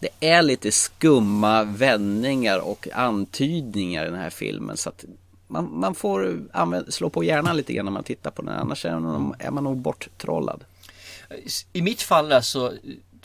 det 0.00 0.08
är 0.20 0.42
lite 0.42 0.72
skumma 0.72 1.64
vändningar 1.64 2.58
och 2.58 2.88
antydningar 2.92 4.06
i 4.06 4.10
den 4.10 4.20
här 4.20 4.30
filmen. 4.30 4.76
Så 4.76 4.88
att 4.88 5.04
man, 5.48 5.78
man 5.78 5.94
får 5.94 6.42
använd, 6.52 6.94
slå 6.94 7.10
på 7.10 7.24
hjärnan 7.24 7.56
lite 7.56 7.72
grann 7.72 7.84
när 7.84 7.92
man 7.92 8.04
tittar 8.04 8.30
på 8.30 8.42
den. 8.42 8.54
Annars 8.54 8.84
är 8.84 8.98
man, 8.98 9.34
är 9.38 9.50
man 9.50 9.64
nog 9.64 9.76
borttrollad. 9.76 10.64
I 11.72 11.82
mitt 11.82 12.02
fall 12.02 12.32
alltså, 12.32 12.72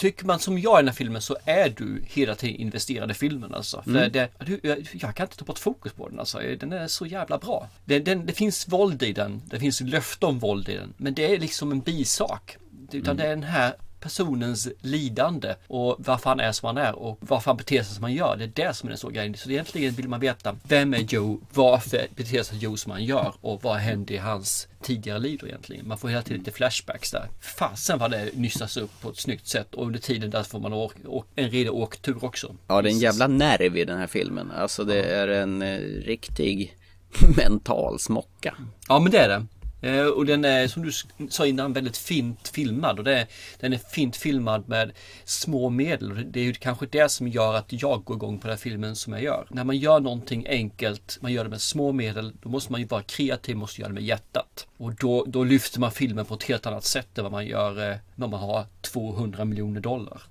tycker 0.01 0.25
man 0.25 0.39
som 0.39 0.59
jag 0.59 0.79
i 0.79 0.81
den 0.81 0.87
här 0.87 0.95
filmen 0.95 1.21
så 1.21 1.37
är 1.45 1.69
du 1.69 2.03
hela 2.07 2.35
tiden 2.35 2.55
investerad 2.55 3.11
i 3.11 3.13
filmen 3.13 3.53
alltså. 3.53 3.81
För 3.81 3.89
Mm. 3.91 4.11
det, 4.11 4.29
du, 4.45 4.59
jag, 4.63 4.87
jag 4.93 5.15
kan 5.15 5.25
inte 5.25 5.37
ta 5.37 5.45
bort 5.45 5.59
fokus 5.59 5.93
på 5.93 6.09
den 6.09 6.19
alltså. 6.19 6.39
Den 6.59 6.73
är 6.73 6.87
så 6.87 7.05
jävla 7.05 7.37
bra. 7.37 7.69
Det, 7.85 7.99
den, 7.99 8.25
det 8.25 8.33
finns 8.33 8.67
våld 8.67 9.03
i 9.03 9.13
den. 9.13 9.41
Det 9.45 9.59
finns 9.59 9.81
löfte 9.81 10.25
om 10.25 10.39
våld 10.39 10.69
i 10.69 10.75
den. 10.75 10.93
Men 10.97 11.13
det 11.13 11.33
är 11.35 11.39
liksom 11.39 11.71
en 11.71 11.79
bisak. 11.81 12.57
Utan 12.91 13.17
det 13.17 13.23
är 13.23 13.29
den 13.29 13.43
här 13.43 13.73
personens 14.01 14.67
lidande 14.81 15.55
och 15.67 15.95
varför 15.99 16.29
han 16.29 16.39
är 16.39 16.51
som 16.51 16.67
han 16.67 16.77
är 16.77 16.95
och 16.95 17.17
varför 17.19 17.51
han 17.51 17.57
beter 17.57 17.83
sig 17.83 17.95
som 17.95 18.03
han 18.03 18.13
gör. 18.13 18.37
Det 18.37 18.43
är 18.43 18.67
det 18.67 18.73
som 18.73 18.87
är 18.87 18.91
den 18.91 18.97
stora 18.97 19.13
grejen. 19.13 19.37
Så 19.37 19.49
egentligen 19.49 19.93
vill 19.93 20.07
man 20.07 20.19
veta 20.19 20.55
vem 20.63 20.93
är 20.93 20.99
Joe? 20.99 21.41
Varför 21.53 22.07
beter 22.15 22.43
sig 22.43 22.57
Joe 22.57 22.77
som 22.77 22.91
han 22.91 23.03
gör? 23.03 23.33
Och 23.41 23.63
vad 23.63 23.77
hände 23.77 24.13
i 24.13 24.17
hans 24.17 24.67
tidigare 24.81 25.19
liv 25.19 25.39
då 25.41 25.47
egentligen? 25.47 25.87
Man 25.87 25.97
får 25.97 26.09
hela 26.09 26.21
tiden 26.21 26.37
lite 26.37 26.51
flashbacks 26.51 27.11
där. 27.11 27.29
Fasen 27.39 27.99
vad 27.99 28.11
det 28.11 28.29
nystas 28.33 28.77
upp 28.77 29.01
på 29.01 29.09
ett 29.09 29.17
snyggt 29.17 29.47
sätt 29.47 29.75
och 29.75 29.85
under 29.85 29.99
tiden 29.99 30.29
där 30.29 30.43
får 30.43 30.59
man 30.59 30.73
åk, 30.73 30.93
åk, 31.05 31.25
en 31.35 31.49
redig 31.49 31.73
åktur 31.73 32.25
också. 32.25 32.55
Ja, 32.67 32.81
det 32.81 32.89
är 32.89 32.93
en 32.93 32.99
jävla 32.99 33.27
nerv 33.27 33.77
i 33.77 33.85
den 33.85 33.97
här 33.97 34.07
filmen. 34.07 34.51
Alltså 34.51 34.83
det 34.83 35.03
är 35.03 35.27
en 35.27 35.61
eh, 35.61 35.79
riktig 36.05 36.77
mental 37.37 37.99
smocka. 37.99 38.55
Ja 38.87 38.99
men 38.99 39.11
det 39.11 39.19
är 39.19 39.29
det. 39.29 39.45
Eh, 39.81 40.05
och 40.05 40.25
den 40.25 40.45
är 40.45 40.67
som 40.67 40.83
du 40.83 40.91
sa 41.29 41.45
innan 41.45 41.73
väldigt 41.73 41.97
fint 41.97 42.47
filmad 42.47 42.97
och 42.99 43.03
det 43.05 43.19
är, 43.19 43.27
den 43.59 43.73
är 43.73 43.77
fint 43.77 44.15
filmad 44.15 44.69
med 44.69 44.91
små 45.25 45.69
medel. 45.69 46.31
Det- 46.31 46.39
är 46.39 46.43
ju 46.43 46.53
kanske 46.53 46.85
det 46.85 47.09
som 47.09 47.27
gör 47.27 47.53
att 47.53 47.65
jag 47.81 48.03
går 48.03 48.15
igång 48.17 48.37
på 48.39 48.47
den 48.47 48.51
här 48.57 48.61
filmen 48.61 48.95
som 48.95 49.13
jag 49.13 49.23
gör. 49.23 49.47
När 49.49 49.63
man 49.63 49.77
gör 49.77 49.99
någonting 49.99 50.45
enkelt, 50.49 51.17
man 51.21 51.33
gör 51.33 51.43
det 51.43 51.49
med 51.49 51.61
små 51.61 51.91
medel, 51.91 52.33
då 52.41 52.49
måste 52.49 52.71
man 52.71 52.81
ju 52.81 52.87
vara 52.87 53.01
kreativ, 53.03 53.55
måste 53.55 53.81
göra 53.81 53.89
det 53.89 53.93
med 53.95 54.03
hjärtat. 54.03 54.67
Och 54.77 54.95
då, 54.95 55.25
då 55.27 55.43
lyfter 55.43 55.79
man 55.79 55.91
filmen 55.91 56.25
på 56.25 56.33
ett 56.33 56.43
helt 56.43 56.65
annat 56.65 56.83
sätt 56.85 57.17
än 57.17 57.23
vad 57.23 57.31
man 57.31 57.45
gör 57.45 57.91
eh, 57.91 57.97
när 58.15 58.27
man 58.27 58.39
har 58.39 58.65
200 58.81 59.45
miljoner 59.45 59.81
dollar. 59.81 60.21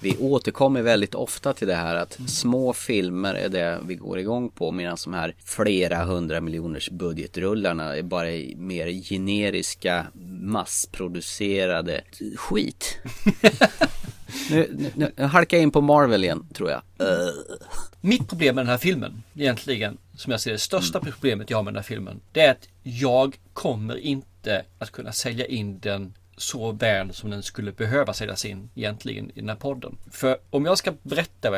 Vi 0.00 0.16
återkommer 0.16 0.82
väldigt 0.82 1.14
ofta 1.14 1.52
till 1.52 1.68
det 1.68 1.74
här 1.74 1.96
att 1.96 2.18
små 2.26 2.72
filmer 2.72 3.34
är 3.34 3.48
det 3.48 3.80
vi 3.86 3.94
går 3.94 4.18
igång 4.18 4.50
på 4.50 4.72
medan 4.72 4.96
de 5.04 5.14
här 5.14 5.34
flera 5.44 6.04
hundra 6.04 6.40
miljoners 6.40 6.90
budgetrullarna 6.90 7.96
är 7.96 8.02
bara 8.02 8.28
mer 8.56 9.02
generiska 9.02 10.06
massproducerade 10.40 12.00
skit. 12.36 12.98
nu, 14.50 14.70
nu, 14.78 14.90
nu 14.94 15.12
jag 15.16 15.28
halkar 15.28 15.56
jag 15.56 15.62
in 15.62 15.70
på 15.70 15.80
Marvel 15.80 16.24
igen 16.24 16.48
tror 16.54 16.70
jag. 16.70 16.82
Mitt 18.00 18.28
problem 18.28 18.54
med 18.54 18.64
den 18.64 18.70
här 18.70 18.78
filmen, 18.78 19.22
egentligen, 19.34 19.98
som 20.16 20.30
jag 20.30 20.40
ser 20.40 20.52
det 20.52 20.58
största 20.58 21.00
problemet 21.00 21.50
jag 21.50 21.58
har 21.58 21.62
med 21.62 21.72
den 21.72 21.78
här 21.78 21.88
filmen, 21.88 22.20
det 22.32 22.40
är 22.40 22.50
att 22.50 22.68
jag 22.82 23.38
kommer 23.52 23.96
inte 23.96 24.64
att 24.78 24.90
kunna 24.90 25.12
sälja 25.12 25.46
in 25.46 25.78
den 25.78 26.14
så 26.36 26.72
väl 26.72 27.12
som 27.14 27.30
den 27.30 27.42
skulle 27.42 27.72
behöva 27.72 28.12
säljas 28.12 28.44
in 28.44 28.70
egentligen 28.74 29.30
i 29.34 29.40
den 29.40 29.48
här 29.48 29.56
podden. 29.56 29.98
För 30.10 30.38
om 30.50 30.64
jag 30.64 30.78
ska 30.78 30.92
berätta 31.02 31.50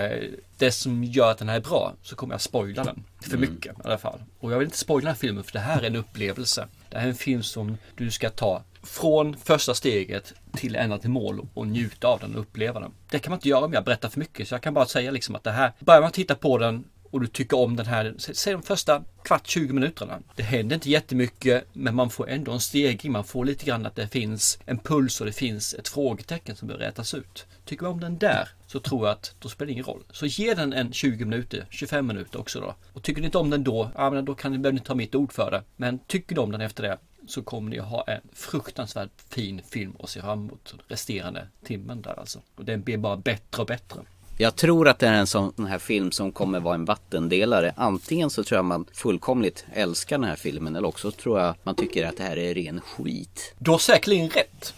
det 0.59 0.73
som 0.73 1.05
gör 1.05 1.31
att 1.31 1.39
den 1.39 1.49
här 1.49 1.57
är 1.57 1.61
bra 1.61 1.93
så 2.03 2.17
kommer 2.17 2.35
jag 2.35 2.41
spoila 2.41 2.85
den. 2.85 3.05
För 3.21 3.37
Mm. 3.37 3.41
mycket 3.41 3.73
i 3.79 3.81
alla 3.85 3.99
fall. 3.99 4.23
Och 4.41 4.53
jag 4.53 4.59
vill 4.59 4.67
inte 4.67 4.79
spoila 4.79 5.01
den 5.01 5.09
här 5.15 5.15
filmen 5.21 5.45
för 5.45 5.53
det 5.53 5.59
här 5.59 5.83
är 5.83 5.87
en 5.87 5.97
upplevelse. 5.97 6.69
Det 6.91 6.97
här 6.99 7.05
är 7.05 7.09
en 7.09 7.15
film 7.15 7.43
som 7.43 7.77
du 7.97 8.11
ska 8.11 8.31
ta 8.31 8.63
från 8.83 9.37
första 9.37 9.75
steget 9.75 10.35
till 10.53 10.77
ända 10.77 10.99
till 10.99 11.11
mål 11.11 11.49
och 11.55 11.67
njuta 11.67 12.09
av 12.09 12.21
den 12.21 12.35
och 12.35 12.41
uppleva 12.41 12.81
den. 12.81 12.93
Det 13.11 13.19
kan 13.19 13.31
man 13.31 13.37
inte 13.37 13.49
göra 13.49 13.65
om 13.65 13.73
jag 13.73 13.85
berättar 13.85 14.09
för 14.09 14.19
mycket 14.21 14.49
så 14.49 14.55
jag 14.55 14.63
kan 14.63 14.75
bara 14.75 14.87
säga 14.87 15.11
liksom 15.11 15.35
att 15.35 15.45
det 15.45 15.51
här, 15.51 15.73
börjar 15.81 16.01
man 16.01 16.13
titta 16.13 16.35
på 16.35 16.59
den 16.59 16.85
och 17.11 17.21
du 17.21 17.27
tycker 17.27 17.59
om 17.59 17.77
den 17.77 17.87
här, 17.87 18.15
säg 18.19 18.53
de 18.53 18.63
första 18.63 19.05
kvart 19.25 19.47
20 19.47 19.73
minuterna. 19.73 20.19
Det 20.37 20.43
händer 20.43 20.75
inte 20.75 20.91
jättemycket 20.91 21.65
men 21.73 21.95
man 21.95 22.11
får 22.11 22.29
ändå 22.29 22.53
en 22.53 22.61
stegring. 22.61 23.13
Man 23.13 23.25
får 23.25 23.45
lite 23.45 23.67
grann 23.67 23.87
att 23.87 23.97
det 23.97 24.09
finns 24.09 24.59
en 24.67 24.79
puls 24.79 25.21
och 25.21 25.27
det 25.27 25.33
finns 25.33 25.75
ett 25.75 25.89
frågetecken 25.89 26.57
som 26.57 26.69
behöver 26.69 26.85
rätas 26.85 27.15
ut. 27.15 27.47
Tycker 27.65 27.83
man 27.83 27.93
om 27.93 28.01
den 28.01 28.19
där 28.19 28.49
så 28.67 28.81
tror 28.81 29.07
jag 29.07 29.13
att 29.13 29.35
då 29.39 29.49
spelar 29.49 29.67
det 29.67 29.73
ingen 29.73 29.85
roll. 29.85 30.03
Så 30.11 30.27
ge 30.27 30.55
den 30.55 30.73
en 30.73 30.93
20 30.93 31.25
minuter, 31.25 31.67
25 31.71 32.07
minuter 32.07 32.41
också 32.41 32.61
då. 32.61 32.75
Och 32.93 33.03
tycker 33.03 33.21
ni 33.21 33.25
inte 33.25 33.39
om 33.39 33.51
den 33.51 33.65
då, 33.65 33.91
ja 33.95 34.11
men 34.11 34.25
då 34.25 34.35
kan 34.35 34.53
ni, 34.53 34.59
behöver 34.59 34.79
ni 34.79 34.85
ta 34.85 34.95
mitt 34.95 35.15
ord 35.15 35.33
för 35.33 35.51
det. 35.51 35.63
Men 35.77 35.99
tycker 35.99 36.35
ni 36.35 36.41
om 36.41 36.53
den 36.53 36.61
efter 36.61 36.83
det 36.83 36.99
så 37.27 37.43
kommer 37.43 37.71
ni 37.71 37.79
att 37.79 37.87
ha 37.87 38.05
en 38.05 38.21
fruktansvärt 38.33 39.11
fin 39.29 39.63
film 39.71 39.97
att 40.01 40.11
se 40.11 40.21
fram 40.21 40.39
emot 40.39 40.75
resterande 40.89 41.49
timmen 41.65 42.03
där 42.03 42.21
alltså. 42.21 42.41
Och 42.57 42.65
den 42.65 42.83
blir 42.83 42.97
bara 42.97 43.17
bättre 43.17 43.63
och 43.63 43.69
bättre. 43.69 44.01
Jag 44.41 44.57
tror 44.57 44.89
att 44.89 44.99
det 44.99 45.07
är 45.07 45.13
en 45.13 45.27
sån 45.27 45.67
här 45.69 45.79
film 45.79 46.13
som 46.13 46.33
kommer 46.33 46.61
vara 46.61 46.75
en 46.75 46.85
vattendelare. 46.85 47.75
Antingen 47.77 48.31
så 48.31 48.45
tror 48.45 48.59
jag 48.59 48.65
man 48.65 48.87
fullkomligt 48.93 49.65
älskar 49.75 50.19
den 50.19 50.29
här 50.29 50.37
filmen 50.37 50.77
eller 50.77 50.89
också 50.89 51.11
tror 51.11 51.41
jag 51.41 51.55
man 51.63 51.75
tycker 51.75 52.07
att 52.07 52.17
det 52.17 52.23
här 52.23 52.39
är 52.39 52.55
ren 52.55 52.81
skit. 52.81 53.55
Du 53.59 53.71
har 53.71 53.79
säkerligen 53.79 54.31
rätt. 54.31 54.75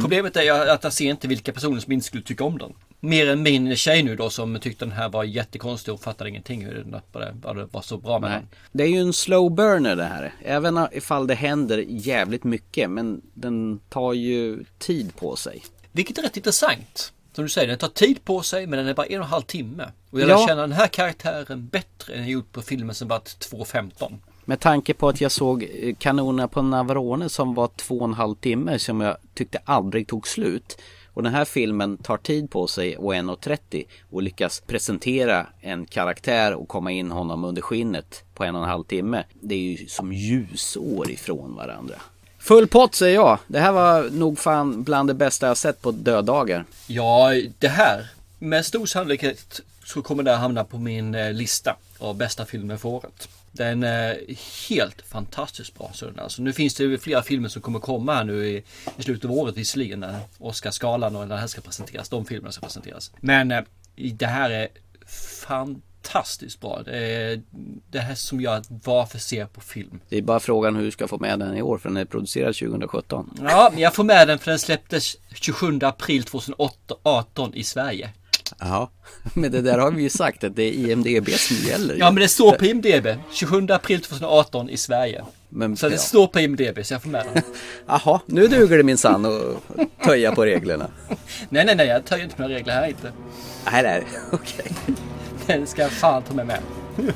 Problemet 0.00 0.36
är 0.36 0.68
att 0.68 0.84
jag 0.84 0.92
ser 0.92 1.10
inte 1.10 1.28
vilka 1.28 1.52
personer 1.52 1.80
som 1.80 1.92
inte 1.92 2.06
skulle 2.06 2.22
tycka 2.22 2.44
om 2.44 2.58
den. 2.58 2.72
Mer 3.00 3.30
än 3.30 3.42
min 3.42 3.76
tjej 3.76 4.02
nu 4.02 4.16
då 4.16 4.30
som 4.30 4.60
tyckte 4.60 4.84
den 4.84 4.92
här 4.92 5.08
var 5.08 5.24
jättekonstig 5.24 5.94
och 5.94 6.02
fattade 6.02 6.30
ingenting 6.30 6.64
hur 6.64 6.74
den 6.74 7.68
var 7.70 7.82
så 7.82 7.96
bra 7.96 8.18
med 8.18 8.30
Nej. 8.30 8.38
den. 8.38 8.48
Det 8.72 8.84
är 8.84 8.88
ju 8.88 9.00
en 9.00 9.12
slow 9.12 9.54
burner 9.54 9.96
det 9.96 10.04
här. 10.04 10.34
Även 10.42 10.86
ifall 10.92 11.26
det 11.26 11.34
händer 11.34 11.84
jävligt 11.88 12.44
mycket. 12.44 12.90
Men 12.90 13.22
den 13.34 13.80
tar 13.88 14.12
ju 14.12 14.64
tid 14.78 15.16
på 15.16 15.36
sig. 15.36 15.64
Vilket 15.92 16.18
är 16.18 16.22
rätt 16.22 16.36
intressant. 16.36 17.12
Som 17.34 17.44
du 17.44 17.50
säger, 17.50 17.68
den 17.68 17.78
tar 17.78 17.88
tid 17.88 18.24
på 18.24 18.42
sig 18.42 18.66
men 18.66 18.78
den 18.78 18.88
är 18.88 18.94
bara 18.94 19.06
en 19.06 19.18
och 19.20 19.24
en 19.26 19.30
halv 19.30 19.42
timme. 19.42 19.84
Och 20.10 20.20
jag 20.20 20.28
Ja. 20.28 20.38
lär 20.38 20.46
känna 20.46 20.60
den 20.60 20.72
här 20.72 20.86
karaktären 20.88 21.66
bättre 21.66 22.14
än 22.14 22.20
jag 22.20 22.30
gjort 22.30 22.52
på 22.52 22.62
filmen 22.62 22.94
som 22.94 23.08
varit 23.08 23.24
2.15. 23.52 24.14
Med 24.44 24.60
tanke 24.60 24.94
på 24.94 25.08
att 25.08 25.20
jag 25.20 25.32
såg 25.32 25.62
eh, 25.62 25.94
Kanonerna 25.98 26.48
på 26.48 26.62
Navarone 26.62 27.28
som 27.28 27.54
var 27.54 27.68
två 27.76 27.98
och 27.98 28.04
en 28.04 28.14
halv 28.14 28.34
timme 28.34 28.78
som 28.78 29.00
jag 29.00 29.16
tyckte 29.34 29.58
aldrig 29.64 30.08
tog 30.08 30.28
slut. 30.28 30.78
Och 31.14 31.22
den 31.22 31.34
här 31.34 31.44
filmen 31.44 31.96
tar 31.96 32.16
tid 32.16 32.50
på 32.50 32.66
sig 32.66 32.96
och 32.96 33.14
1.30 33.14 33.84
och 34.10 34.22
lyckas 34.22 34.62
presentera 34.66 35.46
en 35.60 35.86
karaktär 35.86 36.54
och 36.54 36.68
komma 36.68 36.90
in 36.90 37.10
honom 37.10 37.44
under 37.44 37.62
skinnet 37.62 38.24
på 38.34 38.44
en 38.44 38.54
och 38.56 38.62
en 38.62 38.68
halv 38.68 38.84
timme. 38.84 39.24
Det 39.40 39.54
är 39.54 39.58
ju 39.58 39.86
som 39.86 40.12
ljusår 40.12 41.10
ifrån 41.10 41.54
varandra. 41.54 41.94
Full 42.42 42.68
pott 42.68 42.94
säger 42.94 43.14
jag. 43.14 43.38
Det 43.46 43.60
här 43.60 43.72
var 43.72 44.10
nog 44.10 44.38
fan 44.38 44.82
bland 44.82 45.08
det 45.08 45.14
bästa 45.14 45.46
jag 45.46 45.56
sett 45.56 45.82
på 45.82 45.90
döddagar. 45.90 46.64
Ja, 46.86 47.30
det 47.58 47.68
här. 47.68 48.06
Med 48.38 48.66
stor 48.66 48.86
sannolikhet 48.86 49.60
så 49.84 50.02
kommer 50.02 50.22
det 50.22 50.30
här 50.30 50.38
hamna 50.38 50.64
på 50.64 50.78
min 50.78 51.14
eh, 51.14 51.32
lista 51.32 51.76
av 51.98 52.16
bästa 52.16 52.44
filmer 52.44 52.76
för 52.76 52.88
året. 52.88 53.28
Den 53.52 53.82
är 53.82 54.20
helt 54.68 55.02
fantastiskt 55.02 55.78
bra. 55.78 55.90
Så 55.94 56.06
den, 56.06 56.18
alltså, 56.18 56.42
nu 56.42 56.52
finns 56.52 56.74
det 56.74 56.84
ju 56.84 56.98
flera 56.98 57.22
filmer 57.22 57.48
som 57.48 57.62
kommer 57.62 57.78
komma 57.78 58.14
här 58.14 58.24
nu 58.24 58.46
i, 58.46 58.62
i 58.96 59.02
slutet 59.02 59.24
av 59.24 59.32
året 59.32 59.56
visserligen. 59.56 60.00
När 60.00 60.18
Oscarsgalan 60.38 61.16
och 61.16 61.28
när 61.28 61.34
det 61.34 61.40
här 61.40 61.46
ska 61.46 61.60
presenteras. 61.60 62.08
De 62.08 62.24
filmerna 62.24 62.52
ska 62.52 62.60
presenteras. 62.66 63.10
Men 63.20 63.50
eh, 63.50 63.62
det 63.94 64.26
här 64.26 64.50
är 64.50 64.68
fantastiskt 65.46 65.91
fantastiskt 66.02 66.60
bra. 66.60 66.82
Det 66.84 66.96
är 66.96 67.40
det 67.90 67.98
här 67.98 68.14
som 68.14 68.40
gör 68.40 68.56
att 68.56 68.66
varför 68.84 69.18
se 69.18 69.46
på 69.46 69.60
film? 69.60 70.00
Det 70.08 70.18
är 70.18 70.22
bara 70.22 70.40
frågan 70.40 70.76
hur 70.76 70.84
du 70.84 70.90
ska 70.90 71.08
få 71.08 71.18
med 71.18 71.38
den 71.38 71.56
i 71.56 71.62
år 71.62 71.78
för 71.78 71.88
den 71.88 71.96
är 71.96 72.04
producerad 72.04 72.54
2017. 72.54 73.38
Ja, 73.42 73.68
men 73.72 73.82
jag 73.82 73.94
får 73.94 74.04
med 74.04 74.28
den 74.28 74.38
för 74.38 74.50
den 74.50 74.58
släpptes 74.58 75.16
27 75.34 75.78
april 75.82 76.22
2018 76.22 77.54
i 77.54 77.64
Sverige. 77.64 78.10
Ja, 78.58 78.90
men 79.34 79.52
det 79.52 79.62
där 79.62 79.78
har 79.78 79.90
vi 79.90 80.02
ju 80.02 80.10
sagt 80.10 80.44
att 80.44 80.56
det 80.56 80.62
är 80.62 80.72
IMDB 80.72 81.28
som 81.30 81.56
gäller. 81.56 81.94
Ja 81.94 82.10
men 82.10 82.20
det 82.20 82.28
står 82.28 82.52
på 82.52 82.64
IMDB 82.64 83.06
27 83.32 83.66
april 83.70 84.02
2018 84.02 84.70
i 84.70 84.76
Sverige. 84.76 85.24
Men, 85.48 85.76
Så 85.76 85.88
det 85.88 85.94
ja. 85.94 86.00
står 86.00 86.26
på 86.26 86.40
IMDB 86.40 86.84
så 86.84 86.94
jag 86.94 87.02
får 87.02 87.10
med 87.10 87.26
den. 87.34 87.42
Jaha, 87.86 88.20
nu 88.26 88.48
duger 88.48 88.76
det 88.76 88.82
minsann 88.82 89.26
att 89.26 90.04
töja 90.04 90.34
på 90.34 90.44
reglerna. 90.44 90.90
nej 91.48 91.64
nej 91.64 91.76
nej 91.76 91.86
jag 91.86 92.18
ju 92.18 92.24
inte 92.24 92.42
några 92.42 92.54
regler 92.54 92.74
här 92.74 92.88
inte. 92.88 93.12
Nej, 93.72 93.82
nej, 93.82 94.04
okej. 94.32 94.96
Den 95.46 95.66
ska 95.66 95.82
jag 95.82 95.90
fan 95.90 96.22
ta 96.22 96.34
med 96.34 96.46
med. 96.46 96.60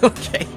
Okej. 0.00 0.48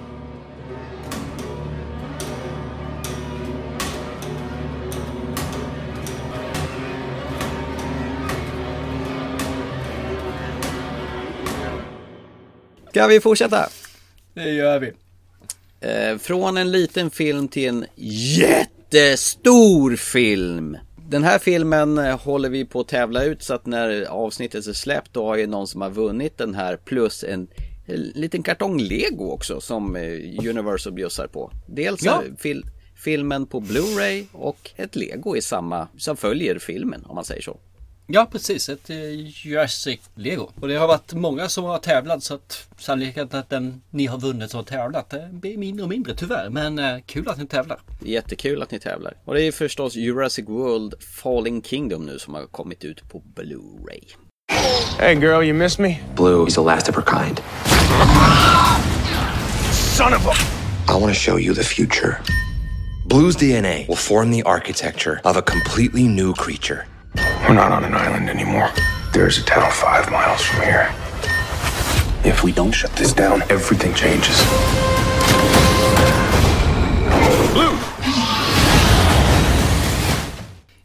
Ska 12.89 13.08
vi 13.08 13.20
fortsätta? 13.20 13.70
Det 14.34 14.50
gör 14.50 14.80
vi. 14.80 14.92
Eh, 15.82 16.18
från 16.18 16.58
en 16.58 16.72
liten 16.72 17.12
film 17.12 17.48
till 17.48 17.70
en 17.70 17.86
jättestor 17.96 19.95
film. 19.95 20.78
Den 21.14 21.24
här 21.24 21.39
filmen 21.39 21.97
eh, 21.97 22.20
håller 22.20 22.49
vi 22.49 22.66
på 22.66 22.80
att 22.80 22.88
tävla 22.88 23.24
ut 23.24 23.43
så 23.43 23.53
att 23.53 23.66
när 23.66 24.05
avsnittet 24.05 24.68
är 24.68 24.74
släppt 24.74 25.14
då 25.14 25.26
har 25.26 25.36
ju 25.36 25.47
någon 25.47 25.68
som 25.68 25.82
har 25.82 25.89
vunnit 25.89 26.38
den 26.38 26.55
här 26.55 26.78
plus 26.78 27.24
en, 27.24 27.47
en 27.86 28.01
liten 28.01 28.43
kartong 28.43 28.80
lego 28.80 29.32
också 29.32 29.61
som 29.61 29.95
eh, 29.95 30.49
Universal 30.49 30.93
bjussar 30.93 31.28
på. 31.28 31.51
Dels 31.68 32.03
Ja. 32.03 32.24
fil, 32.39 32.66
filmen 32.95 33.45
på 33.45 33.59
Blu-ray 33.59 34.26
och 34.32 34.72
ett 34.76 34.95
lego 34.95 35.36
i 35.38 35.41
samma 35.41 35.88
som 35.97 36.18
följer 36.18 36.59
filmen 36.59 37.05
om 37.05 37.16
man 37.16 37.26
säger 37.26 37.41
så. 37.41 37.57
Ja 38.08 38.28
precis, 38.32 38.70
ett 38.70 38.89
eh, 38.89 38.97
Jurassic 39.45 39.99
Lego. 40.16 40.49
Och 40.62 40.68
det 40.68 40.76
har 40.76 40.88
varit 40.88 41.14
många 41.14 41.49
som 41.49 41.64
har 41.64 41.78
tävlat 41.78 42.24
så 42.24 42.34
att 42.34 42.68
sannolikheten 42.78 43.39
att 43.39 43.49
den 43.49 43.82
ni 43.89 44.06
har 44.06 44.18
vunnit 44.18 44.51
som 44.51 44.58
har 44.58 44.64
tävlat 44.64 45.14
eh, 45.14 45.28
blir 45.32 45.58
mindre 45.58 45.84
och 45.84 45.89
mindre 45.89 46.16
tyvärr. 46.16 46.49
Men 46.49 46.80
eh, 46.80 46.97
kul 47.06 47.30
att 47.30 47.38
ni 47.38 47.47
tävlar. 47.47 47.80
Jättekul 47.99 48.62
att 48.62 48.72
ni 48.72 48.80
tävlar. 48.80 49.14
Och 49.26 49.34
det 49.34 49.41
är 49.41 49.51
förstås 49.51 49.95
Jurassic 49.95 50.45
World 50.47 50.93
Falling 51.24 51.62
Kingdom 51.62 52.06
nu 52.06 52.20
som 52.20 52.34
har 52.34 52.45
kommit 52.45 52.84
ut 52.84 53.10
på 53.10 53.24
Blu-ray. 53.36 54.04
Hey 54.99 55.16
girl, 55.16 55.43
you 55.43 55.54
miss 55.54 55.80
me? 55.80 55.99
Blue 56.16 56.47
is 56.47 56.56
the 56.56 56.62
last 56.62 56.89
of 56.89 56.95
her 56.95 57.04
kind. 57.04 57.41
Son 59.72 60.14
of 60.14 60.28
a... 60.28 60.34
I 60.88 61.01
want 61.01 61.14
to 61.14 61.20
show 61.20 61.39
you 61.39 61.56
the 61.56 61.64
future. 61.64 62.18
Blue's 63.10 63.36
DNA 63.36 63.88
will 63.88 63.95
form 63.95 64.32
the 64.32 64.43
architecture 64.43 65.22
of 65.24 65.38
a 65.38 65.41
completely 65.41 66.08
new 66.08 66.34
creature. 66.34 66.86
We're 67.16 67.53
not 67.53 67.72
on 67.72 67.84
an 67.84 67.93
island 67.93 68.30
anymore. 68.30 68.72
There's 69.11 69.38
a 69.38 69.43
town 69.43 69.72
five 69.72 70.09
miles 70.11 70.41
from 70.41 70.61
here. 70.61 70.89
If 72.24 72.43
we 72.43 72.51
don't 72.51 72.72
shut 72.72 72.91
this 72.93 73.14
down, 73.14 73.41
everything 73.49 73.93
changes. 73.93 74.38
Blue! 77.53 77.78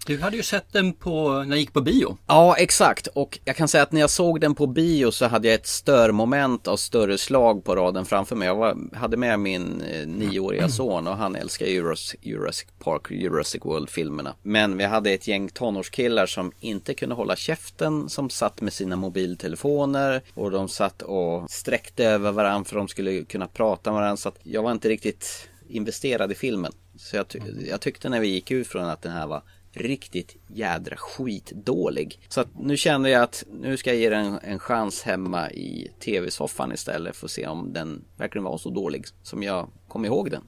Du 0.08 0.20
hade 0.20 0.36
ju 0.36 0.42
sett 0.42 0.72
den 0.72 0.92
på, 0.92 1.30
när 1.32 1.48
jag 1.48 1.58
gick 1.58 1.72
på 1.72 1.80
bio. 1.80 2.18
Ja, 2.26 2.56
exakt. 2.56 3.06
Och 3.06 3.38
jag 3.44 3.56
kan 3.56 3.68
säga 3.68 3.82
att 3.82 3.92
när 3.92 4.00
jag 4.00 4.10
såg 4.10 4.40
den 4.40 4.54
på 4.54 4.66
bio 4.66 5.10
så 5.10 5.26
hade 5.26 5.48
jag 5.48 5.54
ett 5.54 5.66
störmoment 5.66 6.68
av 6.68 6.76
större 6.76 7.18
slag 7.18 7.64
på 7.64 7.76
raden 7.76 8.04
framför 8.04 8.36
mig. 8.36 8.48
Jag 8.48 8.54
var, 8.54 8.96
hade 8.96 9.16
med 9.16 9.40
min 9.40 9.80
eh, 9.80 10.06
nioåriga 10.06 10.68
son 10.68 11.06
och 11.06 11.16
han 11.16 11.36
älskar 11.36 11.66
Jurassic, 11.66 12.20
Jurassic 12.22 12.68
Park, 12.78 13.10
Jurassic 13.10 13.64
World-filmerna. 13.64 14.34
Men 14.42 14.76
vi 14.76 14.84
hade 14.84 15.10
ett 15.10 15.28
gäng 15.28 15.48
tonårskillar 15.48 16.26
som 16.26 16.52
inte 16.60 16.94
kunde 16.94 17.14
hålla 17.14 17.36
käften, 17.36 18.08
som 18.08 18.30
satt 18.30 18.60
med 18.60 18.72
sina 18.72 18.96
mobiltelefoner 18.96 20.22
och 20.34 20.50
de 20.50 20.68
satt 20.68 21.02
och 21.02 21.50
sträckte 21.50 22.04
över 22.04 22.32
varandra 22.32 22.64
för 22.64 22.76
de 22.76 22.88
skulle 22.88 23.24
kunna 23.24 23.46
prata 23.46 23.90
med 23.90 24.00
varandra. 24.00 24.16
Så 24.16 24.28
att 24.28 24.38
jag 24.42 24.62
var 24.62 24.72
inte 24.72 24.88
riktigt 24.88 25.48
investerad 25.68 26.32
i 26.32 26.34
filmen. 26.34 26.72
Så 26.96 27.16
jag, 27.16 27.28
ty 27.28 27.40
jag 27.68 27.80
tyckte 27.80 28.08
när 28.08 28.20
vi 28.20 28.28
gick 28.28 28.50
ut 28.50 28.66
från 28.66 28.84
att 28.84 29.02
den 29.02 29.12
här 29.12 29.26
var 29.26 29.42
riktigt 29.78 30.36
jädra 30.46 30.96
skitdålig. 30.96 32.20
Så 32.28 32.40
att 32.40 32.48
nu 32.58 32.76
känner 32.76 33.08
jag 33.08 33.22
att 33.22 33.44
nu 33.60 33.76
ska 33.76 33.90
jag 33.90 34.00
ge 34.00 34.10
den 34.10 34.38
en 34.42 34.58
chans 34.58 35.02
hemma 35.02 35.50
i 35.50 35.90
tv-soffan 36.04 36.72
istället 36.72 37.16
för 37.16 37.26
att 37.26 37.30
se 37.30 37.46
om 37.46 37.72
den 37.72 38.04
verkligen 38.16 38.44
var 38.44 38.58
så 38.58 38.70
dålig 38.70 39.04
som 39.22 39.42
jag 39.42 39.68
kom 39.88 40.04
ihåg 40.04 40.30
den. 40.30 40.42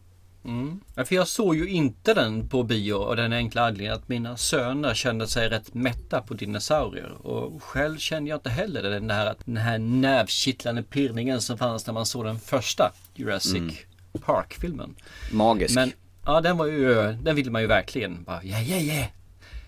Mm. 0.44 0.80
Ja, 0.94 1.04
för 1.04 1.14
jag 1.14 1.28
såg 1.28 1.56
ju 1.56 1.68
inte 1.68 2.14
den 2.14 2.48
på 2.48 2.62
bio 2.62 2.92
och 2.92 3.16
den 3.16 3.32
enkla 3.32 3.62
anledningen 3.62 3.94
att 3.94 4.08
mina 4.08 4.36
söner 4.36 4.94
kände 4.94 5.26
sig 5.26 5.48
rätt 5.48 5.74
mätta 5.74 6.20
på 6.20 6.34
dinosaurier. 6.34 7.26
Och 7.26 7.62
själv 7.62 7.98
kände 7.98 8.30
jag 8.30 8.36
inte 8.36 8.50
heller 8.50 8.82
den 8.82 9.10
här, 9.10 9.34
den 9.44 9.56
här 9.56 9.78
nervkittlande 9.78 10.82
pirrningen 10.82 11.40
som 11.40 11.58
fanns 11.58 11.86
när 11.86 11.94
man 11.94 12.06
såg 12.06 12.24
den 12.24 12.38
första 12.38 12.92
Jurassic 13.14 13.56
mm. 13.56 13.74
Park-filmen. 14.20 14.94
Magisk. 15.32 15.74
Men 15.74 15.92
ja, 16.26 16.40
den 16.40 16.56
var 16.56 16.66
ju, 16.66 17.12
den 17.12 17.36
ville 17.36 17.50
man 17.50 17.62
ju 17.62 17.68
verkligen 17.68 18.24
bara, 18.24 18.44
yeah, 18.44 18.68
yeah, 18.68 18.84
yeah. 18.84 19.06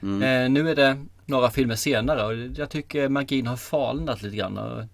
Mm. 0.02 0.22
Eh, 0.22 0.50
nu 0.50 0.70
är 0.70 0.76
det 0.76 1.04
några 1.26 1.50
filmer 1.50 1.76
senare 1.76 2.24
och 2.24 2.58
jag 2.58 2.70
tycker 2.70 3.08
magin 3.08 3.46
har 3.46 3.56
falnat 3.56 4.22
lite 4.22 4.36
grann. 4.36 4.88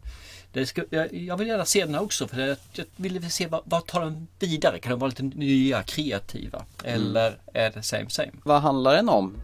Det 0.52 0.66
ska, 0.66 0.84
jag, 0.90 1.14
jag, 1.14 1.36
vill 1.36 1.48
gärna 1.48 1.64
se 1.64 1.84
den 1.84 1.94
här 1.94 2.02
också 2.02 2.28
för 2.28 2.40
jag, 2.40 2.56
jag 2.72 2.84
vill 2.96 3.30
se 3.30 3.46
vad, 3.46 3.60
vad 3.64 3.86
tar 3.86 4.00
den 4.00 4.26
vidare? 4.38 4.78
Kan 4.78 4.90
de 4.90 5.00
vara 5.00 5.08
lite 5.08 5.22
nya, 5.22 5.82
kreativa? 5.82 6.64
Eller 6.84 7.28
mm. 7.28 7.40
är 7.52 7.70
det 7.70 7.82
same 7.82 8.10
same? 8.10 8.32
Vad 8.42 8.62
handlar 8.62 8.96
den 8.96 9.08
om 9.08 9.36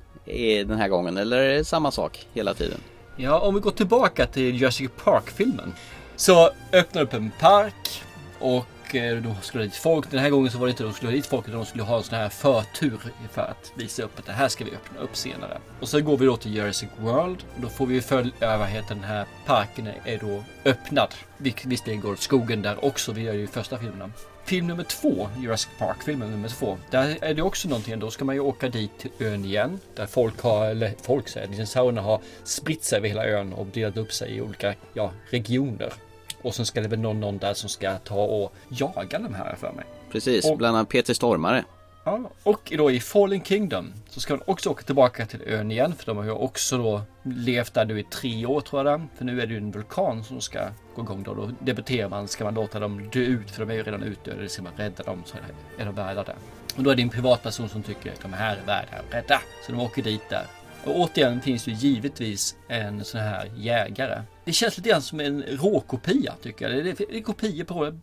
den 0.67 0.79
här 0.79 0.89
gången? 0.89 1.17
Eller 1.17 1.39
är 1.39 1.55
det 1.55 1.65
samma 1.65 1.91
sak 1.91 2.27
hela 2.33 2.55
tiden? 2.55 2.81
Ja, 3.17 3.41
om 3.41 3.55
vi 3.55 3.61
går 3.61 3.71
tillbaka 3.71 4.27
till 4.27 4.61
Jurassic 4.61 4.91
Park-filmen. 5.05 5.73
Så 6.17 6.51
öppnar 6.73 7.03
upp 7.03 7.12
en 7.12 7.31
park 7.41 8.03
och 8.39 8.67
och 8.89 9.22
de 9.22 9.35
skulle 9.43 9.62
ha 9.62 9.66
dit 9.66 9.76
folk. 9.76 10.11
Den 10.11 10.20
här 10.20 10.30
gången 10.30 10.51
så 10.51 10.59
var 10.59 10.66
det 10.66 10.70
inte 10.70 10.82
de 10.82 10.93
skulle 10.93 11.11
ha 11.11 11.16
dit 11.16 11.26
folk 11.26 11.49
utan 11.49 11.61
de 11.61 11.66
skulle 11.66 11.82
ha 11.82 11.97
en 11.97 12.03
sån 12.03 12.18
här 12.18 12.28
förtur 12.28 12.99
för 13.30 13.43
att 13.43 13.72
visa 13.76 14.03
upp 14.03 14.18
att 14.18 14.26
det 14.26 14.32
här 14.32 14.49
ska 14.49 14.64
vi 14.64 14.70
öppna 14.70 15.01
upp 15.01 15.16
senare. 15.16 15.59
Och 15.80 15.89
så 15.89 16.01
går 16.01 16.18
vi 16.18 16.26
då 16.26 16.37
till 16.37 16.55
Jurassic 16.55 16.89
World 16.99 17.45
och 17.55 17.61
då 17.61 17.68
får 17.68 17.87
vi 17.87 18.01
följa 18.01 18.32
vad 18.59 18.68
heter 18.68 18.95
den 18.95 19.05
här 19.05 19.26
parken 19.47 19.89
är 20.05 20.18
då 20.18 20.45
öppnad. 20.64 21.14
Visserligen 21.39 22.01
går 22.01 22.16
skogen 22.16 22.62
där 22.62 22.85
också, 22.85 23.12
vi 23.12 23.22
gör 23.22 23.35
ju 23.35 23.47
första 23.47 23.78
filmerna. 23.78 24.11
Film 24.45 24.66
nummer 24.66 24.85
två, 24.85 25.28
Jurassic 25.39 25.68
Park 25.78 26.03
filmen 26.05 26.30
nummer 26.30 26.49
två. 26.49 26.78
Där 26.91 27.18
är 27.20 27.35
det 27.35 27.43
också 27.43 27.68
någonting. 27.68 27.99
Då 27.99 28.11
ska 28.11 28.24
man 28.24 28.35
ju 28.35 28.41
åka 28.41 28.68
dit 28.68 28.99
till 28.99 29.11
ön 29.18 29.45
igen. 29.45 29.80
Där 29.95 30.07
folk 30.07 30.41
har, 30.41 30.66
eller 30.66 30.93
folk 31.03 31.28
säger, 31.28 31.47
liksom 31.47 31.57
dinosaurierna 31.57 32.01
har 32.01 32.20
spritt 32.45 32.85
sig 32.85 32.99
över 32.99 33.09
hela 33.09 33.26
ön 33.26 33.53
och 33.53 33.66
delat 33.66 33.97
upp 33.97 34.12
sig 34.12 34.37
i 34.37 34.41
olika 34.41 34.74
ja, 34.95 35.12
regioner. 35.30 35.93
Och 36.45 36.55
sen 36.55 36.67
ska 36.67 36.81
det 36.81 36.89
väl 36.89 36.99
någon, 36.99 37.21
någon 37.21 37.39
där 37.39 37.55
som 37.55 37.69
ska 37.69 37.99
ta 37.99 38.25
och 38.25 38.53
jaga 38.69 39.19
de 39.19 39.35
här 39.35 39.57
för 39.57 39.73
mig. 39.73 39.85
Precis, 40.13 40.51
och, 40.51 40.59
bland 40.59 40.77
annat 40.77 40.89
Peter 40.89 41.15
Stormare. 41.15 41.65
Ja, 42.05 42.31
och 42.43 42.73
då 42.77 42.91
i 42.91 43.01
Fallen 43.01 43.45
Kingdom 43.45 43.93
så 44.09 44.21
ska 44.21 44.37
de 44.37 44.43
också 44.47 44.71
åka 44.71 44.83
tillbaka 44.83 45.27
till 45.27 45.43
ön 45.47 45.71
igen. 45.71 45.95
För 45.99 46.07
de 46.07 46.17
har 46.17 46.25
ju 46.25 46.31
också 46.31 46.79
då 46.79 47.03
levt 47.23 47.75
där 47.75 47.85
nu 47.85 48.01
i 48.01 48.03
tre 48.03 48.47
år 48.47 48.61
tror 48.61 48.87
jag. 48.87 49.07
För 49.17 49.25
nu 49.25 49.41
är 49.41 49.47
det 49.47 49.53
ju 49.53 49.59
en 49.59 49.71
vulkan 49.71 50.25
som 50.25 50.41
ska 50.41 50.59
gå 50.97 51.03
igång 51.03 51.23
då. 51.23 51.35
Då 51.35 51.51
debatterar 51.61 52.09
man, 52.09 52.29
ska 52.29 52.45
man 52.45 52.55
låta 52.55 52.81
dem 52.81 53.11
dö 53.13 53.21
ut? 53.21 53.51
För 53.51 53.67
de 53.67 53.71
är 53.71 53.75
ju 53.75 53.83
redan 53.83 54.03
utdöda. 54.03 54.49
Ska 54.49 54.63
man 54.63 54.73
rädda 54.77 55.03
dem 55.03 55.23
så 55.27 55.37
är 55.79 55.85
de 55.85 55.95
värda 55.95 56.23
det. 56.23 56.37
Och 56.77 56.83
då 56.83 56.91
är 56.91 56.95
det 56.97 57.03
en 57.03 57.11
privatperson 57.11 57.69
som 57.69 57.83
tycker 57.83 58.13
att 58.13 58.21
de 58.21 58.33
här 58.33 58.57
är 58.57 58.67
värda 58.67 58.97
att 59.09 59.15
rädda. 59.15 59.41
Så 59.67 59.73
de 59.73 59.81
åker 59.81 60.03
dit 60.03 60.31
där. 60.31 60.47
Och 60.85 61.01
återigen 61.01 61.41
finns 61.41 61.68
ju 61.68 61.72
givetvis 61.72 62.57
en 62.68 63.05
sån 63.05 63.20
här 63.20 63.51
jägare. 63.57 64.22
Det 64.45 64.53
känns 64.53 64.76
lite 64.76 64.89
grann 64.89 65.03
som 65.03 65.20
en 65.20 65.43
råkopia 65.43 66.35
tycker 66.43 66.70
jag. 66.70 66.85
Det 66.85 67.01
är, 67.01 67.22
kopior 67.22 67.64
på 67.64 67.99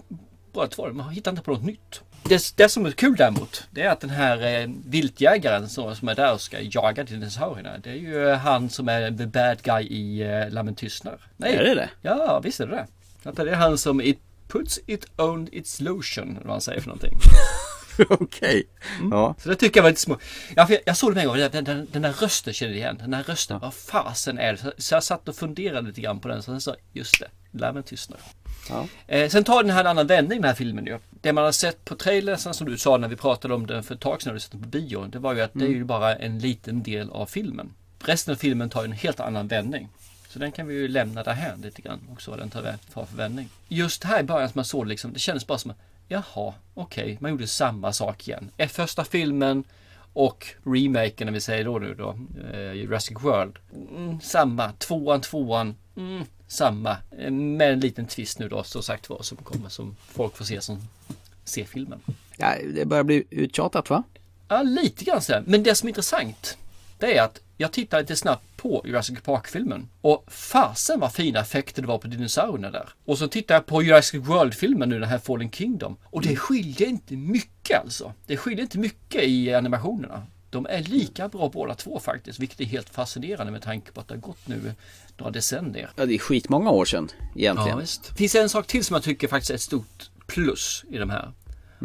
bara 0.53 0.67
två. 0.67 0.89
Man 0.93 1.09
hittar 1.09 1.31
inte 1.31 1.43
på 1.43 1.51
något 1.51 1.63
nytt. 1.63 2.01
Det, 2.23 2.53
det 2.57 2.69
som 2.69 2.85
är 2.85 2.91
kul 2.91 3.15
däremot, 3.15 3.67
det 3.71 3.81
är 3.81 3.89
att 3.89 3.99
den 3.99 4.09
här 4.09 4.61
eh, 4.61 4.69
viltjägaren 4.85 5.69
som, 5.69 5.95
som 5.95 6.09
är 6.09 6.15
där 6.15 6.33
och 6.33 6.41
ska 6.41 6.57
jaga 6.61 7.03
dinosaurierna. 7.03 7.77
Det 7.77 7.89
är 7.89 7.95
ju 7.95 8.29
han 8.29 8.69
som 8.69 8.89
är 8.89 9.11
the 9.11 9.25
bad 9.25 9.61
guy 9.61 9.83
i 9.83 10.21
eh, 10.21 10.49
Lammen 10.49 10.75
tystnar. 10.75 11.17
Nej. 11.37 11.55
Är 11.55 11.63
det 11.63 11.75
det? 11.75 11.89
Ja, 12.01 12.41
visst 12.43 12.59
är 12.59 12.67
det 12.67 12.87
det. 13.23 13.43
Det 13.43 13.51
är 13.51 13.55
han 13.55 13.77
som 13.77 14.01
it 14.01 14.19
puts 14.47 14.79
it 14.85 15.05
on 15.17 15.47
its 15.51 15.81
lotion, 15.81 16.37
vad 16.41 16.51
han 16.51 16.61
säger 16.61 16.81
för 16.81 16.87
någonting. 16.87 17.17
Okej. 18.09 18.17
Okay. 18.19 18.63
Mm. 18.99 19.11
Ja. 19.11 19.35
Så 19.39 19.49
det 19.49 19.55
tycker 19.55 19.77
jag 19.77 19.83
var 19.83 19.89
lite 19.89 20.01
små. 20.01 20.17
Jag, 20.55 20.77
jag 20.85 20.97
såg 20.97 21.15
det 21.15 21.21
en 21.21 21.27
gång, 21.27 21.37
den, 21.37 21.63
den, 21.63 21.87
den 21.91 22.01
där 22.01 22.13
rösten 22.13 22.53
kände 22.53 22.73
jag 22.73 22.79
igen. 22.79 22.97
Den 22.97 23.11
där 23.11 23.23
rösten, 23.23 23.55
ja. 23.55 23.59
vad 23.59 23.73
fasen 23.73 24.37
är 24.37 24.53
det? 24.53 24.71
Så 24.77 24.93
jag 24.95 25.03
satt 25.03 25.27
och 25.27 25.35
funderade 25.35 25.87
lite 25.87 26.01
grann 26.01 26.19
på 26.19 26.27
den. 26.27 26.43
Så 26.43 26.51
jag 26.51 26.61
sa, 26.61 26.75
just 26.93 27.19
det, 27.19 27.27
larmen 27.51 27.83
tystnar. 27.83 28.19
Ja. 28.69 28.87
Eh, 29.07 29.29
sen 29.29 29.43
tar 29.43 29.63
den 29.63 29.71
här 29.71 29.81
en 29.81 29.87
annan 29.87 30.07
vändning 30.07 30.41
den 30.41 30.47
här 30.47 30.55
filmen 30.55 30.85
ju. 30.85 30.99
Det 31.09 31.33
man 31.33 31.43
har 31.43 31.51
sett 31.51 31.85
på 31.85 31.95
trailersen 31.95 32.53
som 32.53 32.67
du 32.67 32.77
sa 32.77 32.97
när 32.97 33.07
vi 33.07 33.15
pratade 33.15 33.53
om 33.53 33.67
den 33.67 33.83
för 33.83 33.95
ett 33.95 34.01
tag 34.01 34.21
sedan 34.21 34.29
när 34.29 34.33
du 34.33 34.39
sett 34.39 34.51
den 34.51 34.61
på 34.61 34.67
bio. 34.67 35.05
Det 35.05 35.19
var 35.19 35.33
ju 35.33 35.41
att 35.41 35.55
mm. 35.55 35.67
det 35.67 35.73
är 35.73 35.75
ju 35.75 35.83
bara 35.83 36.15
en 36.15 36.39
liten 36.39 36.83
del 36.83 37.09
av 37.09 37.25
filmen. 37.25 37.73
Resten 37.99 38.31
av 38.31 38.35
filmen 38.35 38.69
tar 38.69 38.83
en 38.83 38.91
helt 38.91 39.19
annan 39.19 39.47
vändning. 39.47 39.89
Så 40.29 40.39
den 40.39 40.51
kan 40.51 40.67
vi 40.67 40.73
ju 40.73 40.87
lämna 40.87 41.23
därhän 41.23 41.61
lite 41.61 41.81
grann 41.81 41.99
också 42.11 42.31
vad 42.31 42.39
den 42.39 42.49
tar 42.49 42.77
för 42.93 43.17
vändning. 43.17 43.49
Just 43.67 44.03
här 44.03 44.19
i 44.19 44.23
början 44.23 44.49
som 44.49 44.59
man 44.59 44.65
såg 44.65 44.87
liksom, 44.87 45.13
det 45.13 45.19
kändes 45.19 45.47
bara 45.47 45.57
som 45.57 45.71
att 45.71 45.77
Jaha, 46.11 46.53
okej, 46.73 47.03
okay. 47.03 47.17
man 47.19 47.31
gjorde 47.31 47.47
samma 47.47 47.93
sak 47.93 48.27
igen. 48.27 48.51
Första 48.69 49.03
filmen 49.03 49.63
och 50.13 50.47
remaken, 50.63 51.25
när 51.25 51.33
vi 51.33 51.41
säger 51.41 51.65
då 51.65 51.79
nu 51.79 51.93
då, 51.93 52.15
eh, 52.53 52.73
Jurassic 52.73 53.17
World. 53.21 53.59
Mm, 53.95 54.21
samma, 54.21 54.71
tvåan, 54.71 55.21
tvåan, 55.21 55.75
mm, 55.95 56.23
samma. 56.47 56.97
Eh, 57.17 57.31
med 57.31 57.73
en 57.73 57.79
liten 57.79 58.07
twist 58.07 58.39
nu 58.39 58.49
då, 58.49 58.63
så 58.63 58.81
sagt 58.81 59.09
var, 59.09 59.21
som 59.21 59.37
kommer 59.37 59.69
som 59.69 59.95
folk 60.07 60.37
får 60.37 60.45
se 60.45 60.61
som 60.61 60.79
ser 61.43 61.63
filmen. 61.63 61.99
Ja, 62.37 62.55
det 62.73 62.85
börjar 62.85 63.03
bli 63.03 63.23
uttjatat 63.29 63.89
va? 63.89 64.03
Ja, 64.47 64.61
lite 64.61 65.05
grann 65.05 65.21
så. 65.21 65.43
Men 65.45 65.63
det 65.63 65.75
som 65.75 65.87
är 65.87 65.89
intressant, 65.89 66.57
det 66.97 67.17
är 67.17 67.23
att 67.23 67.39
jag 67.57 67.71
tittar 67.71 67.99
lite 67.99 68.15
snabbt 68.15 68.43
på 68.61 68.81
Jurassic 68.85 69.21
Park-filmen. 69.21 69.89
Och 70.01 70.25
fasen 70.27 70.99
vad 70.99 71.13
fina 71.13 71.39
effekter 71.39 71.81
det 71.81 71.87
var 71.87 71.97
på 71.97 72.07
dinosaurierna 72.07 72.71
där. 72.71 72.89
Och 73.05 73.17
så 73.17 73.27
tittar 73.27 73.55
jag 73.55 73.65
på 73.65 73.83
Jurassic 73.83 74.21
World-filmen 74.21 74.89
nu, 74.89 74.99
den 74.99 75.09
här 75.09 75.17
Fallen 75.17 75.51
Kingdom. 75.51 75.97
Och 76.03 76.21
det 76.21 76.35
skiljer 76.35 76.87
inte 76.87 77.15
mycket 77.15 77.79
alltså. 77.79 78.13
Det 78.27 78.37
skiljer 78.37 78.61
inte 78.61 78.79
mycket 78.79 79.23
i 79.23 79.53
animationerna. 79.53 80.27
De 80.49 80.65
är 80.65 80.83
lika 80.83 81.27
bra 81.27 81.49
båda 81.49 81.75
två 81.75 81.99
faktiskt, 81.99 82.39
vilket 82.39 82.59
är 82.59 82.65
helt 82.65 82.89
fascinerande 82.89 83.51
med 83.51 83.61
tanke 83.61 83.91
på 83.91 84.01
att 84.01 84.07
det 84.07 84.13
har 84.13 84.21
gått 84.21 84.47
nu 84.47 84.73
några 85.17 85.31
decennier. 85.31 85.89
Ja, 85.95 86.05
det 86.05 86.13
är 86.13 86.19
skitmånga 86.19 86.69
år 86.69 86.85
sedan 86.85 87.09
egentligen. 87.35 87.69
Ja, 87.69 87.75
visst. 87.75 88.09
Det 88.09 88.15
finns 88.15 88.35
en 88.35 88.49
sak 88.49 88.67
till 88.67 88.85
som 88.85 88.93
jag 88.93 89.03
tycker 89.03 89.27
faktiskt 89.27 89.51
är 89.51 89.55
ett 89.55 89.61
stort 89.61 90.09
plus 90.27 90.85
i 90.89 90.97
de 90.97 91.09
här. 91.09 91.31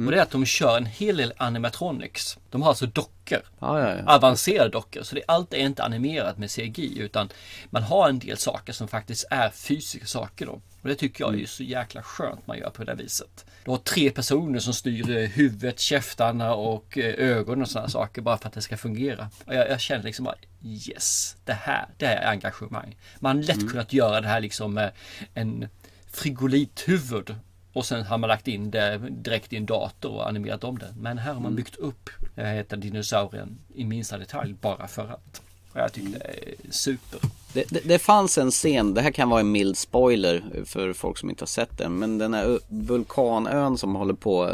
Och 0.05 0.11
det 0.11 0.19
är 0.19 0.23
att 0.23 0.31
de 0.31 0.47
kör 0.47 0.77
en 0.77 0.87
hel 0.87 1.17
del 1.17 1.33
animatronics. 1.37 2.39
De 2.51 2.63
har 2.63 2.69
alltså 2.69 2.87
dockor. 2.87 3.41
Ja, 3.59 3.81
ja, 3.81 3.95
ja. 3.97 4.15
Avancerade 4.15 4.71
dockor. 4.71 5.03
Så 5.03 5.15
det, 5.15 5.23
allt 5.29 5.55
är 5.55 5.59
inte 5.59 5.85
animerat 5.85 6.39
med 6.39 6.51
CGI 6.51 6.99
utan 6.99 7.29
man 7.71 7.83
har 7.83 8.09
en 8.09 8.19
del 8.19 8.37
saker 8.37 8.73
som 8.73 8.89
faktiskt 8.89 9.25
är 9.31 9.51
fysiska 9.51 10.07
saker 10.07 10.47
då. 10.47 10.61
Och 10.83 10.89
det 10.89 10.95
tycker 10.95 11.25
jag 11.25 11.41
är 11.41 11.47
så 11.47 11.63
jäkla 11.63 12.03
skönt 12.03 12.47
man 12.47 12.59
gör 12.59 12.71
på 12.71 12.85
det 12.85 12.95
viset. 12.95 13.47
Du 13.65 13.71
har 13.71 13.79
tre 13.79 14.11
personer 14.11 14.59
som 14.59 14.75
styr 14.75 15.17
eh, 15.17 15.29
huvudet, 15.29 15.81
käftarna 15.81 16.55
och 16.55 16.99
eh, 16.99 17.15
ögonen 17.29 17.63
och 17.63 17.69
sådana 17.69 17.89
saker 17.89 18.23
bara 18.23 18.39
för 18.39 18.49
att 18.49 18.55
det 18.55 18.63
ska 18.63 18.77
fungera. 18.77 19.31
Och 19.47 19.55
jag, 19.55 19.71
jag 19.71 19.81
känner 19.81 20.05
liksom 20.05 20.25
bara 20.25 20.37
yes, 20.63 21.37
det 21.45 21.53
här, 21.53 21.87
det 21.97 22.07
här 22.07 22.17
är 22.17 22.31
engagemang. 22.31 22.97
Man 23.19 23.37
har 23.37 23.45
lätt 23.45 23.71
kunnat 23.71 23.93
göra 23.93 24.21
det 24.21 24.29
här 24.29 24.41
liksom 24.41 24.75
med 24.75 24.93
en 25.35 25.69
frigolithuvud 26.13 27.35
och 27.77 27.87
sen 27.87 28.03
har 28.03 28.19
man 28.19 28.29
lagt 28.29 28.49
in 28.49 28.71
det 28.71 28.99
direkt 29.11 29.53
i 29.53 29.57
en 29.57 29.67
dator 29.67 30.13
och 30.13 30.29
animerat 30.29 30.65
om 30.65 30.79
det. 30.79 30.95
Men 30.99 31.19
här 31.19 31.33
har 31.33 31.41
man 31.41 31.55
byggt 31.55 31.77
upp 31.77 32.11
det 32.35 32.43
här 32.43 32.55
heter 32.55 32.77
dinosaurien 32.77 33.59
i 33.75 33.85
minsta 33.85 34.19
detalj 34.19 34.55
bara 34.61 34.87
för 34.89 35.03
att. 35.03 35.43
Och 35.73 35.81
jag 35.81 35.93
tycker 35.93 36.19
det 36.19 36.25
är 36.25 36.73
super. 36.73 37.21
Det, 37.53 37.65
det, 37.71 37.81
det 37.85 37.99
fanns 37.99 38.39
en 38.39 38.51
scen, 38.51 38.95
det 38.95 39.01
här 39.01 39.11
kan 39.11 39.29
vara 39.31 39.41
en 39.41 39.53
mild 39.53 39.77
spoiler 39.77 40.45
för 40.65 40.93
folk 40.93 41.19
som 41.19 41.31
inte 41.31 41.43
har 41.43 41.47
sett 41.47 41.79
den. 41.79 41.99
Men 41.99 42.19
den 42.19 42.35
här 42.35 42.59
vulkanön 42.69 43.79
som 43.79 43.95
håller 43.95 44.15
på 44.15 44.51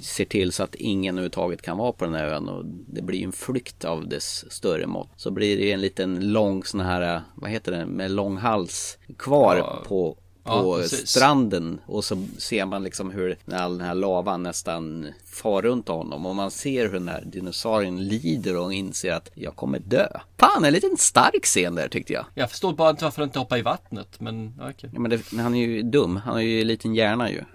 ser 0.00 0.24
till 0.24 0.52
så 0.52 0.62
att 0.62 0.74
ingen 0.74 1.14
överhuvudtaget 1.14 1.62
kan 1.62 1.78
vara 1.78 1.92
på 1.92 2.04
den 2.04 2.14
här 2.14 2.26
ön. 2.26 2.48
Och 2.48 2.64
det 2.66 3.02
blir 3.02 3.24
en 3.24 3.32
flykt 3.32 3.84
av 3.84 4.08
dess 4.08 4.52
större 4.52 4.86
mått. 4.86 5.08
Så 5.16 5.30
blir 5.30 5.56
det 5.56 5.72
en 5.72 5.80
liten 5.80 6.32
lång 6.32 6.64
sån 6.64 6.80
här, 6.80 7.22
vad 7.34 7.50
heter 7.50 7.72
det, 7.72 7.86
med 7.86 8.10
lång 8.10 8.36
hals 8.36 8.98
kvar 9.18 9.56
Ja. 9.56 9.82
på 9.86 10.16
på 10.44 10.76
precis. 10.76 11.08
stranden 11.08 11.80
och 11.86 12.04
så 12.04 12.26
ser 12.38 12.64
man 12.66 12.82
liksom 12.82 13.10
hur 13.10 13.36
all 13.52 13.78
den 13.78 13.86
här 13.86 13.94
lavan 13.94 14.42
nästan 14.42 15.12
far 15.26 15.62
runt 15.62 15.88
honom 15.88 16.26
och 16.26 16.36
man 16.36 16.50
ser 16.50 16.86
hur 16.86 16.92
den 16.92 17.08
här 17.08 17.22
dinosaurien 17.26 18.08
lider 18.08 18.56
och 18.56 18.72
inser 18.72 19.12
att 19.12 19.30
jag 19.34 19.56
kommer 19.56 19.78
dö. 19.78 20.08
Fan, 20.38 20.64
en 20.64 20.72
liten 20.72 20.96
stark 20.96 21.44
scen 21.44 21.74
där 21.74 21.88
tyckte 21.88 22.12
jag. 22.12 22.26
Jag 22.34 22.50
förstår 22.50 22.72
bara 22.72 22.90
inte 22.90 23.04
varför 23.04 23.22
den 23.22 23.28
inte 23.28 23.38
hoppar 23.38 23.58
i 23.58 23.62
vattnet. 23.62 24.20
Men 24.20 24.60
okej. 24.60 24.90
Ja, 24.92 25.00
men 25.00 25.10
det, 25.10 25.32
men 25.32 25.44
han 25.44 25.54
är 25.54 25.66
ju 25.66 25.82
dum, 25.82 26.16
han 26.16 26.34
har 26.34 26.40
ju 26.40 26.60
en 26.60 26.66
liten 26.66 26.94
hjärna 26.94 27.30
ju. 27.30 27.44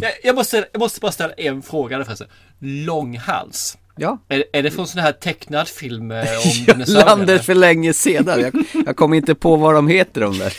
Jag, 0.00 0.12
jag, 0.22 0.34
måste, 0.34 0.68
jag 0.72 0.78
måste 0.80 1.00
bara 1.00 1.12
ställa 1.12 1.32
en 1.32 1.62
fråga 1.62 1.98
där 1.98 2.04
förresten. 2.04 2.28
Långhals. 2.58 3.78
Ja. 3.96 4.18
Är, 4.28 4.44
är 4.52 4.62
det 4.62 4.70
från 4.70 4.86
sån 4.86 5.00
här 5.00 5.12
tecknad 5.12 5.68
film 5.68 6.10
eh, 6.10 6.26
om 6.74 6.84
landade 6.86 7.38
för 7.38 7.54
länge 7.54 7.92
sedan. 7.92 8.40
Jag, 8.40 8.64
jag 8.86 8.96
kom 8.96 9.14
inte 9.14 9.34
på 9.34 9.56
vad 9.56 9.74
de 9.74 9.88
heter 9.88 10.20
de 10.20 10.38
där. 10.38 10.52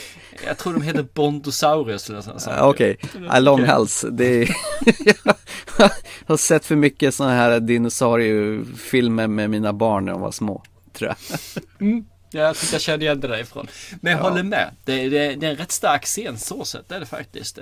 Jag 0.47 0.57
tror 0.57 0.73
de 0.73 0.81
heter 0.81 1.05
Bontosaurus 1.13 2.09
eller 2.09 2.21
sånt. 2.21 2.43
Ja, 2.47 2.69
Okej, 2.69 2.97
ja, 3.27 3.39
långhals. 3.39 4.05
Det 4.11 4.25
är... 4.25 4.55
jag 5.77 5.89
har 6.25 6.37
sett 6.37 6.65
för 6.65 6.75
mycket 6.75 7.13
sådana 7.13 7.35
här 7.35 7.59
dinosauriefilmer 7.59 9.27
med 9.27 9.49
mina 9.49 9.73
barn 9.73 10.05
när 10.05 10.11
de 10.11 10.21
var 10.21 10.31
små. 10.31 10.63
Tror 10.93 11.09
jag. 11.09 11.39
Mm. 11.79 12.05
Jag 12.31 12.57
tyckte 12.57 12.75
jag 12.75 12.81
kände 12.81 13.05
igen 13.05 13.19
det 13.19 13.27
därifrån. 13.27 13.67
Men 14.01 14.11
jag 14.11 14.19
håller 14.19 14.43
med. 14.43 14.71
Det, 14.85 15.09
det, 15.09 15.35
det 15.35 15.47
är 15.47 15.51
en 15.51 15.55
rätt 15.55 15.71
stark 15.71 16.05
scen 16.05 16.37
så 16.37 16.65
sett, 16.65 16.89
det 16.89 16.95
är 16.95 16.99
det 16.99 17.05
faktiskt. 17.05 17.57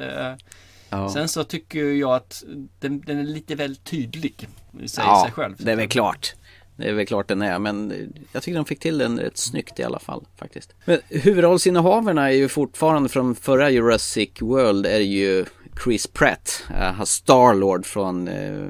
Ja. 0.98 1.10
Sen 1.10 1.28
så 1.28 1.44
tycker 1.44 1.86
jag 1.86 2.14
att 2.14 2.44
den, 2.80 3.02
den 3.02 3.20
är 3.20 3.24
lite 3.24 3.56
väl 3.56 3.76
tydlig. 3.76 4.48
Sig, 4.86 5.04
ja, 5.06 5.22
sig 5.26 5.32
själv. 5.32 5.56
det 5.58 5.72
är 5.72 5.76
väl 5.76 5.90
klart. 5.90 6.34
Det 6.76 6.90
är 6.90 6.94
väl 6.94 7.06
klart 7.06 7.28
den 7.28 7.42
är, 7.42 7.60
men 7.60 7.94
jag 8.32 8.44
tycker 8.44 8.56
de 8.56 8.66
fick 8.66 8.80
till 8.80 8.98
den 8.98 9.20
rätt 9.20 9.38
snyggt 9.38 9.80
i 9.80 9.84
alla 9.84 10.00
fall 10.00 10.26
faktiskt. 10.38 10.74
Men 10.86 11.00
huvudrollsinnehavarna 11.10 12.30
är 12.32 12.36
ju 12.36 12.48
fortfarande 12.48 13.10
från 13.10 13.36
förra 13.36 13.70
Jurassic 13.70 14.30
World 14.42 14.86
är 14.86 15.00
ju 15.00 15.46
Chris 15.84 16.08
Pratt, 16.08 16.64
uh, 16.72 17.04
Starlord 17.04 17.86
från 17.86 18.28
uh, 18.28 18.70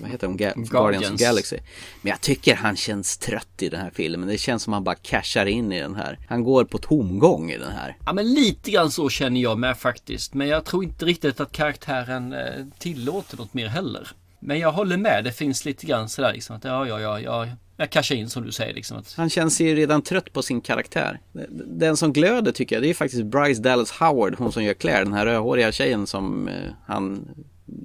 vad 0.00 0.10
heter 0.10 0.26
de? 0.26 0.36
Ga- 0.36 0.38
Guardians 0.54 0.66
of 0.66 0.70
Guardians. 0.72 1.20
Galaxy. 1.20 1.56
Men 2.02 2.10
jag 2.10 2.20
tycker 2.20 2.54
han 2.54 2.76
känns 2.76 3.18
trött 3.18 3.62
i 3.62 3.68
den 3.68 3.80
här 3.80 3.90
filmen. 3.94 4.28
Det 4.28 4.38
känns 4.38 4.62
som 4.62 4.72
han 4.72 4.84
bara 4.84 4.94
cashar 4.94 5.46
in 5.46 5.72
i 5.72 5.80
den 5.80 5.94
här. 5.94 6.18
Han 6.28 6.44
går 6.44 6.64
på 6.64 6.78
tomgång 6.78 7.50
i 7.50 7.58
den 7.58 7.72
här. 7.72 7.96
Ja 8.06 8.12
men 8.12 8.32
lite 8.34 8.70
grann 8.70 8.90
så 8.90 9.08
känner 9.08 9.40
jag 9.40 9.58
med 9.58 9.78
faktiskt. 9.78 10.34
Men 10.34 10.48
jag 10.48 10.64
tror 10.64 10.84
inte 10.84 11.04
riktigt 11.04 11.40
att 11.40 11.52
karaktären 11.52 12.32
eh, 12.32 12.38
tillåter 12.78 13.36
något 13.36 13.54
mer 13.54 13.66
heller. 13.66 14.08
Men 14.40 14.58
jag 14.58 14.72
håller 14.72 14.96
med. 14.96 15.24
Det 15.24 15.32
finns 15.32 15.64
lite 15.64 15.86
grann 15.86 16.08
sådär 16.08 16.32
liksom 16.32 16.56
att 16.56 16.64
ja, 16.64 16.86
ja, 16.86 17.00
ja, 17.00 17.20
ja. 17.20 17.46
Jag 17.76 17.90
cashar 17.90 18.14
in 18.14 18.30
som 18.30 18.44
du 18.44 18.52
säger 18.52 18.74
liksom. 18.74 18.96
Att, 18.98 19.14
Han 19.16 19.30
känns 19.30 19.60
ju 19.60 19.74
redan 19.74 20.02
trött 20.02 20.32
på 20.32 20.42
sin 20.42 20.60
karaktär. 20.60 21.20
Den 21.66 21.96
som 21.96 22.12
glöder 22.12 22.52
tycker 22.52 22.76
jag, 22.76 22.82
det 22.82 22.90
är 22.90 22.94
faktiskt 22.94 23.22
Bryce 23.24 23.62
Dallas 23.62 23.90
Howard, 23.90 24.34
hon 24.38 24.52
som 24.52 24.64
gör 24.64 24.74
Claire, 24.74 25.04
den 25.04 25.12
här 25.12 25.26
rödhåriga 25.26 25.72
tjejen 25.72 26.06
som 26.06 26.48
eh, 26.48 26.54
han 26.86 27.28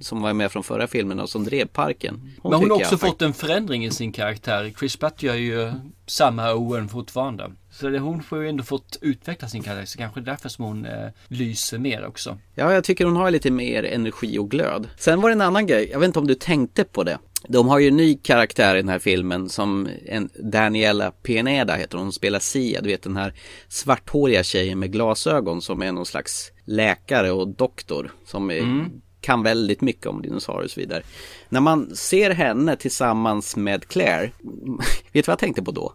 som 0.01 0.21
var 0.21 0.33
med 0.33 0.51
från 0.51 0.63
förra 0.63 0.87
filmen 0.87 1.19
och 1.19 1.29
som 1.29 1.43
drev 1.43 1.65
parken. 1.65 2.31
men 2.43 2.53
hon 2.53 2.69
har 2.69 2.77
också 2.77 2.93
jag 2.93 2.99
fått 2.99 3.21
en 3.21 3.33
förändring 3.33 3.85
i 3.85 3.91
sin 3.91 4.11
karaktär. 4.11 4.73
Chris 4.79 4.97
Pratt 4.97 5.23
gör 5.23 5.35
ju 5.35 5.73
samma 6.05 6.53
Owen 6.53 6.89
fortfarande. 6.89 7.51
Så 7.71 7.89
det, 7.89 7.99
hon 7.99 8.23
får 8.23 8.43
ju 8.43 8.49
ändå 8.49 8.63
fått 8.63 8.97
utveckla 9.01 9.47
sin 9.47 9.63
karaktär. 9.63 9.85
Så 9.85 9.97
kanske 9.97 10.21
därför 10.21 10.49
som 10.49 10.65
hon 10.65 10.85
eh, 10.85 11.09
lyser 11.27 11.77
mer 11.77 12.05
också. 12.05 12.37
Ja, 12.55 12.73
jag 12.73 12.83
tycker 12.83 13.05
hon 13.05 13.15
har 13.15 13.31
lite 13.31 13.51
mer 13.51 13.83
energi 13.83 14.37
och 14.37 14.51
glöd. 14.51 14.87
Sen 14.97 15.21
var 15.21 15.29
det 15.29 15.33
en 15.33 15.41
annan 15.41 15.67
grej, 15.67 15.89
jag 15.91 15.99
vet 15.99 16.07
inte 16.07 16.19
om 16.19 16.27
du 16.27 16.35
tänkte 16.35 16.83
på 16.83 17.03
det. 17.03 17.17
De 17.47 17.67
har 17.67 17.79
ju 17.79 17.87
en 17.87 17.97
ny 17.97 18.17
karaktär 18.17 18.75
i 18.75 18.81
den 18.81 18.89
här 18.89 18.99
filmen 18.99 19.49
som 19.49 19.89
en 20.05 20.29
Daniela 20.39 21.11
Pineda 21.11 21.75
heter 21.75 21.97
hon, 21.97 22.05
hon 22.05 22.13
spelar 22.13 22.39
Sia, 22.39 22.81
du 22.81 22.89
vet 22.89 23.03
den 23.03 23.17
här 23.17 23.33
svarthåriga 23.67 24.43
tjejen 24.43 24.79
med 24.79 24.91
glasögon 24.91 25.61
som 25.61 25.81
är 25.81 25.91
någon 25.91 26.05
slags 26.05 26.51
läkare 26.65 27.31
och 27.31 27.47
doktor 27.47 28.11
som 28.25 28.51
är, 28.51 28.57
Mm. 28.59 29.01
Kan 29.27 29.43
väldigt 29.43 29.81
mycket 29.81 30.05
om 30.05 30.21
dinosaurier 30.21 30.63
och 30.63 30.71
så 30.71 30.79
vidare. 30.79 31.03
När 31.49 31.61
man 31.61 31.95
ser 31.95 32.31
henne 32.31 32.75
tillsammans 32.75 33.55
med 33.55 33.87
Claire, 33.87 34.31
vet 35.11 35.13
du 35.13 35.21
vad 35.21 35.33
jag 35.33 35.39
tänkte 35.39 35.63
på 35.63 35.71
då? 35.71 35.93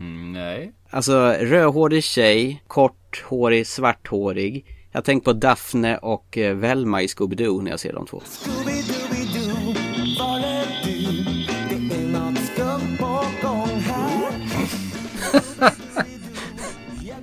Mm, 0.00 0.32
nej. 0.32 0.72
Alltså 0.90 1.36
rödhårig 1.40 2.04
tjej, 2.04 2.62
korthårig, 2.66 3.66
svarthårig. 3.66 4.66
Jag 4.92 5.04
tänker 5.04 5.24
på 5.24 5.32
Daphne 5.32 5.98
och 5.98 6.38
eh, 6.38 6.56
Velma 6.56 7.02
i 7.02 7.06
Scooby-Doo 7.06 7.62
när 7.62 7.70
jag 7.70 7.80
ser 7.80 7.92
de 7.92 8.06
två. 8.06 8.22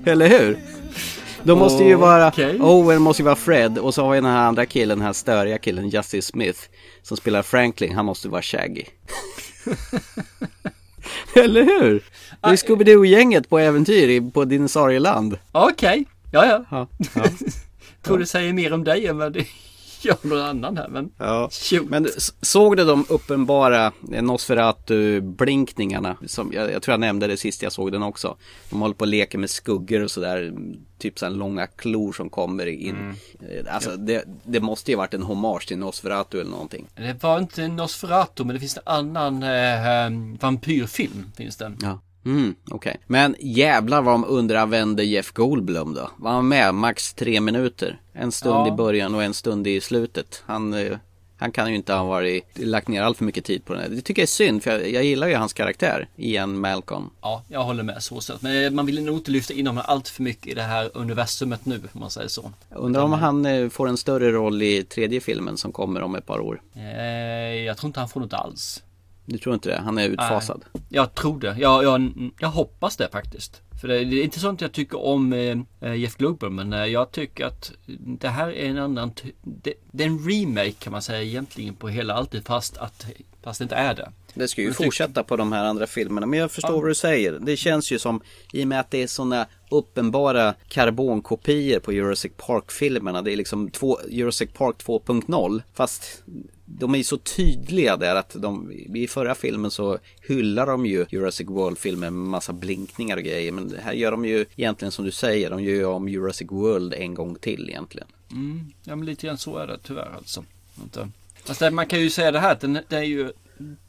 Eller 0.11 0.27
hur? 0.27 0.72
De 1.43 1.59
måste 1.59 1.83
ju 1.83 1.95
vara, 1.95 2.27
Okej. 2.27 2.59
Owen 2.61 3.01
måste 3.01 3.21
ju 3.21 3.25
vara 3.25 3.35
Fred 3.35 3.77
och 3.77 3.93
så 3.93 4.03
har 4.03 4.11
vi 4.11 4.17
den 4.17 4.25
här 4.25 4.47
andra 4.47 4.65
killen, 4.65 4.97
den 4.97 5.05
här 5.05 5.13
störiga 5.13 5.57
killen, 5.57 5.89
Justice 5.89 6.31
Smith, 6.31 6.59
som 7.01 7.17
spelar 7.17 7.41
Franklin, 7.41 7.95
han 7.95 8.05
måste 8.05 8.29
vara 8.29 8.41
Shaggy. 8.41 8.83
Eller 11.35 11.63
hur? 11.63 12.03
Det 12.41 12.49
är 12.49 12.55
Scooby-Doo-gänget 12.55 13.49
på 13.49 13.59
äventyr 13.59 14.31
på 14.31 14.45
dinosaurieland. 14.45 15.37
Okej, 15.51 16.05
ja 16.31 16.45
ja. 16.45 16.65
Ja, 16.71 16.87
ja. 17.15 17.23
Tror 18.01 18.17
det 18.17 18.25
säger 18.25 18.53
mer 18.53 18.73
om 18.73 18.83
dig 18.83 19.07
än 19.07 19.17
vad 19.17 19.33
det 19.33 19.45
gör 20.05 20.17
någon 20.21 20.39
annan 20.39 20.77
här 20.77 20.87
men. 20.87 21.09
Ja, 21.17 21.49
Shoot. 21.51 21.89
men 21.89 22.07
såg 22.41 22.77
du 22.77 22.85
de 22.85 23.05
uppenbara 23.09 23.91
Nosferatu-blinkningarna? 24.01 26.17
Som 26.27 26.53
jag, 26.53 26.71
jag 26.71 26.81
tror 26.81 26.93
jag 26.93 26.99
nämnde 26.99 27.27
det 27.27 27.37
sist 27.37 27.61
jag 27.61 27.71
såg 27.71 27.91
den 27.91 28.03
också. 28.03 28.37
De 28.69 28.81
håller 28.81 28.95
på 28.95 29.03
att 29.03 29.09
leka 29.09 29.37
med 29.37 29.49
skuggor 29.49 30.03
och 30.03 30.11
sådär. 30.11 30.53
Typ 30.97 31.19
sådana 31.19 31.35
långa 31.35 31.67
klor 31.67 32.13
som 32.13 32.29
kommer 32.29 32.65
in. 32.65 32.95
Mm. 32.95 33.15
Eh, 33.65 33.75
Alltså 33.75 33.97
det, 33.97 34.23
det 34.43 34.59
måste 34.59 34.91
ju 34.91 34.97
varit 34.97 35.13
en 35.13 35.23
hommage 35.23 35.67
till 35.67 35.77
Nosferatu 35.77 36.41
eller 36.41 36.51
någonting. 36.51 36.87
Det 36.95 37.23
var 37.23 37.39
inte 37.39 37.67
Nosferatu 37.67 38.43
men 38.43 38.53
det 38.53 38.59
finns 38.59 38.77
en 38.77 38.83
annan 38.85 39.43
eh, 39.43 40.05
eh, 40.05 40.11
vampyrfilm. 40.39 41.31
Finns 41.37 41.57
det. 41.57 41.71
Ja. 41.81 41.99
Mm, 42.25 42.55
okej. 42.71 42.97
Men 43.07 43.35
jävlar 43.39 44.01
vad 44.01 44.13
de 44.13 44.25
underanvände 44.25 45.03
Jeff 45.03 45.31
Goldblum 45.31 45.93
då. 45.93 46.09
Var 46.17 46.31
han 46.31 46.47
med 46.47 46.75
max 46.75 47.13
tre 47.13 47.41
minuter? 47.41 48.01
En 48.13 48.31
stund 48.31 48.55
Ja. 48.55 48.67
i 48.67 48.71
början 48.71 49.15
och 49.15 49.23
en 49.23 49.33
stund 49.33 49.67
i 49.67 49.81
slutet. 49.81 50.43
Han, 50.45 50.73
eh, 50.73 50.97
han 51.37 51.51
kan 51.51 51.69
ju 51.69 51.75
inte 51.75 51.93
ha 51.93 52.03
varit, 52.03 52.45
lagt 52.59 52.87
ner 52.87 53.01
allt 53.01 53.17
för 53.17 53.25
mycket 53.25 53.45
tid 53.45 53.65
på 53.65 53.73
den 53.73 53.81
här. 53.81 53.89
Det 53.89 54.01
tycker 54.01 54.21
jag 54.21 54.25
är 54.25 54.27
synd 54.27 54.63
för 54.63 54.71
jag, 54.71 54.89
jag 54.91 55.03
gillar 55.03 55.27
ju 55.27 55.35
hans 55.35 55.53
karaktär, 55.53 56.07
Ian 56.17 56.59
Malcolm. 56.59 57.09
Ja, 57.21 57.43
jag 57.47 57.63
håller 57.63 57.83
med 57.83 58.03
så 58.03 58.21
sett. 58.21 58.41
Men 58.41 58.63
eh, 58.65 58.71
man 58.71 58.85
vill 58.85 59.03
nog 59.03 59.17
inte 59.17 59.31
lyfta 59.31 59.53
in 59.53 59.67
honom 59.67 59.83
allt 59.87 60.07
för 60.09 60.23
mycket 60.23 60.47
i 60.47 60.53
det 60.53 60.61
här 60.61 60.89
universumet 60.93 61.65
nu 61.65 61.81
om 61.93 61.99
man 61.99 62.09
säger 62.09 62.27
så. 62.27 62.51
Jag 62.69 62.79
undrar 62.79 63.01
om 63.01 63.11
han 63.13 63.45
eh, 63.45 63.69
får 63.69 63.87
en 63.87 63.97
större 63.97 64.31
roll 64.31 64.61
i 64.61 64.83
tredje 64.83 65.21
filmen 65.21 65.57
som 65.57 65.71
kommer 65.71 66.01
om 66.01 66.15
ett 66.15 66.25
par 66.25 66.39
år. 66.39 66.61
Jag 67.65 67.77
tror 67.77 67.87
inte 67.87 67.99
han 67.99 68.09
får 68.09 68.19
något 68.19 68.33
alls. 68.33 68.83
Du 69.25 69.37
tror 69.37 69.55
inte 69.55 69.69
det? 69.69 69.77
Han 69.85 69.97
är 69.97 70.09
utfasad. 70.09 70.63
Nej, 70.73 70.83
jag 70.89 71.15
tror 71.15 71.39
det. 71.39 71.55
Jag, 71.59 71.83
jag, 71.83 72.11
jag 72.39 72.49
hoppas 72.49 72.97
det 72.97 73.09
faktiskt. 73.11 73.61
För 73.81 73.87
det, 73.87 74.05
det 74.05 74.15
är 74.15 74.23
inte 74.23 74.39
sånt 74.39 74.61
jag 74.61 74.71
tycker 74.71 75.05
om 75.05 75.33
eh, 75.33 75.57
eh, 75.81 75.95
Jeff 75.95 76.17
Goldblum 76.17 76.55
men 76.55 76.73
eh, 76.73 76.85
jag 76.85 77.11
tycker 77.11 77.45
att 77.45 77.71
det 78.19 78.27
här 78.29 78.49
är 78.51 78.69
en 78.69 78.77
annan... 78.77 79.11
Det, 79.41 79.73
det 79.91 80.03
är 80.03 80.07
en 80.07 80.29
remake 80.29 80.71
kan 80.71 80.91
man 80.91 81.01
säga 81.01 81.21
egentligen 81.23 81.75
på 81.75 81.87
hela 81.89 82.13
alltid 82.13 82.45
fast 82.45 82.77
att 82.77 83.05
Fast 83.43 83.59
det 83.59 83.63
inte 83.63 83.75
är 83.75 83.95
det. 83.95 84.11
Det 84.33 84.47
ska 84.47 84.61
ju 84.61 84.71
tycker- 84.71 84.83
fortsätta 84.83 85.23
på 85.23 85.35
de 85.37 85.51
här 85.51 85.65
andra 85.65 85.87
filmerna. 85.87 86.27
Men 86.27 86.39
jag 86.39 86.51
förstår 86.51 86.71
Ja. 86.73 86.79
vad 86.79 86.89
du 86.89 86.95
säger. 86.95 87.31
Det 87.41 87.57
känns 87.57 87.91
ju 87.91 87.99
som, 87.99 88.21
i 88.53 88.63
och 88.63 88.67
med 88.67 88.79
att 88.79 88.91
det 88.91 89.03
är 89.03 89.07
sådana 89.07 89.47
uppenbara 89.71 90.53
karbonkopior 90.67 91.79
på 91.79 91.93
Jurassic 91.93 92.31
Park-filmerna. 92.37 93.21
Det 93.21 93.31
är 93.33 93.35
liksom 93.37 93.69
två, 93.69 93.97
Jurassic 94.09 94.49
Park 94.53 94.75
2.0. 94.85 95.61
Fast 95.73 96.23
de 96.65 96.93
är 96.93 96.97
ju 96.97 97.03
så 97.03 97.17
tydliga 97.17 97.97
där 97.97 98.15
att 98.15 98.35
de, 98.39 98.71
i 98.71 99.07
förra 99.07 99.35
filmen 99.35 99.71
så 99.71 99.97
hyllar 100.27 100.65
de 100.65 100.85
ju 100.85 101.05
Jurassic 101.09 101.47
World-filmen 101.49 102.13
med 102.13 102.29
massa 102.29 102.53
blinkningar 102.53 103.17
och 103.17 103.23
grejer. 103.23 103.51
Men 103.51 103.75
här 103.83 103.93
gör 103.93 104.11
de 104.11 104.25
ju 104.25 104.45
egentligen 104.55 104.91
som 104.91 105.05
du 105.05 105.11
säger, 105.11 105.49
de 105.49 105.63
gör 105.63 105.73
ju 105.73 105.85
om 105.85 106.09
Jurassic 106.09 106.51
World 106.51 106.93
en 106.93 107.13
gång 107.13 107.35
till 107.35 107.69
egentligen. 107.69 108.07
Mm, 108.31 108.71
ja 108.83 108.95
men 108.95 109.05
lite 109.05 109.27
grann 109.27 109.37
så 109.37 109.57
är 109.57 109.67
det 109.67 109.77
tyvärr 109.83 110.11
alltså. 110.17 110.43
Inte. 110.83 111.09
Alltså, 111.47 111.71
man 111.71 111.87
kan 111.87 111.99
ju 111.99 112.09
säga 112.09 112.31
det 112.31 112.39
här 112.39 112.51
att 112.51 112.61
den, 112.61 112.79
det 112.89 112.97
är 112.97 113.03
ju 113.03 113.31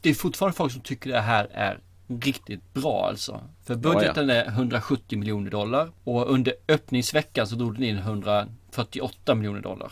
Det 0.01 0.09
är 0.09 0.13
fortfarande 0.13 0.57
folk 0.57 0.71
som 0.71 0.81
tycker 0.81 1.09
det 1.09 1.19
här 1.19 1.47
är 1.51 1.79
riktigt 2.07 2.73
bra 2.73 3.07
alltså. 3.09 3.41
För 3.63 3.75
budgeten 3.75 4.29
är 4.29 4.45
170 4.45 5.19
miljoner 5.19 5.51
dollar 5.51 5.91
och 6.03 6.31
under 6.31 6.53
öppningsveckan 6.67 7.47
så 7.47 7.55
drog 7.55 7.73
den 7.73 7.83
in 7.83 7.97
148 7.97 9.35
miljoner 9.35 9.61
dollar. 9.61 9.91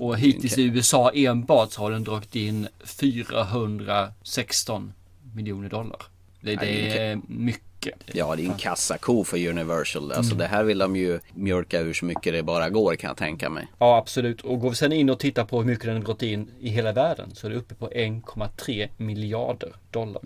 Och 0.00 0.18
hittills 0.18 0.52
Okej. 0.52 0.64
i 0.64 0.68
USA 0.68 1.10
enbart 1.14 1.72
så 1.72 1.80
har 1.80 1.90
den 1.90 2.04
dragit 2.04 2.36
in 2.36 2.68
416 2.84 4.92
miljoner 5.34 5.68
dollar. 5.68 6.02
Det, 6.40 6.56
det 6.56 6.98
är 6.98 7.20
mycket. 7.28 7.94
Ja, 8.06 8.36
det 8.36 8.42
är 8.42 8.46
en 8.46 8.54
kassako 8.58 9.24
för 9.24 9.48
Universal. 9.48 10.12
Alltså 10.12 10.32
Mm. 10.34 10.38
det 10.38 10.46
här 10.46 10.64
vill 10.64 10.78
de 10.78 10.96
ju 10.96 11.20
mjölka 11.34 11.80
ur 11.80 11.94
så 11.94 12.04
mycket 12.04 12.32
det 12.32 12.42
bara 12.42 12.70
går 12.70 12.96
kan 12.96 13.08
jag 13.08 13.16
tänka 13.16 13.50
mig. 13.50 13.66
Ja 13.78 13.96
absolut. 13.96 14.40
Och 14.40 14.60
går 14.60 14.70
vi 14.70 14.76
sen 14.76 14.92
in 14.92 15.10
och 15.10 15.18
tittar 15.18 15.44
på 15.44 15.58
hur 15.58 15.64
mycket 15.66 15.84
den 15.84 15.96
har 15.96 16.02
gått 16.02 16.22
in 16.22 16.50
i 16.60 16.68
hela 16.68 16.92
världen 16.92 17.30
så 17.34 17.46
är 17.46 17.50
det 17.50 17.56
uppe 17.56 17.74
på 17.74 17.88
1,3 17.88 18.88
miljarder 18.96 19.72
dollar. 19.90 20.22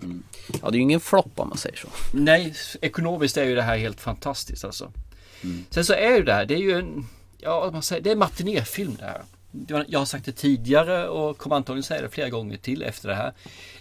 Ja, 0.61 0.69
det 0.69 0.75
är 0.75 0.77
ju 0.77 0.81
ingen 0.81 0.99
flopp 0.99 1.31
om 1.35 1.49
man 1.49 1.57
säger 1.57 1.75
så. 1.77 1.87
Nej, 2.13 2.53
ekonomiskt 2.81 3.37
är 3.37 3.43
ju 3.45 3.55
det 3.55 3.61
här 3.61 3.77
helt 3.77 4.01
fantastiskt 4.01 4.65
alltså. 4.65 4.91
Sen 5.69 5.85
så 5.85 5.93
är 5.93 6.17
ju 6.17 6.23
det 6.23 6.33
här, 6.33 6.45
det 6.45 6.53
är 6.53 6.57
ju 6.59 6.79
en, 6.79 7.05
ja 7.37 7.69
man 7.73 7.83
säger, 7.83 8.01
det 8.01 8.09
är 8.09 8.13
en 8.13 8.19
matinéfilm 8.19 8.95
det 8.99 9.05
här. 9.05 9.21
Jag 9.87 9.99
har 9.99 10.05
sagt 10.05 10.25
det 10.25 10.31
tidigare 10.31 11.07
och 11.09 11.37
kommer 11.37 11.55
antagligen 11.55 11.83
säga 11.83 12.01
det 12.01 12.09
flera 12.09 12.29
gånger 12.29 12.57
till 12.57 12.83
efter 12.83 13.09
det 13.09 13.15
här. 13.15 13.33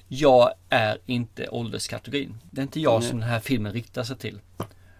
Jag 0.08 0.52
är 0.68 0.98
inte 1.06 1.48
ålderskategorin. 1.48 2.38
Det 2.50 2.60
är 2.60 2.62
inte 2.62 2.80
jag 2.80 3.00
Nej. 3.00 3.08
som 3.08 3.20
den 3.20 3.28
här 3.28 3.40
filmen 3.40 3.72
riktar 3.72 4.02
sig 4.04 4.16
till. 4.16 4.40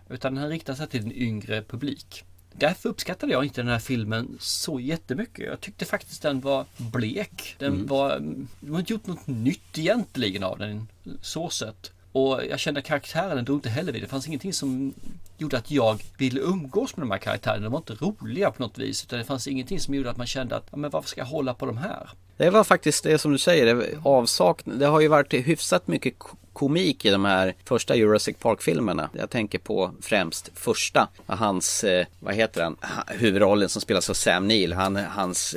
Utan 0.09 0.35
den 0.35 0.49
riktar 0.49 0.75
sig 0.75 0.87
till 0.87 1.01
en 1.05 1.13
yngre 1.13 1.63
publik. 1.63 2.25
Därför 2.53 2.89
uppskattade 2.89 3.33
jag 3.33 3.45
inte 3.45 3.61
den 3.63 3.71
här 3.71 3.79
filmen 3.79 4.37
så 4.41 4.81
jättemycket. 4.81 5.47
Jag 5.47 5.61
tyckte 5.61 5.85
faktiskt 5.85 6.23
den 6.23 6.41
var 6.41 6.65
blek. 6.77 7.57
Den 7.59 7.73
Mm. 7.75 7.87
var, 7.87 8.19
det 8.61 8.71
var 8.71 8.79
inte 8.79 8.93
gjort 8.93 9.07
något 9.07 9.27
nytt 9.27 9.79
egentligen 9.79 10.43
av 10.45 10.59
den 10.59 10.89
så 11.23 11.49
sett. 11.51 11.93
Och 12.19 12.45
jag 12.51 12.59
kände 12.59 12.81
att 12.81 12.87
karaktären 12.87 13.45
drog 13.45 13.57
inte 13.57 13.69
heller 13.69 13.93
vid. 13.93 14.03
Det 14.03 14.09
fanns 14.09 14.27
ingenting 14.27 14.53
som 14.53 14.95
gjorde 15.39 15.59
att 15.59 15.71
jag 15.71 16.03
ville 16.19 16.41
umgås 16.41 16.97
med 16.97 17.03
de 17.03 17.11
här 17.11 17.19
karaktärerna. 17.19 17.63
De 17.63 17.73
var 17.73 17.79
inte 17.79 17.95
roliga 17.95 18.51
på 18.51 18.63
något 18.63 18.79
vis. 18.79 19.05
Utan 19.05 19.19
det 19.19 19.25
fanns 19.25 19.47
ingenting 19.47 19.81
som 19.81 19.95
gjorde 19.95 20.11
att 20.11 20.17
man 20.17 20.27
kände 20.27 20.57
att, 20.57 20.67
ja, 20.71 20.77
men 20.77 20.91
varför 20.91 21.09
ska 21.09 21.21
jag 21.21 21.27
hålla 21.27 21.55
på 21.55 21.67
de 21.67 21.77
här? 21.77 22.09
Det 22.37 22.51
var 22.51 22.65
faktiskt 22.65 23.05
det 23.05 23.19
som 23.19 23.33
du 23.33 23.39
säger, 23.39 23.75
det 23.75 23.99
avsaknad. 24.05 24.79
Det 24.79 24.87
har 24.87 25.01
ju 25.01 25.09
varit 25.09 25.35
hyfsat 25.35 25.89
mycket 25.89 26.15
komik 26.59 27.05
i 27.05 27.11
de 27.11 27.25
här 27.25 27.55
första 27.65 27.97
Jurassic 27.97 28.37
Park-filmerna. 28.37 29.11
Jag 29.13 29.31
tänker 29.31 29.59
på 29.59 29.95
främst 30.01 30.51
första. 30.55 31.09
Hans, 31.27 31.85
eh, 31.85 32.07
vad 32.21 32.35
heter 32.35 32.63
han, 32.63 32.77
Ha- 32.81 33.05
huvudrollen 33.15 33.69
som 33.69 33.83
spelas 33.83 34.11
av 34.11 34.15
Sam 34.15 34.49
Neill. 34.49 34.73
Han, 34.73 34.97
hans, 34.97 35.57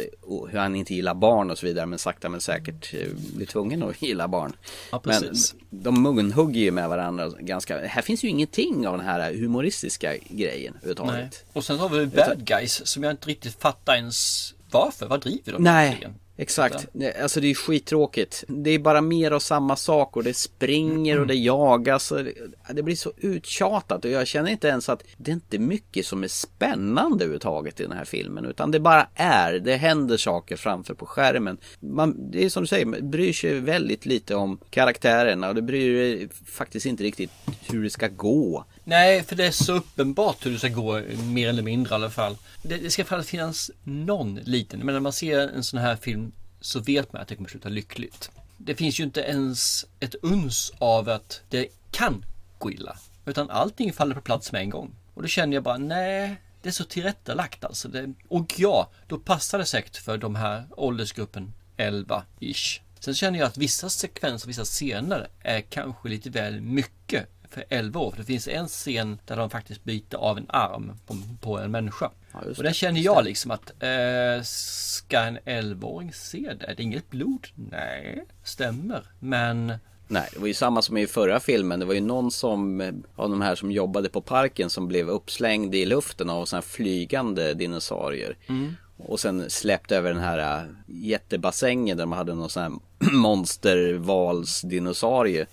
hur 0.50 0.58
han 0.60 0.76
inte 0.76 0.94
gillar 0.96 1.14
barn 1.14 1.52
och 1.52 1.58
så 1.58 1.66
vidare. 1.66 1.86
Men 1.86 2.00
sakta 2.00 2.30
men 2.30 2.42
säkert 2.42 2.94
eh, 2.94 3.08
blir 3.36 3.46
tvungen 3.46 3.84
att 3.84 4.02
gilla 4.02 4.28
barn. 4.28 4.54
Ja, 4.92 5.02
men 5.04 5.22
precis. 5.22 5.56
de 5.70 6.02
munhugger 6.04 6.62
ju 6.62 6.72
med 6.72 6.90
varandra 6.90 7.30
ganska. 7.40 7.88
Här 7.88 8.02
finns 8.02 8.24
ju 8.24 8.28
ingenting 8.28 8.88
av 8.88 8.98
den 8.98 9.06
här 9.06 9.34
humoristiska 9.34 10.16
grejen 10.30 10.74
överhuvudtaget. 10.76 11.14
Nej. 11.14 11.30
Och 11.54 11.64
sen 11.64 11.80
har 11.80 11.90
vi 11.90 12.06
bad 12.06 12.46
guys 12.46 12.88
som 12.88 13.04
jag 13.04 13.12
inte 13.12 13.30
riktigt 13.30 13.62
fattar 13.62 13.96
ens 13.96 14.54
varför. 14.72 15.08
Vad 15.08 15.22
driver 15.22 15.52
de 15.54 15.64
Nej, 15.64 15.86
egentligen? 15.88 16.16
Exakt. 16.42 16.88
Nej, 16.92 17.22
Alltså 17.22 17.40
det 17.40 17.50
är 17.50 17.54
skittråkigt. 17.54 18.44
Det 18.48 18.70
är 18.70 18.80
bara 18.80 19.02
mer 19.02 19.32
av 19.32 19.40
samma 19.40 19.76
sak 19.76 20.18
och 20.18 20.24
det 20.24 20.34
springer 20.34 21.20
och 21.20 21.28
det 21.28 21.36
jagas. 21.36 22.12
Och 22.12 22.24
det, 22.24 22.34
det 22.74 22.84
blir 22.84 22.96
så 22.96 23.12
uttjatat 23.18 24.06
och 24.06 24.12
jag 24.12 24.28
känner 24.28 24.52
inte 24.52 24.68
ens 24.68 24.90
att 24.90 25.04
det 25.18 25.32
är 25.32 25.34
inte 25.34 25.60
mycket 25.60 26.06
som 26.06 26.24
är 26.24 26.28
spännande 26.28 27.24
överhuvudtaget 27.24 27.80
i 27.80 27.84
den 27.84 27.92
här 27.92 28.06
filmen. 28.06 28.46
Utan 28.46 28.72
det 28.72 28.80
bara 28.80 29.08
är, 29.16 29.54
det 29.54 29.76
händer 29.76 30.18
saker 30.18 30.56
framför 30.56 30.94
på 30.94 31.06
skärmen. 31.06 31.58
Man, 31.80 32.32
det 32.32 32.46
är 32.46 32.50
som 32.50 32.64
du 32.64 32.68
säger, 32.68 32.86
man 32.86 33.10
bryr 33.10 33.34
sig 33.34 33.60
väldigt 33.60 34.06
lite 34.06 34.36
om 34.36 34.60
karaktärerna 34.70 35.50
och 35.50 35.56
det 35.56 35.62
bryr 35.62 36.18
sig 36.18 36.30
faktiskt 36.46 36.86
inte 36.86 37.04
riktigt 37.04 37.32
hur 37.70 37.84
det 37.84 37.90
ska 37.90 38.08
gå. 38.08 38.66
Nej, 38.84 39.24
för 39.24 39.36
det 39.36 39.46
är 39.46 39.52
så 39.52 39.74
uppenbart 39.74 40.46
hur 40.46 40.52
det 40.52 40.60
ska 40.60 40.68
gå, 40.68 41.02
mer 41.24 41.50
eller 41.50 41.64
mindre 41.64 41.92
i 41.92 41.96
alla 41.96 42.10
fall. 42.10 42.38
Det, 42.62 42.78
det 42.78 42.90
ska 42.90 43.24
finnas 43.24 43.72
någon 43.84 44.36
liten, 44.36 44.80
men 44.80 44.94
när 44.94 45.00
man 45.00 45.14
ser 45.14 45.40
en 45.40 45.64
sån 45.64 45.80
här 45.80 45.96
film 45.96 46.32
så 46.62 46.80
vet 46.80 47.14
man 47.14 47.22
att 47.22 47.28
det 47.28 47.36
kommer 47.36 47.50
sluta 47.50 47.70
lyckligt. 47.70 48.32
Det 48.58 48.76
finns 48.76 49.00
ju 49.00 49.04
inte 49.04 49.22
ens 49.22 49.86
ett 50.00 50.16
uns 50.22 50.74
av 50.78 51.10
att 51.10 51.42
det 51.50 51.68
kan 51.92 52.26
gå 52.58 52.72
illa. 52.72 52.98
Utan 53.26 53.50
allting 53.50 53.94
faller 53.94 54.16
på 54.16 54.22
plats 54.22 54.52
med 54.52 54.62
en 54.62 54.70
gång. 54.70 54.96
Och 55.14 55.22
då 55.22 55.28
känner 55.28 55.54
jag 55.54 55.64
bara, 55.64 55.78
nej, 55.78 56.36
det 56.62 56.70
är 56.70 56.74
så 56.74 56.84
tillrättalagt 56.84 57.64
alltså. 57.64 57.88
Det, 57.88 58.14
och 58.28 58.54
ja, 58.58 58.90
då 59.08 59.20
passar 59.20 59.58
det 59.58 59.66
säkert 59.66 59.98
för 59.98 60.18
de 60.18 60.36
här 60.36 60.66
åldersgruppen 60.72 61.54
11-ish. 61.78 62.80
Sen 63.00 63.16
känner 63.16 63.40
jag 63.40 63.48
att 63.48 63.58
vissa 63.58 63.90
sekvenser, 63.90 64.48
vissa 64.48 64.66
scener 64.66 65.28
är 65.40 65.62
kanske 65.62 66.10
lite 66.10 66.30
väl 66.30 66.62
mycket 66.62 67.30
för 67.54 67.64
11 67.70 68.00
år. 68.00 68.12
För 68.12 68.18
det 68.18 68.26
finns 68.26 68.48
en 68.48 68.68
scen 68.68 69.20
där 69.26 69.38
de 69.38 69.50
faktiskt 69.50 69.84
byter 69.84 70.16
av 70.16 70.38
en 70.38 70.46
arm 70.50 70.92
på, 71.06 71.16
på 71.42 71.60
en 71.60 71.72
människa. 71.72 72.12
just 72.46 72.58
och 72.58 72.64
där 72.64 72.74
känner 72.74 73.00
jag 73.00 73.26
liksom 73.26 73.52
att 73.52 73.70
eh, 73.70 74.44
ska 74.44 75.20
en 75.20 75.40
11-åring 75.40 76.14
se 76.14 76.54
det? 76.60 76.66
Är 76.66 76.76
det 76.76 76.84
inget 76.84 77.10
blod? 77.10 77.48
Nej, 77.56 78.26
stämmer. 78.44 79.04
Men 79.20 79.74
Nej, 80.12 80.30
det 80.34 80.40
var 80.40 80.48
ju 80.48 80.54
samma 80.54 80.82
som 80.82 80.98
i 80.98 81.08
förra 81.08 81.40
filmen. 81.40 81.80
Det 81.80 81.86
var 81.86 81.94
ju 81.94 82.02
någon 82.02 82.32
som, 82.32 82.82
eh, 82.82 82.94
av 83.16 83.30
de 83.30 83.42
här 83.42 83.56
som 83.56 83.72
jobbade 83.72 84.10
på 84.10 84.22
parken 84.22 84.70
som 84.70 84.88
blev 84.88 85.10
uppslängd 85.10 85.76
i 85.76 85.86
luften 85.86 86.30
av 86.30 86.46
sådana 86.46 86.62
flygande 86.62 87.54
dinosaurier. 87.54 88.38
Mm. 88.48 88.76
Och 88.98 89.20
sen 89.20 89.50
släppte 89.50 89.98
över 89.98 90.14
den 90.14 90.24
här 90.24 90.60
äh, 90.60 90.64
jättebassängen 90.88 91.98
där 91.98 92.04
de 92.04 92.12
hade 92.12 92.34
någon 92.34 92.50
sån 92.50 92.64
här 92.64 92.72
monstervalsdinosaurie. 93.12 95.46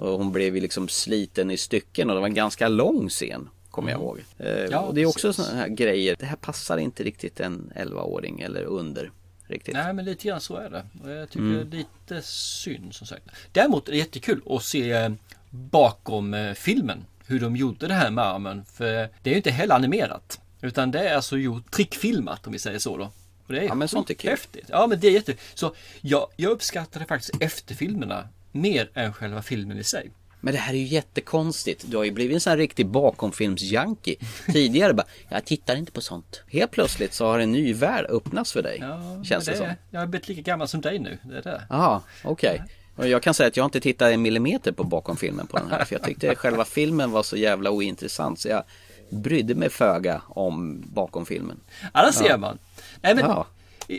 Och 0.00 0.18
hon 0.18 0.32
blev 0.32 0.54
liksom 0.54 0.88
sliten 0.88 1.50
i 1.50 1.56
stycken 1.56 2.10
och 2.10 2.14
det 2.16 2.20
var 2.20 2.28
en 2.28 2.34
ganska 2.34 2.68
lång 2.68 3.08
scen. 3.08 3.48
Kommer 3.70 3.90
jag 3.90 3.96
Mm. 4.00 4.06
ihåg. 4.08 4.20
Eh, 4.38 4.48
Ja, 4.70 4.78
och 4.80 4.94
det 4.94 5.00
är 5.00 5.06
också 5.06 5.32
sådana 5.32 5.54
här 5.56 5.68
grejer. 5.68 6.16
Det 6.18 6.26
här 6.26 6.36
passar 6.36 6.78
inte 6.78 7.02
riktigt 7.02 7.40
en 7.40 7.72
11-åring 7.76 8.40
eller 8.40 8.62
under. 8.64 9.10
Riktigt. 9.46 9.74
Nej 9.74 9.92
men 9.94 10.04
lite 10.04 10.28
grann 10.28 10.40
så 10.40 10.56
är 10.56 10.70
det. 10.70 11.10
Jag 11.10 11.28
tycker 11.30 11.44
Mm. 11.46 11.70
det 11.70 11.76
är 11.76 11.78
lite 11.78 12.22
synd 12.26 12.94
som 12.94 13.06
sagt. 13.06 13.24
Däremot 13.52 13.88
är 13.88 13.92
det 13.92 13.98
jättekul 13.98 14.42
att 14.46 14.64
se 14.64 14.90
eh, 14.92 15.10
bakom 15.50 16.34
eh, 16.34 16.52
filmen 16.54 17.04
hur 17.26 17.40
de 17.40 17.56
gjorde 17.56 17.86
det 17.88 17.94
här 17.94 18.10
med 18.10 18.24
armen. 18.24 18.64
För 18.64 18.92
det 19.22 19.30
är 19.30 19.30
ju 19.30 19.36
inte 19.36 19.50
heller 19.50 19.74
animerat. 19.74 20.40
Utan 20.62 20.90
det 20.90 21.08
är 21.08 21.16
alltså 21.16 21.36
gjort 21.38 21.70
trickfilmat 21.70 22.46
om 22.46 22.52
vi 22.52 22.58
säger 22.58 22.78
så 22.78 22.96
då. 22.96 23.04
Och 23.46 23.52
det 23.52 23.58
är 23.60 23.64
Ja, 23.64 23.74
men 23.74 23.88
sånt 23.88 24.10
är 24.10 24.14
kul. 24.14 24.30
häftigt. 24.30 24.64
Ja 24.68 24.86
men 24.86 25.00
det 25.00 25.06
är 25.06 25.12
jätte. 25.12 25.34
Så 25.54 25.74
jag, 26.00 26.26
jag 26.36 26.50
uppskattade 26.52 27.04
faktiskt 27.04 27.42
efterfilmerna 27.42 28.28
mer 28.52 28.90
än 28.94 29.12
själva 29.12 29.42
filmen 29.42 29.78
i 29.78 29.84
sig. 29.84 30.10
Men 30.42 30.54
det 30.54 30.60
här 30.60 30.74
är 30.74 30.78
ju 30.78 30.84
jättekonstigt. 30.84 31.84
Du 31.86 31.96
har 31.96 32.04
ju 32.04 32.10
blivit 32.10 32.34
en 32.34 32.40
sån 32.40 32.50
här 32.50 32.56
riktig 32.56 32.86
bakomfilmsjunkie. 32.86 34.16
Tidigare 34.52 34.94
bara, 34.94 35.06
jag 35.28 35.44
tittar 35.44 35.76
inte 35.76 35.92
på 35.92 36.00
sånt. 36.00 36.42
Helt 36.48 36.70
plötsligt 36.70 37.12
så 37.14 37.26
har 37.26 37.38
en 37.38 37.52
ny 37.52 37.72
värld 37.74 38.06
öppnats 38.08 38.52
för 38.52 38.62
dig. 38.62 38.78
Ja, 38.80 39.24
känns 39.24 39.44
det, 39.44 39.50
men 39.50 39.58
som. 39.58 39.68
Jag 39.90 40.00
har 40.00 40.06
blivit 40.06 40.28
lika 40.28 40.40
gammal 40.40 40.68
som 40.68 40.80
dig 40.80 40.98
nu. 40.98 41.18
Det 41.22 41.36
är 41.38 41.42
det. 41.42 41.62
Jaha, 41.70 42.02
okej. 42.24 42.62
Och 42.96 43.08
jag 43.08 43.22
kan 43.22 43.34
säga 43.34 43.46
att 43.48 43.56
jag 43.56 43.64
inte 43.66 43.80
tittat 43.80 44.12
en 44.12 44.22
millimeter 44.22 44.72
på 44.72 44.84
bakomfilmen 44.84 45.46
på 45.46 45.58
den 45.58 45.70
här. 45.70 45.84
För 45.84 45.94
jag 45.94 46.02
tyckte 46.02 46.34
själva 46.36 46.64
filmen 46.64 47.10
var 47.10 47.22
så 47.22 47.36
jävla 47.36 47.70
ointressant. 47.70 48.40
Så 48.40 48.48
jag 48.48 48.62
brydde 49.10 49.54
mig 49.54 49.70
föga 49.70 50.22
om 50.28 50.84
bakomfilmen. 50.94 51.60
Ja, 51.94 52.02
där 52.02 52.12
ser 52.12 52.28
Ja. 52.28 52.36
man. 52.36 52.58
Nej, 53.02 53.14
men 53.14 53.24
Ja. 53.24 53.46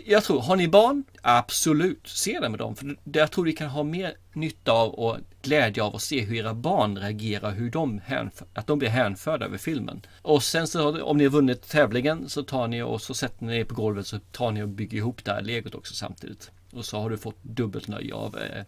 Jag 0.06 0.24
tror, 0.24 0.42
har 0.42 0.56
ni 0.56 0.68
barn? 0.68 1.04
Absolut, 1.22 2.08
se 2.08 2.40
det 2.40 2.50
med 2.50 2.60
dem. 2.60 2.76
För 2.76 2.96
jag 3.14 3.32
tror 3.32 3.46
ni 3.46 3.54
kan 3.54 3.70
ha 3.70 3.84
mer 3.84 4.14
nytta 4.34 4.72
av 4.72 4.94
och 4.94 5.18
glädje 5.42 5.84
av 5.84 5.96
att 5.96 6.02
se 6.02 6.22
hur 6.22 6.36
era 6.36 6.54
barn 6.54 6.98
reagerar, 6.98 7.52
hur 7.52 7.72
de 7.72 8.02
att 8.54 8.68
de 8.68 8.80
blir 8.80 8.90
hänförda 8.90 9.46
över 9.46 9.58
filmen. 9.58 10.02
Och 10.22 10.44
sen 10.44 10.68
så 10.68 11.04
om 11.04 11.18
ni 11.18 11.24
har 11.24 11.32
vunnit 11.32 11.70
tävlingen 11.70 12.30
så 12.30 12.44
tar 12.44 12.68
ni 12.68 12.82
och 12.82 13.02
så 13.02 13.14
sätter 13.14 13.46
ni 13.46 13.58
er 13.58 13.64
på 13.64 13.76
golvet 13.76 14.08
så 14.08 14.20
tar 14.20 14.52
ni 14.52 14.64
och 14.64 14.70
bygger 14.70 14.98
ihop 14.98 15.26
det 15.26 15.32
här 15.32 15.42
legot 15.42 15.76
också 15.76 15.94
samtidigt. 15.94 16.52
Och 16.72 16.86
så 16.86 17.00
har 17.00 17.10
du 17.10 17.18
fått 17.18 17.44
dubbelt 17.44 17.88
nöje 17.88 18.14
av 18.14 18.38
eh, 18.38 18.64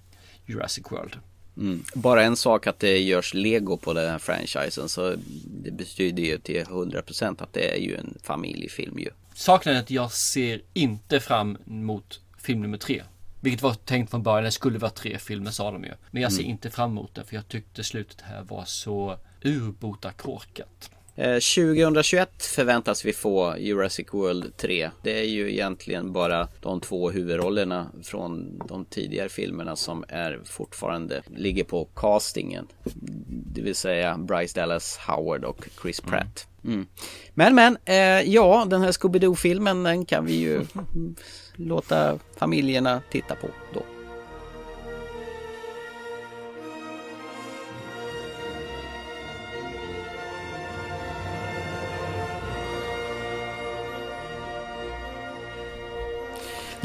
Jurassic 0.45 0.85
World. 0.91 1.17
Mm. 1.57 1.83
Bara 1.95 2.23
en 2.23 2.35
sak 2.35 2.67
att 2.67 2.79
det 2.79 2.97
görs 2.97 3.33
lego 3.33 3.77
på 3.77 3.93
den 3.93 4.11
här 4.11 4.19
franchisen. 4.19 4.89
Så 4.89 5.15
det 5.45 5.71
betyder 5.71 6.23
ju 6.23 6.37
till 6.37 6.63
100% 6.63 7.43
att 7.43 7.53
det 7.53 7.75
är 7.75 7.79
ju 7.79 7.95
en 7.95 8.17
familjefilm 8.23 8.99
ju. 8.99 9.09
Saken 9.35 9.75
är 9.75 9.79
att 9.79 9.91
jag 9.91 10.11
ser 10.11 10.61
inte 10.73 11.19
fram 11.19 11.57
emot 11.67 12.19
film 12.37 12.61
nummer 12.61 12.77
tre. 12.77 13.03
Vilket 13.41 13.61
var 13.61 13.73
tänkt 13.73 14.09
från 14.11 14.23
början, 14.23 14.43
det 14.43 14.51
skulle 14.51 14.79
vara 14.79 14.91
tre 14.91 15.17
filmer 15.17 15.51
sa 15.51 15.71
de 15.71 15.83
ju. 15.83 15.91
Men 16.11 16.21
jag 16.23 16.31
ser 16.31 16.41
Mm. 16.41 16.51
inte 16.51 16.69
fram 16.69 16.91
emot 16.91 17.15
det 17.15 17.23
för 17.23 17.35
jag 17.35 17.47
tyckte 17.47 17.83
slutet 17.83 18.21
här 18.21 18.43
var 18.43 18.65
så 18.65 19.17
urbota 19.43 20.11
korkat. 20.11 20.89
Eh, 21.15 21.39
2021 21.39 22.43
förväntas 22.45 23.05
vi 23.05 23.13
få 23.13 23.57
Jurassic 23.57 24.07
World 24.11 24.57
3. 24.57 24.89
Det 25.03 25.19
är 25.19 25.23
ju 25.23 25.51
egentligen 25.53 26.13
bara 26.13 26.47
de 26.61 26.81
två 26.81 27.09
huvudrollerna 27.11 27.87
från 28.03 28.57
de 28.67 28.85
tidigare 28.85 29.29
filmerna 29.29 29.75
som 29.75 30.05
är 30.07 30.39
fortfarande 30.45 31.21
ligger 31.35 31.63
på 31.63 31.85
castingen. 31.95 32.67
Det 33.53 33.61
vill 33.61 33.75
säga 33.75 34.17
Bryce 34.17 34.59
Dallas 34.59 34.97
Howard 34.97 35.43
och 35.43 35.67
Chris 35.81 36.01
Pratt. 36.01 36.47
Mm. 36.65 36.85
Men 37.33 37.55
men, 37.55 37.77
eh, 37.85 38.29
ja 38.33 38.65
den 38.69 38.81
här 38.81 38.91
Scooby-Doo-filmen 38.91 39.83
den 39.83 40.05
kan 40.05 40.25
vi 40.25 40.33
ju 40.33 40.65
låta 41.55 42.19
familjerna 42.37 43.01
titta 43.11 43.35
på 43.35 43.47
då. 43.73 43.81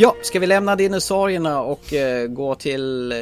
Ja, 0.00 0.16
ska 0.22 0.40
vi 0.40 0.46
lämna 0.46 0.76
dinosaurierna 0.76 1.60
och 1.60 1.92
eh, 1.92 2.26
gå 2.28 2.54
till 2.54 3.12
eh, 3.12 3.18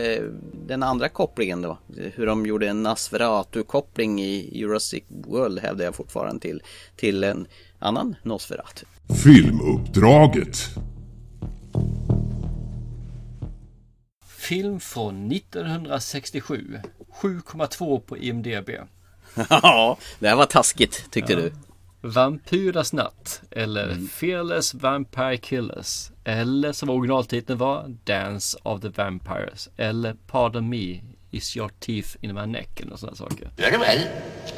den 0.66 0.82
andra 0.82 1.08
kopplingen 1.08 1.62
då? 1.62 1.78
Hur 2.14 2.26
de 2.26 2.46
gjorde 2.46 2.68
en 2.68 2.82
Nosferatu-koppling 2.86 4.20
i 4.22 4.58
Jurassic 4.58 5.04
World 5.08 5.58
hävdar 5.58 5.84
jag 5.84 5.94
fortfarande 5.94 6.40
till, 6.40 6.62
till 6.96 7.24
en 7.24 7.46
annan 7.78 8.16
Nosferatu. 8.22 8.86
Filmuppdraget. 9.24 10.56
Film 14.28 14.80
från 14.80 15.32
1967. 15.32 16.78
7,2 17.22 18.00
på 18.00 18.18
IMDB. 18.18 18.70
Ja, 19.50 19.98
det 20.18 20.28
här 20.28 20.36
var 20.36 20.46
taskigt 20.46 21.10
tyckte 21.10 21.32
Ja. 21.32 21.38
du. 21.38 21.52
Vampyrernas 22.00 22.92
natt 22.92 23.42
eller 23.50 24.08
Fearless 24.08 24.74
Vampire 24.74 25.36
Killers 25.36 26.10
eller 26.28 26.72
som 26.72 26.90
originaltiteln 26.90 27.58
var 27.58 27.94
Dance 28.04 28.58
of 28.62 28.80
the 28.80 28.88
Vampires 28.88 29.68
eller 29.76 30.14
Pardon 30.26 30.68
Me 30.68 31.00
Is 31.30 31.56
Your 31.56 31.70
Teeth 31.80 32.16
in 32.20 32.34
My 32.34 32.46
Neck 32.46 32.80
eller 32.80 32.96
sådana 32.96 33.16
saker. 33.16 33.50
Very 33.56 33.76
well. 33.76 34.08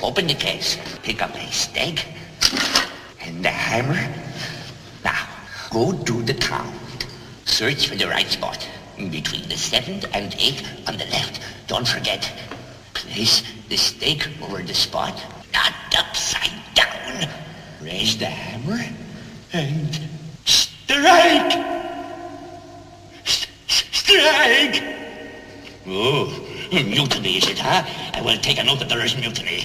Open 0.02 0.28
the 0.28 0.34
case. 0.34 0.78
Pick 1.02 1.22
up 1.22 1.30
a 1.34 1.50
stake 1.50 2.06
and 3.20 3.44
the 3.44 3.50
hammer. 3.50 4.08
Now, 5.04 5.26
go 5.70 5.92
to 6.04 6.22
the 6.22 6.34
count. 6.34 7.06
Search 7.44 7.88
for 7.88 7.96
the 7.96 8.06
right 8.06 8.30
spot. 8.30 8.68
Between 8.96 9.42
the 9.48 9.56
seventh 9.56 10.04
and 10.12 10.34
eighth 10.34 10.88
on 10.88 10.96
the 10.98 11.04
left. 11.04 11.40
Don't 11.66 11.88
forget. 11.88 12.32
Place 12.94 13.42
the 13.68 13.76
stake 13.76 14.28
over 14.42 14.62
the 14.62 14.74
spot, 14.74 15.14
not 15.52 15.72
upside 15.98 16.74
down. 16.74 17.28
Raise 17.82 18.18
the 18.18 18.26
hammer 18.26 18.80
and 19.52 20.07
strike! 20.88 21.52
S- 23.24 23.46
strike! 23.92 24.82
Oh, 25.86 26.26
mutiny 26.72 27.36
is 27.36 27.48
it, 27.48 27.58
huh? 27.58 27.82
I 28.14 28.22
will 28.22 28.38
take 28.38 28.58
a 28.58 28.64
note 28.64 28.78
that 28.80 28.88
there 28.88 29.04
is 29.04 29.16
mutiny. 29.16 29.64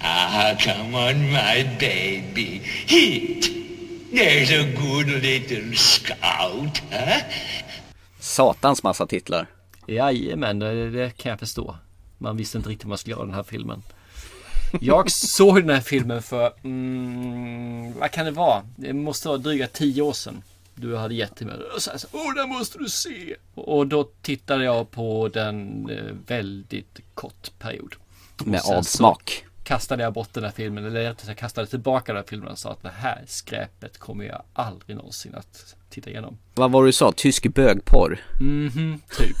Ah, 0.00 0.54
come 0.60 0.94
on, 0.94 1.30
my 1.32 1.64
baby. 1.78 2.60
Hit! 2.86 3.50
There's 4.12 4.50
a 4.50 4.64
good 4.76 5.08
little 5.08 5.74
scout, 5.76 6.80
huh? 6.90 7.20
Satans 8.20 8.82
massa 8.82 9.06
titlar. 9.06 9.46
Jajamän, 9.86 10.58
det, 10.58 10.90
det 10.90 11.16
kan 11.16 11.30
jag 11.30 11.38
förstå. 11.38 11.76
Man 12.18 12.36
visste 12.36 12.58
inte 12.58 12.70
riktigt 12.70 12.84
vad 12.84 12.88
man 12.88 12.98
skulle 12.98 13.16
göra 13.16 13.24
den 13.26 13.34
här 13.34 13.42
filmen. 13.42 13.82
Jag 14.80 15.10
såg 15.10 15.56
den 15.56 15.70
här 15.70 15.80
filmen 15.80 16.22
för, 16.22 16.52
mm, 16.64 17.98
vad 17.98 18.10
kan 18.10 18.24
det 18.24 18.30
vara? 18.30 18.62
Det 18.76 18.92
måste 18.92 19.28
vara 19.28 19.38
dryga 19.38 19.66
tio 19.66 20.02
år 20.02 20.12
sedan. 20.12 20.42
Du 20.74 20.96
hade 20.96 21.14
gett 21.14 21.36
till 21.36 21.46
mig. 21.46 21.56
Och 21.74 21.82
så 21.82 21.90
här, 21.90 21.98
så, 21.98 22.06
Åh, 22.12 22.34
den 22.34 22.48
måste 22.48 22.78
du 22.78 22.88
se! 22.88 23.36
Och 23.54 23.86
då 23.86 24.08
tittade 24.22 24.64
jag 24.64 24.90
på 24.90 25.28
den 25.28 25.90
eh, 25.90 26.14
väldigt 26.26 27.00
kort 27.14 27.50
period. 27.58 27.94
Med 28.44 28.60
avsmak. 28.64 29.44
Kastade 29.64 30.02
jag 30.02 30.12
bort 30.12 30.28
den 30.32 30.44
här 30.44 30.50
filmen, 30.50 30.84
eller 30.86 31.00
rättare 31.00 31.26
sagt 31.26 31.40
kastade 31.40 31.66
tillbaka 31.66 32.12
den 32.12 32.22
här 32.22 32.28
filmen 32.28 32.48
och 32.48 32.58
sa 32.58 32.70
att 32.70 32.82
det 32.82 32.92
här 32.96 33.24
skräpet 33.26 33.98
kommer 33.98 34.24
jag 34.24 34.42
aldrig 34.52 34.96
någonsin 34.96 35.34
att 35.34 35.76
titta 35.90 36.10
igenom. 36.10 36.38
Vad 36.54 36.70
var 36.70 36.82
det 36.82 36.88
du 36.88 36.92
sa? 36.92 37.12
Tysk 37.12 37.54
bögporr? 37.54 38.20
Mhm, 38.40 39.00
typ. 39.18 39.36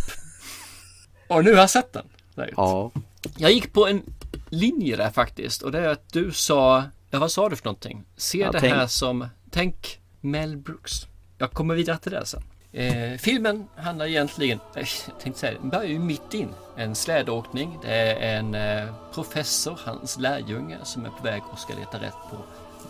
Och 1.28 1.44
nu 1.44 1.52
har 1.52 1.60
jag 1.60 1.70
sett 1.70 1.92
den. 1.92 2.06
Right. 2.34 2.54
Ja. 2.56 2.90
Jag 3.36 3.52
gick 3.52 3.72
på 3.72 3.86
en 3.86 4.02
linje 4.50 4.96
där 4.96 5.10
faktiskt 5.10 5.62
och 5.62 5.72
det 5.72 5.78
är 5.78 5.88
att 5.88 6.12
du 6.12 6.32
sa, 6.32 6.84
ja 7.10 7.18
vad 7.18 7.32
sa 7.32 7.48
du 7.48 7.56
för 7.56 7.64
någonting? 7.64 8.04
Se 8.16 8.38
Ja, 8.38 8.52
det 8.52 8.60
tänk- 8.60 8.74
här 8.74 8.86
som, 8.86 9.26
tänk 9.50 10.00
Mel 10.20 10.56
Brooks. 10.56 11.06
Jag 11.38 11.52
kommer 11.52 11.74
vidare 11.74 11.98
till 11.98 12.12
det 12.12 12.26
sen. 12.26 12.42
Eh, 12.72 13.18
filmen 13.18 13.66
handlar 13.76 14.06
egentligen, 14.06 14.58
eh, 14.74 14.86
jag 15.06 15.20
tänkte 15.20 15.40
säga, 15.40 15.58
den 15.60 15.70
börjar 15.70 15.84
ju 15.86 15.98
mitt 15.98 16.34
in. 16.34 16.48
En 16.76 16.94
slädåkning, 16.94 17.78
det 17.82 17.94
är 17.94 18.38
en 18.38 18.54
eh, 18.54 18.94
professor, 19.14 19.78
hans 19.84 20.18
lärjunge 20.18 20.78
som 20.84 21.04
är 21.04 21.10
på 21.10 21.22
väg 21.22 21.42
och 21.52 21.58
ska 21.58 21.74
leta 21.74 21.98
rätt 22.00 22.14
på 22.30 22.36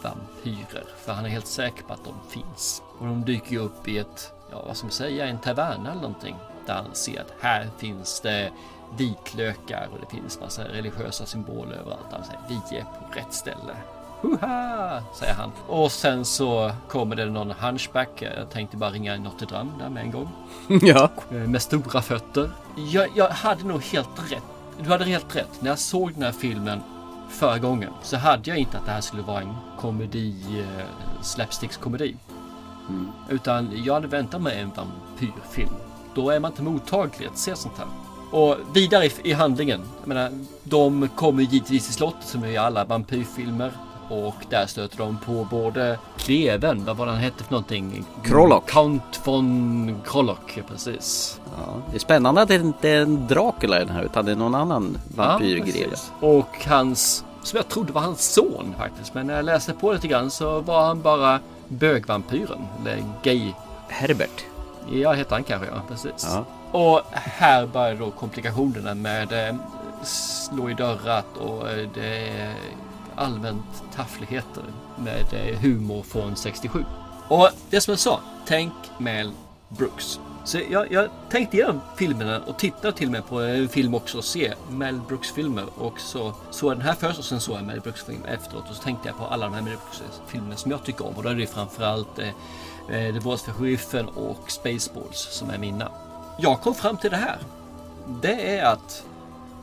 vampyrer. 0.03 0.85
För 1.05 1.13
han 1.13 1.25
är 1.25 1.29
helt 1.29 1.47
säker 1.47 1.83
på 1.83 1.93
att 1.93 2.05
de 2.05 2.15
finns. 2.31 2.83
Och 2.99 3.07
de 3.07 3.25
dyker 3.25 3.51
ju 3.53 3.59
upp 3.59 3.89
i 3.89 3.99
ett, 3.99 4.33
ja 4.51 4.63
vad 4.67 4.77
ska 4.77 4.87
man 4.87 4.93
säga, 4.93 5.27
en 5.27 5.39
taverna 5.39 5.91
eller 5.91 6.03
någonting. 6.03 6.37
Där 6.67 6.75
han 6.75 6.95
ser 6.95 7.21
att 7.21 7.33
här 7.41 7.69
finns 7.79 8.21
det 8.21 8.51
vitlökar 8.97 9.89
och 9.93 9.99
det 10.01 10.17
finns 10.17 10.41
massa 10.41 10.65
religiösa 10.65 11.27
symboler 11.27 11.77
överallt. 11.77 12.07
Han 12.13 12.25
säger 12.25 12.41
vi 12.71 12.77
är 12.79 12.83
på 12.85 13.19
rätt 13.19 13.35
ställe. 13.35 13.77
Huha, 14.21 15.03
säger 15.15 15.35
han. 15.35 15.53
Och 15.69 15.93
sen 15.93 16.25
så 16.25 16.71
kommer 16.89 17.17
det 17.17 17.27
någon 17.27 17.51
hunchback. 17.51 18.23
Jag 18.39 18.51
tänkte 18.51 18.77
bara 18.77 18.91
ringa 18.91 19.17
Notre 19.17 19.47
Dame 19.47 19.71
där 19.79 19.89
med 19.89 20.03
en 20.03 20.11
gång. 20.11 20.29
Ja. 20.83 21.11
Eh, 21.31 21.37
Med 21.37 21.63
stora 21.63 22.03
fötter. 22.03 22.51
Jag, 22.77 23.09
jag 23.15 23.29
hade 23.29 23.65
nog 23.65 23.83
helt 23.83 24.33
rätt. 24.33 24.43
Du 24.81 24.91
hade 24.91 25.05
helt 25.05 25.37
rätt. 25.37 25.49
När 25.63 25.69
jag 25.71 25.79
såg 25.79 26.13
den 26.15 26.23
här 26.23 26.33
filmen 26.33 26.81
förra 27.31 27.59
gången 27.59 27.93
så 28.03 28.17
hade 28.17 28.51
jag 28.51 28.59
inte 28.59 28.79
att 28.79 28.85
det 28.85 28.91
här 28.93 29.01
skulle 29.01 29.23
vara 29.23 29.41
en 29.41 29.55
komedi, 29.81 30.65
eh, 30.79 30.85
slapstickskomedi. 31.23 32.17
Utan 33.29 33.71
jag 33.85 33.95
hade 33.95 34.07
väntat 34.09 34.43
mig 34.43 34.61
en 34.61 34.71
vampyrfilm. 34.77 35.75
Då 36.15 36.31
är 36.31 36.41
man 36.41 36.51
inte 36.51 36.63
mottaglig 36.63 37.27
att 37.27 37.39
se 37.39 37.57
sånt 37.57 37.79
här. 37.79 37.87
Och 38.31 38.57
vidare 38.73 39.07
i, 39.07 39.11
i 39.23 39.33
handlingen. 39.33 39.81
Jag 40.01 40.09
menar, 40.09 40.31
de 40.65 41.09
kommer 41.17 41.43
givetvis 41.43 41.85
till 41.85 41.95
slottet 41.95 42.25
som 42.29 42.45
i 42.45 42.57
alla 42.57 42.85
vampyrfilmer. 42.85 43.73
Och 44.11 44.35
där 44.51 44.67
stöter 44.67 44.99
de 44.99 45.19
på 45.27 45.47
både 45.51 45.99
greven, 46.27 46.85
vad 46.85 46.97
var 46.97 47.07
han 47.07 47.17
hette 47.17 47.45
för 47.45 47.53
någonting? 47.53 48.05
Krolok. 48.23 48.71
Count 48.71 49.21
von 49.25 50.01
Krolok, 50.07 50.53
ja, 50.57 50.63
precis. 50.69 51.41
Ja, 51.45 51.75
det 51.91 51.97
är 51.97 52.01
spännande 52.01 52.43
att 52.43 52.49
det 52.49 52.55
inte 52.55 52.89
är 52.89 53.01
en 53.01 53.27
Dracula 53.27 53.77
i 53.77 53.85
den 53.85 53.95
här 53.95 54.03
utan 54.03 54.25
det 54.25 54.33
är 54.33 54.37
någon 54.37 54.55
annan 54.55 54.99
vampyrgreve. 55.17 55.89
precis. 55.91 56.13
och 56.21 56.65
hans, 56.67 57.25
som 57.43 57.57
jag 57.57 57.69
trodde 57.69 57.93
var 57.93 58.01
hans 58.01 58.33
son 58.35 58.75
faktiskt. 58.79 59.15
Men 59.15 59.27
när 59.27 59.37
jag 59.37 59.45
läste 59.45 59.73
på 59.73 59.93
lite 59.93 60.09
grann 60.09 60.31
så 60.31 60.61
var 60.61 60.87
han 60.87 61.03
bara 61.03 61.41
bögvampyren. 61.69 62.67
Eller 62.81 63.05
gay. 63.23 63.53
Herbert. 63.89 64.45
Ja, 64.93 65.13
heter 65.13 65.35
han 65.35 65.45
kanske 65.45 65.67
ja, 65.67 65.83
precis. 65.89 66.27
Ja. 66.35 66.45
Och 66.73 67.03
här 67.13 67.67
börjar 67.67 67.95
då 67.95 68.11
komplikationerna 68.11 68.95
med 68.95 69.49
eh, 69.49 69.57
slå 70.03 70.71
i 70.71 70.75
dörrar 70.75 71.25
och 71.41 71.71
eh, 71.71 71.89
det 71.95 72.29
är 72.29 72.55
allmänt 73.15 73.83
taffligheter 73.95 74.63
med 74.97 75.25
eh, 75.33 75.59
humor 75.59 76.03
från 76.03 76.37
67. 76.37 76.85
Och 77.29 77.49
det 77.71 77.81
som 77.81 77.93
jag 77.93 77.99
sa, 77.99 78.21
tänk 78.47 78.73
Mel 78.99 79.33
Brooks. 79.69 80.21
Så 80.45 80.59
jag, 80.71 80.93
jag 80.93 81.09
tänkte 81.31 81.57
igenom 81.57 81.81
filmerna 81.97 82.41
och 82.47 82.59
tittade 82.59 82.93
till 82.93 83.07
och 83.07 83.13
med 83.13 83.27
på 83.27 83.41
en 83.41 83.69
film 83.69 83.95
också 83.95 84.19
och 84.19 84.25
se 84.25 84.55
Mel 84.71 85.01
Brooks 85.09 85.31
filmer 85.33 85.65
och 85.77 86.01
så 86.01 86.35
såg 86.51 86.71
jag 86.71 86.79
den 86.79 86.87
här 86.87 86.95
först 86.95 87.19
och 87.19 87.25
sen 87.25 87.41
såg 87.41 87.57
jag 87.57 87.65
Mel 87.65 87.81
Brooks 87.81 88.05
film 88.05 88.25
efteråt 88.25 88.65
och 88.71 88.77
så 88.77 88.83
tänkte 88.83 89.09
jag 89.09 89.19
på 89.19 89.25
alla 89.25 89.47
de 89.47 89.55
här 89.55 89.63
Mel 89.63 89.77
Brooks 89.77 90.03
filmerna 90.27 90.57
som 90.57 90.71
jag 90.71 90.85
tycker 90.85 91.07
om 91.07 91.15
och 91.15 91.23
då 91.23 91.29
är 91.29 91.35
det 91.35 91.47
framförallt 91.47 92.19
eh, 92.19 92.29
eh 92.29 92.35
The 92.89 93.11
Det 93.13 93.21
för 93.21 93.53
sheriffen 93.53 94.09
och 94.09 94.51
Spaceballs 94.51 95.29
som 95.31 95.51
är 95.51 95.59
mina. 95.59 95.91
Jag 96.41 96.61
kom 96.61 96.75
fram 96.75 96.97
till 96.97 97.11
det 97.11 97.17
här. 97.17 97.39
Det 98.23 98.57
är 98.57 98.65
att 98.73 99.07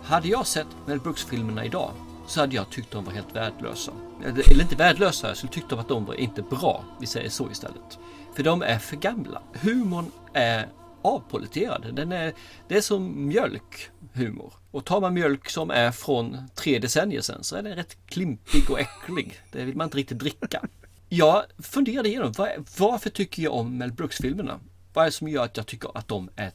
hade 0.04 0.28
jag 0.28 0.48
sett 0.48 0.68
Mel 0.86 1.00
Brooks-filmerna 1.00 1.66
idag 1.66 1.92
så 2.28 2.40
hade 2.40 2.56
jag 2.56 2.70
tyckt 2.70 2.92
de 2.92 3.06
var 3.06 3.12
helt 3.12 3.36
värdelösa. 3.36 3.92
Eller 4.26 4.52
eller 4.52 4.62
inte 4.62 4.76
värdelösa, 4.76 5.28
jag 5.28 5.38
skulle 5.38 5.54
tyckt 5.54 5.74
att 5.74 5.88
de 5.88 6.06
var 6.06 6.14
inte 6.14 6.42
bra. 6.42 6.84
Vi 7.00 7.06
säger 7.06 7.30
så 7.30 7.52
istället. 7.52 8.00
För 8.36 8.44
de 8.44 8.62
är 8.62 8.80
för 8.80 8.96
gamla. 8.96 9.42
Humorn 9.54 10.12
är 10.34 10.68
avpoliterad. 11.02 11.96
Den 11.96 12.12
är, 12.12 12.34
det 12.68 12.78
är 12.78 12.82
som 12.82 13.28
mjölkhumor. 13.28 14.54
Och 14.72 14.86
tar 14.86 15.02
man 15.02 15.14
mjölk 15.14 15.50
som 15.50 15.72
är 15.72 15.92
från 15.92 16.38
tre 16.56 16.80
decennier 16.80 17.22
sedan 17.22 17.44
så 17.44 17.56
är 17.56 17.64
den 17.64 17.76
rätt 17.76 17.98
klimpig 18.06 18.70
och 18.70 18.80
äcklig. 18.80 19.40
Det 19.52 19.64
vill 19.64 19.76
man 19.76 19.86
inte 19.86 19.98
riktigt 19.98 20.20
dricka. 20.20 20.62
Jag 21.10 21.44
funderade 21.60 22.10
igenom 22.10 22.32
var, 22.32 22.50
varför 22.78 23.10
tycker 23.10 23.44
jag 23.44 23.54
om 23.54 23.78
Mel 23.78 23.92
Brooks-filmerna? 23.92 24.60
Vad 24.96 25.02
är 25.02 25.06
det 25.06 25.12
som 25.12 25.28
gör 25.28 25.44
att 25.44 25.58
jag 25.58 25.68
tycker 25.68 25.98
att 25.98 26.08
de 26.08 26.30
är 26.36 26.52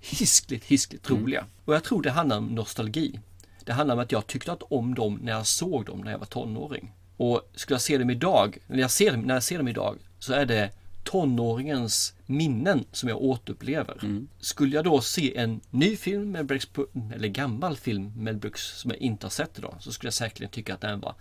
hiskligt, 0.00 0.64
hiskligt 0.64 1.10
roliga? 1.10 1.46
Och 1.64 1.74
jag 1.74 1.84
tror 1.84 2.02
det 2.02 2.10
handlar 2.10 2.38
om 2.38 2.46
nostalgi. 2.46 3.20
Det 3.64 3.72
handlar 3.72 3.94
om 3.94 4.00
att 4.00 4.12
jag 4.12 4.26
tyckte 4.26 4.52
att 4.52 4.62
om 4.62 4.94
dem 4.94 5.18
när 5.22 5.32
jag 5.32 5.46
såg 5.46 5.84
dem 5.86 6.00
när 6.00 6.10
jag 6.10 6.18
var 6.18 6.26
tonåring. 6.26 6.92
Och 7.16 7.50
skulle 7.54 7.74
jag 7.74 7.80
se 7.80 7.98
dem 7.98 8.10
idag, 8.10 8.58
när 8.66 8.78
jag 8.78 8.90
ser 8.90 9.16
när 9.16 9.34
jag 9.34 9.42
ser 9.42 9.58
dem 9.58 9.68
idag, 9.68 9.98
så 10.18 10.32
är 10.32 10.46
det 10.46 10.70
tonåringens 11.04 12.14
minnen 12.26 12.84
som 12.92 13.08
jag 13.08 13.22
återupplever. 13.22 13.96
Skulle 14.40 14.76
jag 14.76 14.84
då 14.84 15.00
se 15.00 15.36
en 15.36 15.60
ny 15.70 15.96
film 15.96 16.30
med 16.30 16.46
Brooks, 16.46 16.68
eller 17.14 17.28
gammal 17.28 17.76
film 17.76 18.12
med 18.16 18.38
Brooks 18.38 18.62
som 18.62 18.90
jag 18.90 19.00
inte 19.00 19.26
har 19.26 19.30
sett 19.30 19.58
idag, 19.58 19.74
så 19.80 19.92
skulle 19.92 20.06
jag 20.06 20.14
säkerligen 20.14 20.50
tycka 20.52 20.74
att 20.74 20.80
den 20.80 21.00
var 21.00 21.14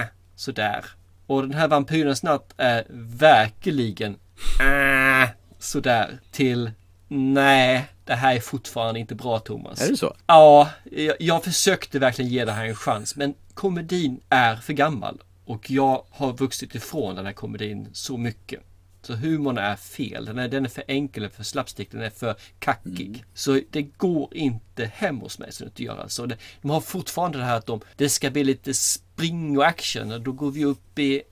äh, 0.00 0.06
sådär. 0.36 0.84
Och 1.26 1.42
den 1.42 1.54
här 1.54 1.68
Vampyrens 1.68 2.22
natt 2.22 2.54
är 2.56 2.86
verkligen 3.18 4.16
äh, 4.60 5.28
sådär 5.66 6.18
till 6.30 6.70
nej, 7.08 7.86
det 8.04 8.14
här 8.14 8.36
är 8.36 8.40
fortfarande 8.40 9.00
inte 9.00 9.14
bra 9.14 9.38
Thomas. 9.38 9.80
Är 9.80 9.90
det 9.90 9.96
så? 9.96 10.14
Ja, 10.26 10.70
jag, 10.84 11.16
jag 11.20 11.44
försökte 11.44 11.98
verkligen 11.98 12.30
ge 12.30 12.44
det 12.44 12.52
här 12.52 12.64
en 12.64 12.74
chans 12.74 13.16
men 13.16 13.34
komedin 13.54 14.20
är 14.28 14.56
för 14.56 14.72
gammal 14.72 15.22
och 15.44 15.70
jag 15.70 16.04
har 16.10 16.32
vuxit 16.32 16.74
ifrån 16.74 17.14
den 17.14 17.26
här 17.26 17.32
komedin 17.32 17.88
så 17.92 18.16
mycket. 18.16 18.60
Så 19.02 19.14
humorn 19.14 19.58
är 19.58 19.76
fel. 19.76 20.24
Den 20.24 20.38
är, 20.38 20.48
den 20.48 20.64
är 20.64 20.68
för 20.68 20.84
enkel, 20.88 21.30
för 21.30 21.44
slapstick, 21.44 21.90
den 21.90 22.02
är 22.02 22.10
för 22.10 22.34
kackig. 22.58 23.24
Så 23.34 23.60
det 23.70 23.82
går 23.82 24.36
inte 24.36 24.90
hem 24.94 25.18
hos 25.20 25.38
mig 25.38 25.52
så 25.52 25.64
det 25.64 25.68
inte 25.68 25.82
gör. 25.82 25.98
Alltså 25.98 26.26
det, 26.26 26.36
de 26.62 26.70
har 26.70 26.80
fortfarande 26.80 27.38
det 27.38 27.44
här 27.44 27.56
att 27.56 27.66
de, 27.66 27.80
det 27.96 28.08
ska 28.08 28.30
bli 28.30 28.44
lite 28.44 28.74
spring 28.74 29.58
och 29.58 29.66
action. 29.66 30.12
Och 30.12 30.20
då 30.20 30.32
går 30.32 30.50
vi 30.50 30.64
upp 30.64 30.98
i 30.98 31.22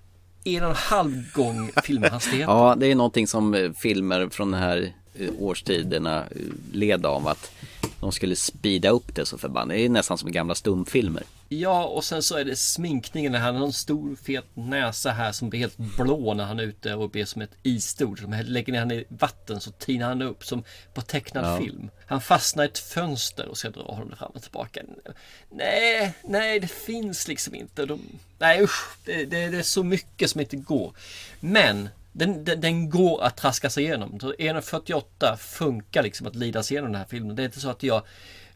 en 0.45 0.63
och 0.63 0.71
en 0.71 0.77
halv 0.77 1.33
gång 1.33 1.71
filmhastighet. 1.83 2.49
Ja, 2.49 2.75
det 2.79 2.87
är 2.87 2.95
någonting 2.95 3.27
som 3.27 3.55
eh, 3.55 3.73
filmer 3.73 4.29
från 4.29 4.51
den 4.51 4.61
här 4.61 4.93
eh, 5.19 5.29
årstiderna 5.39 6.21
eh, 6.21 6.27
led 6.73 7.07
av 7.07 7.29
att 7.29 7.51
de 8.05 8.13
skulle 8.13 8.37
speeda 8.37 8.89
upp 8.91 9.15
det 9.15 9.27
så 9.27 9.39
förbannat. 9.39 9.69
Det 9.69 9.81
är 9.85 9.89
nästan 9.89 10.19
som 10.19 10.33
gamla 10.33 10.55
stumfilmer. 10.55 11.23
Ja, 11.49 11.85
och 11.85 12.05
sen 12.05 12.23
så 12.23 12.37
är 12.37 12.45
det 12.45 12.57
sminkningen. 12.57 13.35
Han 13.35 13.57
har 13.57 13.67
en 13.67 13.73
stor 13.73 14.17
fet 14.17 14.45
näsa 14.55 15.11
här 15.11 15.33
som 15.33 15.51
blir 15.51 15.61
helt 15.61 15.77
blå 15.77 16.35
när 16.35 16.45
han 16.45 16.59
är 16.59 16.63
ute 16.63 16.95
och 16.95 17.11
blir 17.11 17.25
som 17.25 17.43
ett 17.43 17.51
isstort. 17.63 18.19
Som 18.19 18.43
lägger 18.45 18.73
ner 18.73 18.79
han 18.81 18.91
i 18.91 19.05
vatten 19.09 19.61
så 19.61 19.71
tinar 19.71 20.09
han 20.09 20.23
upp 20.23 20.45
som 20.45 20.65
på 20.95 21.01
tecknad 21.01 21.45
Ja. 21.45 21.59
film. 21.59 21.91
Han 22.07 22.21
fastnar 22.21 22.65
i 22.65 22.67
ett 22.67 22.79
fönster 22.79 23.49
och 23.49 23.59
ska 23.59 23.71
dra 23.71 23.83
honom 23.83 24.17
fram 24.17 24.31
och 24.35 24.43
tillbaka. 24.43 24.81
Nej, 25.51 26.15
nej, 26.25 26.61
det 26.61 26.69
finns 26.71 27.29
liksom 27.29 27.55
inte. 27.55 27.87
De, 27.87 28.01
nej, 28.39 28.63
usch. 28.63 28.97
Det, 29.05 29.25
det, 29.25 29.49
det 29.49 29.59
är 29.59 29.63
så 29.63 29.83
mycket 29.83 30.31
som 30.31 30.41
inte 30.41 30.57
går. 30.57 30.93
Men 31.41 31.89
den, 32.15 32.45
den, 32.45 32.61
den 32.61 32.91
går 32.91 33.23
att 33.23 33.37
traska 33.37 33.71
sig 33.71 33.85
igenom. 33.85 34.21
Så 34.21 34.33
1.48 34.33 35.37
funkar 35.37 36.03
liksom 36.03 36.27
att 36.27 36.35
lida 36.35 36.63
sig 36.63 36.75
igenom 36.75 36.93
den 36.93 36.99
här 36.99 37.07
filmen. 37.11 37.37
Det 37.37 37.43
är 37.43 37.45
inte 37.45 37.61
så 37.61 37.71
att 37.71 37.83
jag 37.83 38.03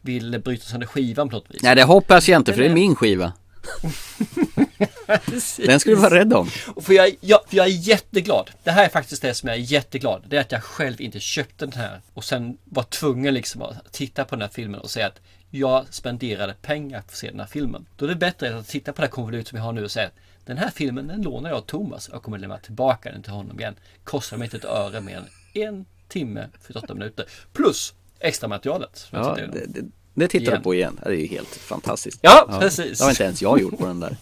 vill 0.01 0.39
bryta 0.39 0.65
sönder 0.65 0.87
skivan 0.87 1.29
på 1.29 1.35
något 1.35 1.45
vis. 1.49 1.61
Nej, 1.63 1.75
det 1.75 1.83
hoppas 1.83 2.29
jag 2.29 2.39
inte 2.39 2.53
för 2.53 2.61
det 2.61 2.67
är 2.67 2.73
min 2.73 2.95
skiva. 2.95 3.33
Den 5.65 5.79
ska 5.79 5.89
du 5.89 5.95
vara 5.95 6.15
rädd 6.15 6.33
om. 6.33 6.49
Och 6.67 6.83
För 6.83 6.93
jag, 6.93 7.15
jag, 7.21 7.39
för 7.47 7.57
jag 7.57 7.65
är 7.65 7.71
jätteglad. 7.71 8.49
Det 8.63 8.71
här 8.71 8.85
är 8.85 8.89
faktiskt 8.89 9.21
det 9.21 9.33
som 9.33 9.49
jag 9.49 9.57
är 9.57 9.61
jätteglad. 9.61 10.23
Det 10.27 10.37
är 10.37 10.41
att 10.41 10.51
jag 10.51 10.63
själv 10.63 11.01
inte 11.01 11.19
köpte 11.19 11.65
den 11.65 11.73
här 11.73 12.01
och 12.13 12.23
sen 12.23 12.57
var 12.63 12.83
tvungen 12.83 13.33
liksom 13.33 13.61
att 13.61 13.91
titta 13.91 14.25
på 14.25 14.35
den 14.35 14.41
här 14.41 14.49
filmen 14.49 14.79
och 14.79 14.89
säga 14.89 15.07
att 15.07 15.19
jag 15.49 15.85
spenderade 15.89 16.55
pengar 16.61 17.01
för 17.01 17.11
att 17.11 17.17
se 17.17 17.29
den 17.29 17.39
här 17.39 17.47
filmen. 17.47 17.85
Då 17.95 18.05
är 18.05 18.09
det 18.09 18.15
bättre 18.15 18.57
att 18.57 18.67
titta 18.67 18.93
på 18.93 19.01
det 19.01 19.07
här 19.07 19.11
konvolut 19.11 19.47
som 19.47 19.55
vi 19.55 19.61
har 19.61 19.73
nu 19.73 19.83
och 19.83 19.91
säga 19.91 20.07
att 20.07 20.15
den 20.49 20.57
här 20.57 20.69
filmen 20.69 21.07
den 21.07 21.21
lånar 21.21 21.49
jag 21.49 21.57
av 21.57 21.61
Thomas. 21.61 22.09
Jag 22.11 22.23
kommer 22.23 22.37
lämna 22.37 22.57
tillbaka 22.57 23.11
den 23.11 23.23
till 23.23 23.31
honom 23.31 23.59
igen. 23.59 23.75
Kostar 24.03 24.37
mig 24.37 24.45
inte 24.45 24.57
ett 24.57 24.65
öre 24.65 25.01
mer 25.01 25.17
än 25.17 25.25
en 25.63 25.85
timme 26.07 26.47
48 26.61 26.93
minuter. 26.93 27.25
Plus 27.53 27.93
extra 28.19 28.47
materialet. 28.47 29.07
Ja, 29.11 29.35
det, 29.35 29.65
det, 29.67 29.85
det 30.13 30.27
tittar 30.27 30.57
du 30.57 30.63
på 30.63 30.73
igen. 30.73 30.99
Det 31.03 31.09
är 31.09 31.13
ju 31.13 31.27
helt 31.27 31.47
fantastiskt. 31.47 32.19
Ja, 32.21 32.57
precis. 32.59 32.97
Det 32.97 33.03
har 33.03 33.11
inte 33.11 33.23
ens 33.23 33.41
jag 33.41 33.61
gjort 33.61 33.77
på 33.77 33.85
den 33.85 33.99
där. 33.99 34.17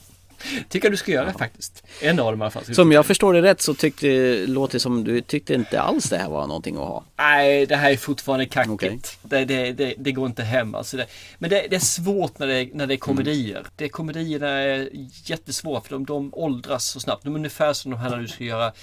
Tycker 0.69 0.89
du 0.89 0.97
ska 0.97 1.11
göra 1.11 1.33
faktiskt. 1.33 1.83
En 2.01 2.19
av 2.19 2.31
dem 2.31 2.41
i 2.41 2.43
alla 2.43 2.51
fall. 2.51 2.75
Som 2.75 2.91
jag 2.91 3.05
förstår 3.05 3.33
det 3.33 3.41
rätt 3.41 3.61
så 3.61 3.73
tyckte, 3.73 4.07
låter 4.47 4.73
det 4.73 4.79
som 4.79 5.03
du 5.03 5.21
tyckte 5.21 5.53
inte 5.53 5.81
alls 5.81 6.09
det 6.09 6.17
här 6.17 6.29
var 6.29 6.47
någonting 6.47 6.75
att 6.75 6.81
ha. 6.81 7.03
Nej, 7.17 7.65
det 7.65 7.75
här 7.75 7.91
är 7.91 7.97
fortfarande 7.97 8.45
kackigt. 8.45 8.71
Okej. 8.73 8.99
Det, 9.21 9.45
det, 9.45 9.71
det, 9.71 9.93
det 9.97 10.11
går 10.11 10.25
inte 10.25 10.43
hem. 10.43 10.75
Alltså 10.75 10.97
men 11.37 11.49
det, 11.49 11.75
är 11.75 11.79
svårt 11.79 12.39
när 12.39 12.47
det, 12.47 12.69
när 12.73 12.87
det 12.87 12.87
Mm. 12.87 12.91
är 12.91 12.97
komedier. 12.97 13.65
Det, 13.75 13.89
komedierna 13.89 14.47
är 14.49 14.89
jättesvåra 15.23 15.81
för 15.81 15.89
de, 15.89 16.05
de 16.05 16.33
åldras 16.33 16.85
så 16.85 16.99
snabbt. 16.99 17.23
De 17.23 17.33
är 17.33 17.37
ungefär 17.37 17.73
som 17.73 17.91
de 17.91 17.97
här 17.99 18.09
när 18.09 18.17
du 18.17 18.27
ska 18.27 18.43
göra 18.43 18.73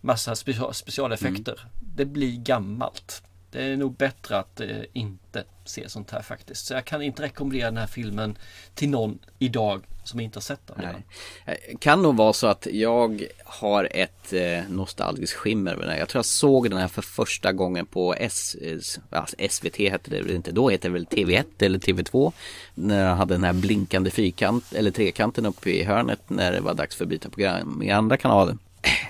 massa 0.00 0.36
special, 0.36 0.74
specialeffekter. 0.74 1.52
Mm. 1.52 1.68
Det 1.96 2.04
blir 2.04 2.36
gammalt. 2.36 3.22
Det 3.50 3.62
är 3.64 3.76
nog 3.76 3.96
bättre 3.96 4.38
att 4.38 4.60
eh, 4.60 4.68
inte 4.92 5.44
se 5.64 5.88
sånt 5.88 6.10
här 6.10 6.22
faktiskt. 6.22 6.66
Så 6.66 6.74
jag 6.74 6.84
kan 6.84 7.02
inte 7.02 7.22
rekommendera 7.22 7.66
den 7.66 7.76
här 7.76 7.86
filmen 7.86 8.38
till 8.74 8.88
någon 8.88 9.18
idag 9.38 9.82
som 10.04 10.20
inte 10.20 10.36
har 10.36 10.42
sett 10.42 10.66
den 10.66 10.76
redan. 10.76 11.02
Eh, 11.46 11.54
Kan 11.78 12.02
nog 12.02 12.16
vara 12.16 12.32
så 12.32 12.46
att 12.46 12.66
jag 12.72 13.26
har 13.44 13.88
ett 13.90 14.32
eh, 14.32 14.60
nostalgiskt 14.68 15.36
skimmer 15.36 15.72
över 15.72 15.82
den 15.82 15.90
här. 15.92 15.98
Jag 15.98 16.08
tror 16.08 16.18
jag 16.18 16.24
såg 16.24 16.70
den 16.70 16.78
här 16.78 16.88
för 16.88 17.02
första 17.02 17.52
gången 17.52 17.86
på 17.86 18.14
S, 18.14 18.56
eh, 18.62 18.78
alltså 19.10 19.36
SVT 19.50 19.76
hette 19.76 20.10
det 20.10 20.22
väl 20.22 20.34
inte 20.34 20.52
då, 20.52 20.70
heter 20.70 20.88
det 20.88 20.92
väl 20.92 21.06
TV1 21.06 21.44
eller 21.58 21.78
TV2. 21.78 22.32
När 22.74 23.08
jag 23.08 23.16
hade 23.16 23.34
den 23.34 23.44
här 23.44 23.52
blinkande 23.52 24.10
fyrkant 24.10 24.72
eller 24.72 24.90
trekanten 24.90 25.46
uppe 25.46 25.70
i 25.70 25.84
hörnet 25.84 26.20
när 26.28 26.52
det 26.52 26.60
var 26.60 26.74
dags 26.74 26.96
för 26.96 27.04
att 27.04 27.08
byta 27.08 27.28
program 27.28 27.82
i 27.82 27.90
andra 27.90 28.16
kanalen. 28.16 28.58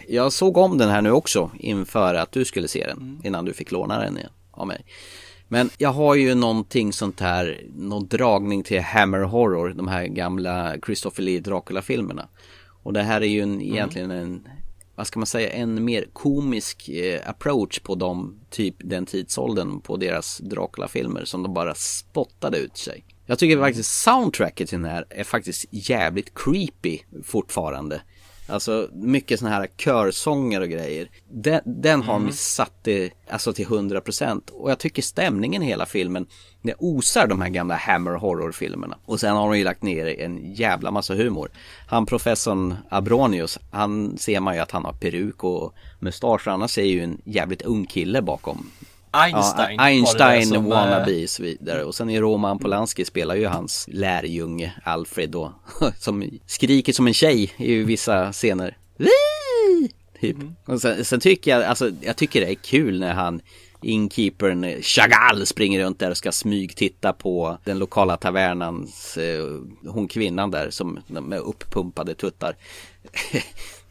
Jag 0.08 0.32
såg 0.32 0.56
om 0.56 0.78
den 0.78 0.90
här 0.90 1.02
nu 1.02 1.10
också 1.10 1.50
inför 1.58 2.14
att 2.14 2.32
du 2.32 2.44
skulle 2.44 2.68
se 2.68 2.86
den 2.86 3.20
innan 3.24 3.44
du 3.44 3.52
fick 3.52 3.70
låna 3.70 3.98
den 3.98 4.18
igen 4.18 4.30
av 4.50 4.66
mig. 4.66 4.84
Men 5.52 5.70
jag 5.78 5.92
har 5.92 6.14
ju 6.14 6.34
någonting 6.34 6.92
sånt 6.92 7.20
här, 7.20 7.60
någon 7.76 8.06
dragning 8.06 8.62
till 8.62 8.80
Hammer 8.80 9.20
Horror, 9.20 9.74
de 9.76 9.88
här 9.88 10.06
gamla 10.06 10.74
Christopher 10.86 11.22
Lee 11.22 11.40
Dracula-filmerna. 11.40 12.28
Och 12.82 12.92
det 12.92 13.02
här 13.02 13.20
är 13.20 13.26
ju 13.26 13.40
en, 13.40 13.62
egentligen 13.62 14.10
en, 14.10 14.48
vad 14.94 15.06
ska 15.06 15.18
man 15.20 15.26
säga, 15.26 15.50
en 15.50 15.84
mer 15.84 16.04
komisk 16.12 16.88
eh, 16.88 17.28
approach 17.28 17.80
på 17.80 17.94
de, 17.94 18.40
typ 18.50 18.76
den 18.78 19.06
tidsåldern 19.06 19.80
på 19.80 19.96
deras 19.96 20.38
Dracula-filmer 20.38 21.24
som 21.24 21.42
de 21.42 21.54
bara 21.54 21.74
spottade 21.74 22.58
ut 22.58 22.76
sig. 22.76 23.04
Jag 23.26 23.38
tycker 23.38 23.58
faktiskt 23.58 24.02
soundtracket 24.02 24.68
till 24.68 24.78
den 24.78 24.90
här 24.90 25.04
är 25.10 25.24
faktiskt 25.24 25.64
jävligt 25.70 26.34
creepy 26.34 26.98
fortfarande. 27.24 28.00
Alltså 28.52 28.88
mycket 28.92 29.38
sådana 29.38 29.56
här 29.56 29.66
körsånger 29.76 30.60
och 30.60 30.68
grejer. 30.68 31.10
Den, 31.28 31.60
den 31.64 32.02
har 32.02 32.14
de 32.14 32.32
satt 32.32 32.72
det 32.82 33.10
alltså 33.30 33.52
till 33.52 33.66
100% 33.66 34.50
och 34.50 34.70
jag 34.70 34.78
tycker 34.78 35.02
stämningen 35.02 35.62
i 35.62 35.66
hela 35.66 35.86
filmen 35.86 36.26
det 36.62 36.74
osar 36.78 37.26
de 37.26 37.40
här 37.40 37.48
gamla 37.48 37.74
Hammer 37.74 38.14
horror-filmerna. 38.14 38.98
Och 39.04 39.20
sen 39.20 39.36
har 39.36 39.48
de 39.50 39.58
ju 39.58 39.64
lagt 39.64 39.82
ner 39.82 40.20
en 40.20 40.54
jävla 40.54 40.90
massa 40.90 41.14
humor. 41.14 41.50
Han 41.86 42.06
professorn 42.06 42.76
Abronius, 42.88 43.58
han 43.70 44.18
ser 44.18 44.40
man 44.40 44.54
ju 44.54 44.60
att 44.60 44.70
han 44.70 44.84
har 44.84 44.92
peruk 44.92 45.44
och 45.44 45.74
mustasch. 46.00 46.48
Annars 46.48 46.78
är 46.78 46.82
ju 46.82 47.02
en 47.04 47.20
jävligt 47.24 47.62
ung 47.62 47.86
kille 47.86 48.22
bakom. 48.22 48.70
Einstein 49.12 49.76
Ja, 49.76 49.82
Einstein 49.82 50.46
som, 50.46 50.68
wannabe 50.68 51.22
eh, 51.22 51.26
så 51.26 51.42
vidare. 51.42 51.84
Och 51.84 51.94
sen 51.94 52.10
är 52.10 52.20
Roman 52.20 52.58
Polanski 52.58 53.04
spelar 53.04 53.34
ju 53.34 53.46
hans 53.46 53.88
lärjunge 53.92 54.72
Alfred 54.84 55.30
då. 55.30 55.52
Som 55.98 56.38
skriker 56.46 56.92
som 56.92 57.06
en 57.06 57.14
tjej 57.14 57.52
i 57.56 57.74
vissa 57.74 58.32
scener. 58.32 58.76
Wii! 58.96 59.92
Typ. 60.20 60.36
Och 60.64 60.80
sen, 60.80 61.04
sen 61.04 61.20
tycker 61.20 61.50
jag, 61.50 61.64
alltså 61.64 61.90
jag 62.00 62.16
tycker 62.16 62.40
det 62.40 62.50
är 62.50 62.54
kul 62.54 63.00
när 63.00 63.14
han 63.14 63.40
Inkeepern 63.82 64.82
Chagall 64.82 65.46
springer 65.46 65.80
runt 65.80 65.98
där 65.98 66.10
och 66.10 66.16
ska 66.16 66.32
smygtitta 66.32 67.12
på 67.12 67.58
den 67.64 67.78
lokala 67.78 68.16
tavernans 68.16 69.16
eh, 69.16 69.60
hon 69.86 70.08
kvinnan 70.08 70.50
där 70.50 70.70
som 70.70 71.00
med 71.06 71.38
uppumpade 71.38 72.14
tuttar. 72.14 72.56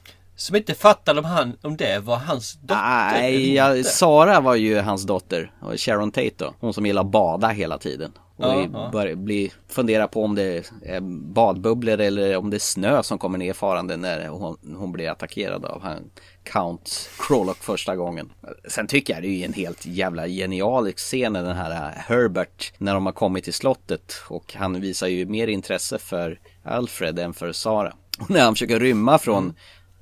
Som 0.41 0.55
inte 0.55 0.73
fattade 0.73 1.19
om, 1.19 1.25
han, 1.25 1.57
om 1.61 1.77
det 1.77 1.99
var 1.99 2.15
hans 2.15 2.53
dotter. 2.53 3.11
Nej, 3.11 3.53
ja. 3.53 3.83
Sara 3.83 4.39
var 4.39 4.55
ju 4.55 4.79
hans 4.79 5.03
dotter. 5.03 5.51
Och 5.61 5.79
Sharon 5.79 6.11
Tate 6.11 6.31
då. 6.37 6.53
Hon 6.59 6.73
som 6.73 6.85
gillar 6.85 7.03
bada 7.03 7.47
hela 7.47 7.77
tiden. 7.77 8.11
Och 8.37 8.45
Ja, 8.45 8.89
börjar 8.91 9.15
bli, 9.15 9.51
fundera 9.67 10.07
på 10.07 10.23
om 10.23 10.35
det 10.35 10.71
är 10.85 10.99
badbubblor 11.33 11.99
eller 11.99 12.37
om 12.37 12.49
det 12.49 12.57
är 12.57 12.59
snö 12.59 13.03
som 13.03 13.17
kommer 13.17 13.37
ner 13.37 13.53
farande 13.53 13.97
när 13.97 14.27
hon, 14.27 14.57
hon 14.77 14.91
blir 14.91 15.09
attackerad 15.09 15.65
av 15.65 15.81
han 15.81 16.11
Count 16.43 17.09
Krollock 17.19 17.57
första 17.57 17.95
gången. 17.95 18.31
Sen 18.67 18.87
tycker 18.87 19.13
jag 19.13 19.23
det 19.23 19.27
är 19.27 19.37
ju 19.37 19.45
en 19.45 19.53
helt 19.53 19.85
jävla 19.85 20.27
genialisk 20.27 20.99
scen 20.99 21.33
den 21.33 21.55
här 21.55 21.93
Herbert 21.95 22.73
när 22.77 22.93
de 22.93 23.05
har 23.05 23.13
kommit 23.13 23.43
till 23.43 23.53
slottet 23.53 24.13
och 24.27 24.53
han 24.53 24.81
visar 24.81 25.07
ju 25.07 25.25
mer 25.25 25.47
intresse 25.47 25.97
för 25.97 26.39
Alfred 26.63 27.19
än 27.19 27.33
för 27.33 27.51
Sara. 27.51 27.93
Och 28.19 28.29
när 28.29 28.41
han 28.41 28.53
försöker 28.53 28.79
rymma 28.79 29.17
från 29.17 29.53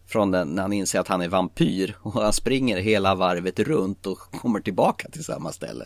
från 0.10 0.32
den 0.32 0.48
när 0.48 0.62
han 0.62 0.74
inser 0.74 1.00
att 1.00 1.08
han 1.08 1.22
är 1.22 1.28
vampyr 1.28 1.98
och 2.02 2.14
han 2.14 2.34
springer 2.34 2.78
hela 2.78 3.16
varvet 3.16 3.60
runt 3.60 4.06
och 4.06 4.20
kommer 4.20 4.60
tillbaka 4.60 5.10
till 5.10 5.24
samma 5.24 5.52
ställe. 5.52 5.86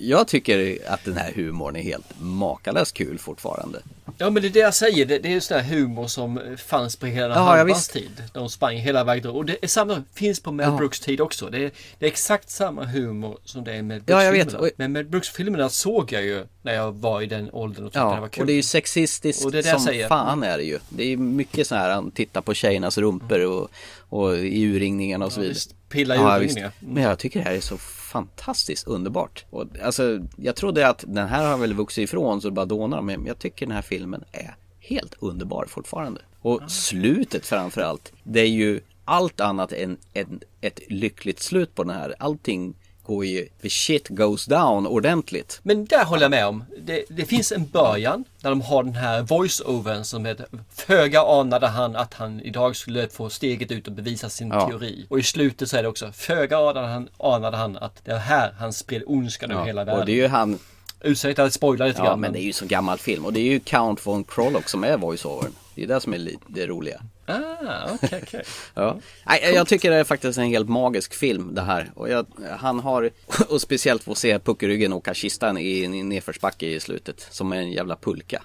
Jag 0.00 0.28
tycker 0.28 0.78
att 0.86 1.04
den 1.04 1.16
här 1.16 1.32
humorn 1.32 1.76
är 1.76 1.82
helt 1.82 2.06
makalöst 2.20 2.94
kul 2.94 3.18
fortfarande. 3.18 3.78
Ja 4.18 4.30
men 4.30 4.42
det 4.42 4.48
är 4.48 4.52
det 4.52 4.58
jag 4.58 4.74
säger. 4.74 5.06
Det, 5.06 5.18
det 5.18 5.28
är 5.28 5.32
ju 5.32 5.40
sån 5.40 5.56
här 5.60 5.64
humor 5.64 6.06
som 6.06 6.56
fanns 6.66 6.96
på 6.96 7.06
hela 7.06 7.34
Ja, 7.34 7.64
visst. 7.64 7.92
tid. 7.92 8.22
De 8.32 8.48
sprang 8.48 8.76
hela 8.76 9.04
vägen. 9.04 9.30
Och 9.30 9.44
det 9.44 9.56
är 9.62 9.66
samma, 9.66 10.04
finns 10.14 10.40
på 10.40 10.52
Mel 10.52 10.70
Ja. 10.70 10.76
Brooks 10.76 11.00
tid 11.00 11.20
också. 11.20 11.46
Det 11.50 11.58
är, 11.64 11.70
det 11.98 12.06
är 12.06 12.10
exakt 12.10 12.50
samma 12.50 12.84
humor 12.84 13.38
som 13.44 13.64
det 13.64 13.72
är 13.72 13.82
med 13.82 14.02
Ja, 14.06 14.24
jag 14.24 14.32
vet. 14.32 14.48
Brooks-filmerna. 14.48 14.68
Och- 14.68 14.72
Men 14.78 14.92
Mel 14.92 15.04
Brooks-filmerna 15.04 15.68
såg 15.68 16.12
jag 16.12 16.22
ju 16.22 16.46
när 16.62 16.74
jag 16.74 16.92
var 16.92 17.22
i 17.22 17.26
den 17.26 17.50
åldern 17.52 17.84
och 17.84 17.92
tyckte 17.92 17.98
det 18.08 18.14
Ja, 18.14 18.20
var 18.20 18.28
kul. 18.28 18.40
och 18.40 18.46
det 18.46 18.52
är 18.52 18.54
ju 18.56 18.62
sexistiskt 18.62 19.44
Och 19.44 19.52
det 19.52 19.58
är 19.58 19.62
det 19.62 19.68
jag 19.68 19.80
som 19.80 19.86
säger. 19.86 20.08
fan 20.08 20.42
är 20.42 20.58
det 20.58 20.64
ju. 20.64 20.78
Det 20.88 21.04
är 21.12 21.16
mycket 21.16 21.66
så 21.66 21.74
här, 21.74 21.90
han 21.90 22.10
tittar 22.10 22.40
på 22.40 22.54
tjejernas 22.54 22.98
rumpor 22.98 23.40
och, 23.46 23.70
och 24.08 24.36
i 24.38 24.62
urringningarna 24.64 25.24
och 25.26 25.32
så 25.32 25.40
vidare. 25.40 25.58
Pilla 25.88 26.14
i 26.14 26.18
Ja, 26.18 26.36
urringningar. 26.38 26.72
Men 26.80 27.02
jag 27.02 27.18
tycker 27.18 27.38
det 27.40 27.44
här 27.44 27.56
är 27.56 27.60
så 27.60 27.78
fantastiskt 28.10 28.86
underbart. 28.86 29.44
Och, 29.50 29.66
alltså, 29.82 30.20
jag 30.36 30.56
trodde 30.56 30.88
att 30.88 31.04
den 31.06 31.28
här 31.28 31.50
har 31.50 31.58
väl 31.58 31.74
vuxit 31.74 32.04
ifrån 32.04 32.40
så 32.40 32.48
det 32.48 32.54
bara 32.54 32.66
dånar. 32.66 33.02
Men 33.02 33.26
jag 33.26 33.38
tycker 33.38 33.66
den 33.66 33.74
här 33.74 33.82
filmen 33.82 34.24
är 34.32 34.56
helt 34.80 35.14
underbar 35.18 35.66
fortfarande. 35.68 36.20
Och 36.40 36.70
slutet 36.70 37.46
framförallt. 37.46 38.12
Det 38.22 38.40
är 38.40 38.48
ju 38.48 38.80
allt 39.04 39.40
annat 39.40 39.72
än 39.72 39.96
en, 40.12 40.40
ett 40.60 40.80
lyckligt 40.88 41.40
slut 41.40 41.74
på 41.74 41.84
den 41.84 41.96
här. 41.96 42.14
Allting 42.18 42.74
går 43.10 43.24
ju, 43.26 43.48
the 43.62 43.70
shit 43.70 44.08
goes 44.08 44.44
down 44.46 44.86
ordentligt. 44.86 45.60
Men 45.62 45.84
där 45.84 46.04
håller 46.04 46.22
jag 46.22 46.30
med 46.30 46.46
om. 46.46 46.64
Det, 46.82 47.04
det 47.08 47.24
finns 47.24 47.52
en 47.52 47.66
början 47.66 48.24
där 48.40 48.50
de 48.50 48.60
har 48.60 48.82
den 48.82 48.94
här 48.94 49.22
voice-overn 49.22 50.04
som 50.04 50.24
heter 50.24 50.46
Föga 50.74 51.20
anade 51.22 51.66
han 51.66 51.96
att 51.96 52.14
han 52.14 52.40
idag 52.40 52.76
skulle 52.76 53.08
få 53.08 53.30
steget 53.30 53.70
ut 53.70 53.86
och 53.86 53.92
bevisa 53.92 54.28
sin 54.28 54.48
Ja. 54.48 54.68
teori. 54.68 55.06
Och 55.08 55.18
i 55.18 55.22
slutet 55.22 55.70
så 55.70 55.76
är 55.76 55.82
det 55.82 55.88
också 55.88 56.12
Föga 56.12 56.58
anade 56.58 56.86
han, 56.86 57.08
anade 57.18 57.56
han 57.56 57.76
att 57.76 58.04
det 58.04 58.12
är 58.12 58.18
här 58.18 58.52
han 58.58 58.72
spred 58.72 59.02
ondskan 59.06 59.50
över 59.50 59.64
hela 59.64 59.84
världen. 59.84 60.00
och 60.00 60.06
det 60.06 60.12
är 60.12 60.16
ju 60.16 60.28
han 60.28 60.58
Ursäkta 61.02 61.42
att 61.44 61.52
spoila 61.52 61.86
lite 61.86 61.98
Ja 61.98 62.04
grann. 62.04 62.20
men 62.20 62.32
det 62.32 62.40
är 62.40 62.44
ju 62.44 62.52
så 62.52 62.66
gammal 62.66 62.98
film 62.98 63.24
och 63.24 63.32
det 63.32 63.40
är 63.40 63.44
ju 63.52 63.60
Count 63.60 64.06
von 64.06 64.24
Krollock 64.24 64.68
som 64.68 64.84
är 64.84 64.96
voiceovern. 64.96 65.52
Det 65.86 65.92
är 65.92 65.94
det 65.94 66.00
som 66.00 66.14
är 66.14 66.18
li- 66.18 66.38
det 66.48 66.66
roliga. 66.66 67.02
Ah, 67.26 67.88
okej, 67.94 68.20
okej. 68.22 68.42
Ja. 68.74 68.98
Nej, 69.26 69.52
jag 69.54 69.68
tycker 69.68 69.90
det 69.90 69.96
är 69.96 70.04
faktiskt 70.04 70.38
en 70.38 70.46
helt 70.46 70.68
magisk 70.68 71.14
film 71.14 71.54
det 71.54 71.62
här. 71.62 71.90
Och 71.94 72.08
jag, 72.10 72.26
han 72.58 72.80
har, 72.80 73.10
och 73.48 73.60
speciellt 73.60 74.02
få 74.04 74.14
se 74.14 74.38
puckeryggen 74.38 74.92
åka 74.92 75.14
kistan 75.14 75.58
i 75.58 75.84
en 75.84 76.08
nedförsbacke 76.08 76.66
i 76.66 76.80
slutet. 76.80 77.26
Som 77.30 77.52
en 77.52 77.72
jävla 77.72 77.96
pulka. 77.96 78.42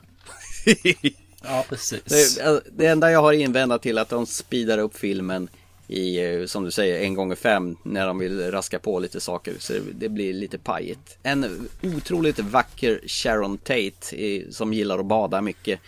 Ja, 1.48 1.66
precis. 1.70 2.36
Det, 2.36 2.62
det 2.72 2.86
enda 2.86 3.12
jag 3.12 3.22
har 3.22 3.34
invändat 3.34 3.82
till 3.82 3.98
att 3.98 4.10
de 4.10 4.26
speedar 4.26 4.78
upp 4.78 4.98
filmen 4.98 5.50
i, 5.88 6.18
eh, 6.26 6.46
som 6.46 6.64
du 6.64 6.72
säger, 6.72 7.00
en 7.04 7.14
gånger 7.14 7.36
fem 7.36 7.78
när 7.84 8.08
de 8.08 8.20
vill 8.20 8.52
raska 8.52 8.80
på 8.80 9.00
lite 9.00 9.20
saker. 9.22 9.54
Så 9.60 9.74
det, 9.94 10.10
blir 10.10 10.34
lite 10.34 10.58
pajigt. 10.58 11.18
En 11.24 11.68
otroligt 11.84 12.40
vacker 12.40 13.02
Sharon 13.08 13.58
Tate 13.58 13.92
som 14.52 14.74
gillar 14.74 15.00
att 15.00 15.06
bada 15.06 15.42
mycket. 15.42 15.80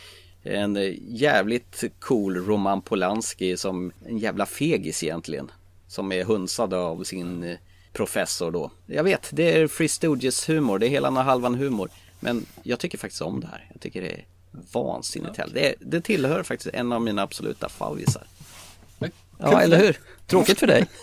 En 0.49 0.95
jävligt 1.07 1.83
cool 1.99 2.37
Roman 2.37 2.81
Polanski 2.81 3.57
som 3.57 3.91
en 4.05 4.17
jävla 4.17 4.45
fegis 4.45 5.03
egentligen. 5.03 5.51
Som 5.87 6.11
är 6.11 6.23
hunsad 6.23 6.73
av 6.73 7.03
sin 7.03 7.43
eh, 7.43 7.57
professor 7.93 8.51
då. 8.51 8.71
Jag 8.85 9.03
vet, 9.03 9.29
det 9.33 9.57
är 9.57 9.67
Free 9.67 9.89
Stooges 9.89 10.49
humor, 10.49 10.79
det 10.79 10.87
är 10.87 10.89
hela 10.89 11.09
och 11.09 11.15
halvan 11.15 11.55
humor. 11.55 11.89
Men 12.19 12.45
jag 12.63 12.79
tycker 12.79 12.97
faktiskt 12.97 13.21
om 13.21 13.39
det 13.39 13.47
här. 13.47 13.69
Jag 13.73 13.81
tycker 13.81 14.01
det 14.01 14.11
är 14.11 14.25
vansinnigt 14.73 15.37
härligt. 15.37 15.55
Det, 15.55 15.73
det 15.79 16.01
tillhör 16.01 16.43
faktiskt 16.43 16.75
en 16.75 16.91
av 16.91 17.01
mina 17.01 17.21
absoluta 17.21 17.69
favorisar. 17.69 18.23
Ja, 19.39 19.61
eller 19.61 19.77
hur? 19.77 19.97
Tråkigt 20.27 20.59
för 20.59 20.67
dig. 20.67 20.85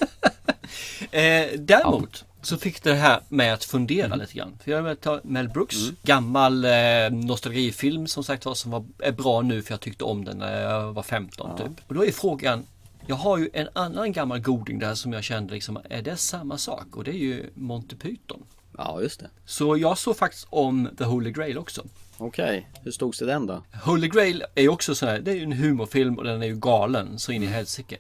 Eh, 1.11 1.59
däremot 1.59 2.25
så 2.47 2.57
fick 2.57 2.83
det 2.83 2.95
här 2.95 3.21
med 3.29 3.55
att 3.55 3.65
fundera 3.65 4.15
lite 4.15 4.35
grann. 4.35 4.59
För 4.65 4.71
jag 4.71 4.83
vill 4.83 4.97
ta 4.97 5.21
Mel 5.25 5.49
Brooks, 5.49 5.77
gammal 6.03 6.65
eh, 6.65 6.71
nostalgifilm 7.11 8.07
som 8.07 8.25
sagt 8.25 8.45
var 8.45 8.55
som 8.55 8.71
var, 8.71 8.85
är 8.99 9.13
bra 9.13 9.43
nu 9.43 9.63
för 9.63 9.73
jag 9.73 9.81
tyckte 9.81 10.05
om 10.05 10.25
den 10.25 10.39
när 10.39 10.63
jag 10.63 10.93
var 10.93 11.03
15 11.03 11.57
typ. 11.59 11.71
Och 11.87 11.95
då 11.95 12.05
är 12.05 12.13
frågan, 12.13 12.67
jag 13.07 13.17
har 13.17 13.39
ju 13.39 13.51
en 13.53 13.69
annan 13.73 14.13
gammal 14.13 14.41
goding 14.41 14.79
där 14.79 14.95
som 14.95 15.13
jag 15.13 15.25
kände 15.25 15.55
liksom, 15.55 15.79
är 15.91 16.03
det 16.03 16.17
samma 16.17 16.59
sak? 16.59 16.97
Och 16.97 17.05
det 17.05 17.11
är 17.11 17.19
ju 17.19 17.51
Monty 17.55 17.97
Python. 17.97 18.43
Ja, 18.79 19.03
just 19.03 19.21
det. 19.21 19.31
Så 19.47 19.77
jag 19.77 19.99
såg 19.99 20.17
faktiskt 20.17 20.47
om 20.51 20.89
The 20.99 21.05
Holy 21.05 21.33
Grail 21.33 21.59
också. 21.59 21.83
Okej, 22.19 22.69
hur 22.83 22.91
stod 22.91 23.15
sig 23.15 23.27
den 23.27 23.47
då? 23.47 23.63
Holy 23.85 24.09
Grail 24.09 24.45
är 24.55 24.63
ju 24.63 24.69
också 24.69 24.95
sån 24.95 25.09
här, 25.09 25.19
det 25.21 25.31
är 25.31 25.35
ju 25.35 25.43
en 25.43 25.53
humorfilm 25.53 26.19
och 26.19 26.25
den 26.25 26.43
är 26.43 26.47
ju 26.47 26.57
galen 26.57 27.19
så 27.19 27.33
in 27.33 27.43
i 27.43 27.47
helsike. 27.47 27.97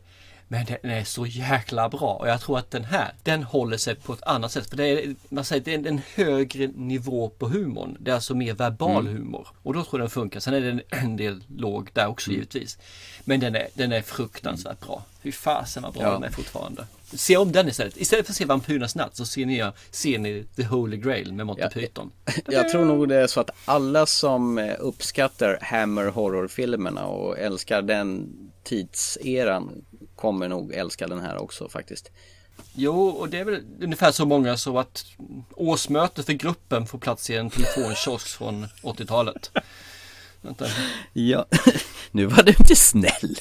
Men 0.48 0.66
den 0.66 0.90
är 0.90 1.04
så 1.04 1.26
jäkla 1.26 1.88
bra 1.88 2.14
och 2.14 2.28
jag 2.28 2.40
tror 2.40 2.58
att 2.58 2.70
den 2.70 2.84
här, 2.84 3.12
den 3.22 3.42
håller 3.42 3.76
sig 3.76 3.94
på 3.94 4.12
ett 4.12 4.22
annat 4.22 4.52
sätt. 4.52 4.70
För 4.70 4.76
det 4.76 4.86
är, 4.86 5.14
man 5.28 5.44
säger, 5.44 5.62
det 5.64 5.74
är 5.74 5.86
en, 5.88 6.00
högre 6.14 6.66
nivå 6.66 7.28
på 7.28 7.48
humorn. 7.48 7.96
Det 8.00 8.10
är 8.10 8.14
alltså 8.14 8.34
mer 8.34 8.54
verbal 8.54 9.06
Mm. 9.06 9.16
humor. 9.16 9.48
Och 9.62 9.74
då 9.74 9.84
tror 9.84 10.00
jag 10.00 10.04
den 10.04 10.10
funkar. 10.10 10.40
Sen 10.40 10.54
är 10.54 10.60
det 10.60 10.82
en, 10.96 11.16
del 11.16 11.44
låg 11.56 11.90
där 11.92 12.06
också 12.06 12.30
Mm. 12.30 12.36
givetvis. 12.40 12.78
Men 13.24 13.40
den 13.40 13.54
är, 13.54 13.68
den 13.74 13.92
är 13.92 14.02
fruktansvärt 14.02 14.80
bra. 14.86 15.04
Fy 15.22 15.32
fasen 15.32 15.82
vad 15.82 15.92
bra 15.92 16.02
Ja. 16.02 16.12
den 16.12 16.22
är 16.24 16.30
fortfarande. 16.30 16.86
Se 17.12 17.36
om 17.36 17.52
den 17.52 17.68
istället. 17.68 17.96
Istället 17.96 18.26
för 18.26 18.32
att 18.32 18.36
se 18.36 18.44
Vampyrernas 18.44 18.94
natt 18.94 19.16
så 19.16 19.24
ser 19.26 19.46
ni, 19.46 19.70
ser 19.90 20.18
ni 20.18 20.44
The 20.56 20.62
Holy 20.64 20.96
Grail 20.96 21.32
med 21.32 21.46
Monty 21.46 21.68
Python. 21.72 22.10
Jag 22.46 22.68
tror 22.68 22.84
nog 22.84 23.08
det 23.08 23.16
är 23.16 23.26
så 23.26 23.40
att 23.40 23.50
alla 23.64 24.06
som 24.06 24.58
eh, 24.58 24.74
uppskattar 24.78 25.58
Hammer 25.62 26.06
horrorfilmerna 26.08 27.06
och 27.06 27.38
älskar 27.38 27.82
den 27.82 28.32
tidseran 28.64 29.84
kommer 30.24 30.48
nog 30.48 30.72
älska 30.72 31.06
den 31.06 31.20
här 31.20 31.42
också 31.42 31.68
faktiskt. 31.68 32.10
Jo, 32.74 33.08
och 33.08 33.28
det 33.28 33.38
är 33.38 33.44
väl 33.44 33.62
ungefär 33.80 34.12
så 34.12 34.26
många 34.26 34.56
så 34.56 34.78
att 34.78 35.04
årsmötet 35.50 36.26
för 36.26 36.32
gruppen 36.32 36.86
får 36.86 36.98
plats 36.98 37.30
i 37.30 37.36
en 37.36 37.50
telefonkiosk 37.50 38.28
från 38.28 38.66
80-talet. 38.82 39.50
Vänta. 40.40 40.66
Ja, 41.12 41.46
nu 42.10 42.26
var 42.26 42.42
du 42.42 42.52
inte 42.58 42.76
snäll. 42.76 43.36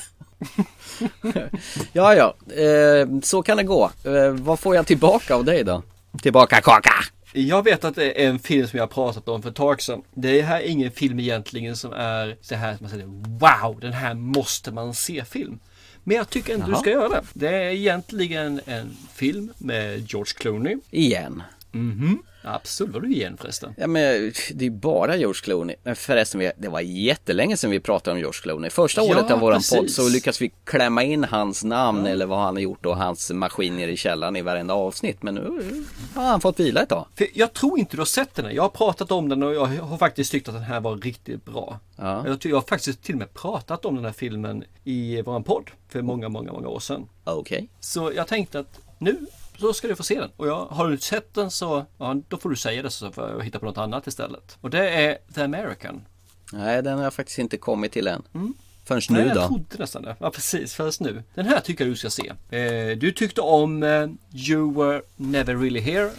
ja, 1.94 2.16
ja, 2.16 2.36
eh, 2.54 3.08
så 3.24 3.44
kan 3.44 3.58
det 3.58 3.64
gå. 3.64 3.92
Eh, 4.04 4.30
vad 4.30 4.60
får 4.60 4.76
jag 4.76 4.88
tillbaka 4.88 5.36
av 5.36 5.46
dig 5.46 5.64
då? 5.64 5.84
Tillbaka 6.22 6.62
kaka! 6.62 6.94
Jag 7.34 7.64
vet 7.64 7.84
att 7.84 7.96
det 7.96 8.24
är 8.24 8.30
en 8.30 8.40
film 8.40 8.68
som 8.68 8.78
jag 8.78 8.84
har 8.84 8.94
pratat 8.94 9.28
om 9.28 9.42
för 9.42 9.50
ett 9.50 9.56
tag 9.56 9.82
sedan. 9.82 10.02
Det 10.14 10.42
här 10.42 10.60
är 10.60 10.68
ingen 10.68 10.92
film 10.92 11.20
egentligen 11.20 11.76
som 11.76 11.94
är 11.94 12.38
så 12.42 12.56
här 12.56 12.78
som 12.78 12.84
man 12.84 12.92
säger 12.92 13.06
Wow, 13.40 13.80
den 13.80 13.94
här 13.94 14.14
måste 14.14 14.72
man 14.72 14.94
se 14.94 15.26
film. 15.26 15.60
Men 16.04 16.18
jag 16.18 16.30
tycker 16.30 16.58
du 16.58 16.72
Jaha. 16.72 16.80
ska 16.80 16.89
göra 16.89 17.10
det. 17.10 17.24
Det 17.34 17.47
är 17.47 17.70
egentligen 17.72 18.62
en 18.66 18.97
film 19.14 19.54
med 19.58 20.12
George 20.12 20.34
Clooney. 20.38 20.78
Igen. 20.91 21.43
Mhm. 21.72 22.24
Absolut, 22.46 22.94
var 22.94 23.02
du 23.02 23.14
igen 23.14 23.38
förresten? 23.38 23.74
Ja 23.78 23.88
men 23.88 24.32
det 24.54 24.66
är 24.66 24.70
bara 24.70 25.16
George 25.18 25.41
Clooney. 25.44 25.76
Men 25.84 25.96
förresten, 25.96 26.52
det 26.58 26.70
var 26.70 26.80
jättelänge 26.82 27.58
sedan 27.58 27.72
vi 27.72 27.80
pratade 27.80 28.14
om 28.14 28.20
George 28.20 28.39
Clooney. 28.41 28.70
Första 28.70 29.02
Ja, 29.04 29.12
året 29.12 29.32
av 29.32 29.39
våran 29.39 29.58
precis. 29.60 29.78
podd 29.78 29.89
så 29.89 30.10
lyckas 30.10 30.41
vi 30.41 30.52
klämma 30.64 31.04
in 31.04 31.24
hans 31.24 31.64
namn 31.64 32.06
eller 32.06 32.26
vad 32.26 32.39
han 32.39 32.56
har 32.56 32.62
gjort 32.62 32.86
och 32.86 32.98
hans 32.98 33.32
maskiner 33.32 33.88
i 33.88 33.98
källaren 33.98 34.36
i 34.36 34.41
varenda 34.41 34.74
avsnitt. 34.74 35.24
Men 35.24 35.36
nu 35.36 35.84
har 36.16 36.24
han 36.24 36.41
fått 36.41 36.60
vila 36.60 36.82
ett 36.82 36.89
tag. 36.89 37.06
För 37.16 37.28
jag 37.34 37.54
tror 37.54 37.80
inte 37.80 37.96
du 37.96 38.02
har 38.02 38.06
sett 38.06 38.36
den 38.36 38.46
här. 38.46 38.52
Jag 38.54 38.64
har 38.64 38.70
pratat 38.70 39.12
om 39.12 39.30
den 39.30 39.44
och 39.44 39.54
jag 39.54 39.66
har 39.66 39.98
faktiskt 39.98 40.32
tyckt 40.32 40.48
att 40.48 40.54
den 40.54 40.64
här 40.64 40.80
var 40.80 40.98
riktigt 40.98 41.46
bra. 41.46 41.80
Ja. 41.96 42.28
Jag, 42.28 42.41
ty- 42.41 42.50
jag 42.50 42.58
har 42.58 42.62
faktiskt 42.62 43.04
till 43.04 43.16
och 43.16 43.20
med 43.20 43.34
pratat 43.34 43.86
om 43.86 43.96
den 43.96 44.06
här 44.06 44.12
filmen 44.12 44.64
i 44.84 45.22
våran 45.22 45.44
podd 45.44 45.72
för 45.89 46.02
många, 46.02 46.30
många, 46.30 46.52
många 46.52 46.68
år 46.68 46.80
sedan. 46.80 47.08
Okej. 47.24 47.68
Så 47.80 48.12
jag 48.16 48.28
tänkte 48.28 48.60
att 48.60 48.80
nu 49.00 49.18
så 49.60 49.74
ska 49.74 49.88
du 49.88 49.95
få 49.95 50.04
se 50.04 50.20
den. 50.20 50.30
Och 50.38 50.47
jag, 50.47 50.66
har 50.66 50.89
du 50.89 50.97
sett 50.97 51.34
den 51.34 51.51
så 51.51 51.86
ja, 51.97 52.16
då 52.28 52.38
får 52.38 52.49
du 52.49 52.56
säga 52.56 52.82
det 52.82 52.91
så 52.91 53.12
får 53.12 53.30
jag 53.30 53.43
hitta 53.43 53.60
på 53.60 53.66
något 53.66 53.78
annat 53.78 54.08
istället. 54.08 54.58
Och 54.62 54.70
det 54.70 54.89
är 54.89 55.18
The 55.36 55.41
American. 55.41 56.06
Nej, 56.54 56.82
den 56.84 56.97
har 56.97 57.04
jag 57.04 57.14
faktiskt 57.14 57.39
inte 57.39 57.58
kommit 57.58 57.91
till 57.91 58.08
än. 58.08 58.24
Mm. 58.34 58.54
Förrän 58.86 59.01
Nej, 59.10 59.22
nu 59.22 59.28
jag 59.28 59.38
då. 59.38 59.47
trodde 59.47 59.78
nästan 59.80 60.01
det. 60.01 60.16
Ja, 60.20 60.32
precis. 60.32 60.74
Först 60.74 60.99
nu. 60.99 61.24
Den 61.36 61.45
här 61.45 61.60
tycker 61.60 61.84
jag 61.86 61.91
du 61.91 61.95
ska 61.95 62.10
se. 62.10 62.32
Eh, 62.58 62.97
du 62.97 63.12
tyckte 63.12 63.41
om 63.41 63.84
eh, 63.84 64.10
You 64.49 64.74
were 64.74 65.01
never 65.16 65.56
really 65.56 65.80
here. 65.80 66.12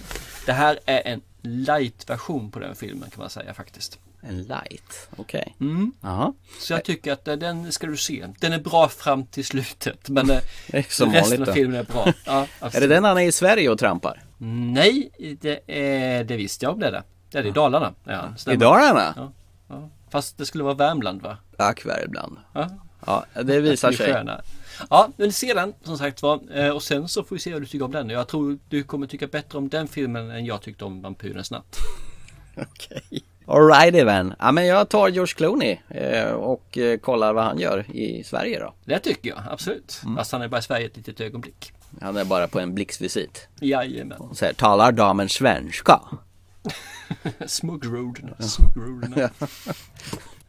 Det 0.46 0.52
här 0.52 0.78
är 0.86 1.02
en 1.12 1.20
light-version 1.42 2.50
på 2.50 2.58
den 2.58 2.74
filmen 2.74 3.10
kan 3.10 3.20
man 3.20 3.30
säga 3.30 3.54
faktiskt. 3.54 3.98
En 4.28 4.42
light, 4.42 5.08
okej. 5.16 5.56
Mm. 5.60 5.92
Jaha. 6.00 6.32
Så 6.60 6.72
jag 6.72 6.84
tycker 6.84 7.12
att 7.12 7.28
eh, 7.28 7.36
den 7.36 7.72
ska 7.72 7.86
du 7.86 7.96
se. 7.96 8.26
Den 8.40 8.52
är 8.52 8.58
bra 8.58 8.88
fram 8.88 9.26
till 9.26 9.44
slutet. 9.44 10.08
Men 10.08 10.30
eh, 10.30 10.38
resten 10.66 11.12
vanligt 11.12 11.48
av 11.48 11.52
filmen 11.52 11.76
är 11.80 11.84
bra. 11.84 12.12
Ja, 12.26 12.46
Är 12.60 12.80
det 12.80 12.86
den 12.86 13.04
han 13.04 13.18
är 13.18 13.22
i 13.22 13.32
Sverige 13.32 13.68
och 13.70 13.78
trampar? 13.78 14.22
Nej, 14.72 15.10
det, 15.40 15.60
är, 15.66 16.24
det 16.24 16.36
visste 16.36 16.64
jag 16.64 16.72
om 16.74 16.80
det. 16.80 16.90
Där. 16.90 17.02
Det 17.30 17.38
är 17.38 17.42
det 17.42 17.48
i 17.48 17.52
Dalarna. 17.52 17.94
Ja. 18.04 18.52
I 18.52 18.56
Dalarna? 18.56 19.14
Ja, 19.16 19.32
ja. 19.68 19.88
Fast 20.10 20.38
det 20.38 20.46
skulle 20.46 20.64
vara 20.64 20.74
Värmland 20.74 21.22
va? 21.22 21.36
Ack 21.58 21.86
Värmland. 21.86 22.36
Ja. 22.52 22.68
Ja, 23.06 23.24
det 23.42 23.60
visar 23.60 23.90
Det 23.90 23.96
sig. 23.96 24.12
sköna. 24.12 24.40
Ja, 24.90 25.08
men 25.16 25.32
se 25.32 25.54
den 25.54 25.72
som 25.82 25.98
sagt 25.98 26.22
var. 26.22 26.40
Eh, 26.58 26.68
Och 26.70 26.82
sen 26.82 27.08
så 27.08 27.24
får 27.24 27.36
vi 27.36 27.40
se 27.40 27.52
vad 27.52 27.62
du 27.62 27.66
tycker 27.66 27.84
om 27.84 27.92
den. 27.92 28.10
Jag 28.10 28.28
tror 28.28 28.58
du 28.68 28.82
kommer 28.82 29.06
tycka 29.06 29.26
bättre 29.26 29.58
om 29.58 29.68
den 29.68 29.88
filmen 29.88 30.30
än 30.30 30.44
jag 30.46 30.62
tyckte 30.62 30.84
om 30.84 31.02
Vampyrens 31.02 31.50
natt. 31.50 31.76
Alrighty 33.46 34.04
then. 34.04 34.34
Ja 34.38 34.52
men 34.52 34.66
jag 34.66 34.88
tar 34.88 35.08
George 35.08 35.34
Clooney 35.34 35.78
eh, 35.88 36.30
och 36.32 36.78
eh, 36.78 36.98
kollar 36.98 37.32
vad 37.32 37.44
han 37.44 37.58
gör 37.58 37.90
i 37.96 38.24
Sverige 38.24 38.58
då. 38.60 38.74
Det 38.84 38.98
tycker 38.98 39.28
jag, 39.30 39.38
absolut. 39.50 40.00
Mm. 40.04 40.16
Fast 40.16 40.32
han 40.32 40.42
är 40.42 40.48
bara 40.48 40.58
i 40.58 40.62
Sverige 40.62 40.86
ett 40.86 40.96
litet 40.96 41.20
ögonblick. 41.20 41.72
Han 42.00 42.16
är 42.16 42.24
bara 42.24 42.48
på 42.48 42.60
en 42.60 42.74
blixtvisit. 42.74 43.48
Jajamän. 43.60 44.18
Och 44.18 44.36
säger, 44.36 44.52
talar 44.54 44.92
damen 44.92 45.28
svenska? 45.28 46.00
Smuggrodorna. 47.46 48.36
Smuggrodorna. 48.38 49.30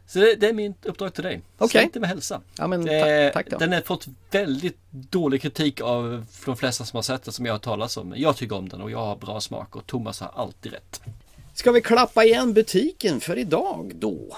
Så 0.08 0.20
det, 0.20 0.36
det 0.36 0.48
är 0.50 0.54
min 0.54 0.74
uppdrag 0.84 1.14
till 1.14 1.24
dig. 1.24 1.42
Okej. 1.58 1.70
Släng 1.70 1.90
det 1.94 2.00
med 2.00 2.10
hälsa. 2.10 2.42
Ja, 2.58 2.68
men 2.68 2.88
Eh, 2.90 3.32
tack- 3.34 3.50
tack. 3.50 3.60
Den 3.60 3.74
har 3.74 3.82
fått 3.82 4.08
väldigt 4.32 4.78
dålig 4.90 5.42
kritik 5.42 5.82
av 5.82 6.26
de 6.46 6.58
flesta 6.58 6.86
som 6.86 6.98
har 6.98 7.02
sett 7.02 7.24
den 7.24 7.34
som 7.34 7.46
jag 7.46 7.54
har 7.54 7.60
talat 7.60 7.98
om. 7.98 8.14
Jag 8.18 8.36
tycker 8.38 8.56
om 8.56 8.70
den 8.70 8.82
och 8.82 8.92
jag 8.92 8.98
har 9.06 9.16
bra 9.16 9.42
smak 9.42 9.76
och 9.76 9.88
Thomas 9.88 10.20
har 10.20 10.32
alltid 10.36 10.72
rätt. 10.74 11.02
Ska 11.56 11.72
vi 11.72 11.82
klappa 11.82 12.24
igen 12.24 12.54
butiken 12.54 13.22
för 13.22 13.38
idag 13.38 13.92
då? 13.96 14.38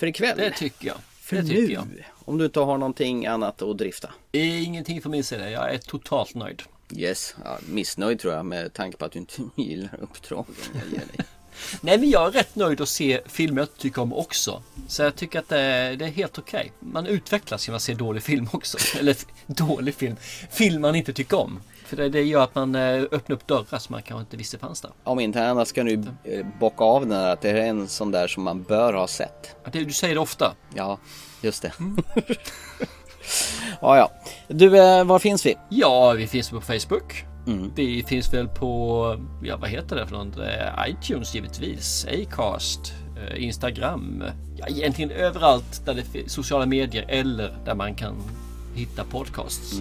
För 0.00 0.06
ikväll? 0.06 0.38
Det 0.38 0.50
tycker 0.50 0.86
jag. 0.86 0.96
För 1.20 1.36
det 1.36 1.42
nu? 1.42 1.72
jag. 1.72 1.86
Om 2.24 2.38
du 2.38 2.44
inte 2.44 2.60
har 2.60 2.78
någonting 2.78 3.26
annat 3.26 3.62
att 3.62 3.78
drifta? 3.78 4.10
Ingenting 4.32 5.02
från 5.02 5.12
min 5.12 5.24
sida. 5.24 5.50
Jag 5.50 5.74
är 5.74 5.78
totalt 5.78 6.34
nöjd. 6.34 6.62
Yes, 6.96 7.34
ja, 7.44 7.58
missnöjd 7.68 8.20
tror 8.20 8.34
jag 8.34 8.46
med 8.46 8.72
tanke 8.72 8.96
på 8.96 9.04
att 9.04 9.12
du 9.12 9.18
inte 9.18 9.42
gillar 9.62 10.00
uppdragen 10.00 10.54
jag 10.74 10.92
ger 10.92 10.98
dig. 10.98 11.26
Nej 11.80 11.98
men 11.98 12.10
jag 12.10 12.26
är 12.28 12.30
rätt 12.30 12.56
nöjd 12.56 12.80
att 12.80 12.88
se 12.88 13.20
filmer 13.26 13.62
jag 13.62 13.74
tycker 13.78 14.02
om 14.02 14.12
också. 14.12 14.62
Så 14.88 15.02
jag 15.02 15.16
tycker 15.16 15.38
att 15.38 15.48
det 15.48 15.60
är, 15.60 15.96
det 15.96 16.04
är 16.04 16.10
helt 16.10 16.38
okej. 16.38 16.72
Man 16.80 17.06
utvecklas 17.06 17.68
genom 17.68 17.76
att 17.76 17.82
se 17.82 17.94
dålig 17.94 18.22
film 18.22 18.48
också. 18.52 18.78
Eller 18.98 19.16
dålig 19.46 19.94
film. 19.94 20.16
Film 20.50 20.82
man 20.82 20.94
inte 20.94 21.12
tycker 21.12 21.36
om. 21.38 21.60
För 21.84 21.96
det, 21.96 22.08
det 22.08 22.22
gör 22.22 22.42
att 22.42 22.54
man 22.54 22.74
eh, 22.74 23.02
öppnar 23.12 23.36
upp 23.36 23.46
dörrar 23.46 23.78
som 23.78 23.92
man 23.92 24.02
kanske 24.02 24.20
inte 24.20 24.36
visste 24.36 24.58
fanns 24.58 24.80
där. 24.80 24.90
Om 25.04 25.20
inte 25.20 25.46
annat 25.46 25.68
ska 25.68 25.82
du 25.82 25.92
eh, 26.24 26.46
bocka 26.60 26.84
av 26.84 27.06
den 27.06 27.18
här 27.18 27.32
att 27.32 27.40
det 27.40 27.50
är 27.50 27.66
en 27.66 27.88
sån 27.88 28.10
där 28.10 28.28
som 28.28 28.42
man 28.42 28.62
bör 28.62 28.92
ha 28.92 29.06
sett. 29.06 29.56
Ja, 29.64 29.70
Det, 29.72 29.84
du 29.84 29.92
säger 29.92 30.14
det 30.14 30.20
ofta. 30.20 30.54
Ja, 30.74 30.98
just 31.42 31.62
det. 31.62 31.72
ja, 33.80 33.96
ja. 33.96 34.10
Du, 34.48 34.78
eh, 34.78 35.04
var 35.04 35.18
finns 35.18 35.46
vi? 35.46 35.56
Ja, 35.68 36.12
vi 36.12 36.26
finns 36.26 36.50
på 36.50 36.60
Facebook. 36.60 37.24
Mm. 37.46 37.72
Vi 37.76 38.04
finns 38.08 38.32
väl 38.32 38.48
på, 38.48 39.16
ja 39.42 39.56
vad 39.56 39.70
heter 39.70 39.96
det 39.96 40.06
för 40.06 40.16
något? 40.16 40.36
ITunes 40.88 41.34
givetvis. 41.34 42.06
Acast. 42.06 42.92
Instagram. 43.36 44.24
Ja, 44.56 44.66
egentligen 44.68 45.10
överallt 45.10 45.82
där 45.86 45.94
det 45.94 46.02
finns 46.02 46.32
sociala 46.32 46.66
medier 46.66 47.04
eller 47.08 47.56
där 47.64 47.74
man 47.74 47.94
kan 47.94 48.14
hitta 48.74 49.04
podcasts. 49.04 49.80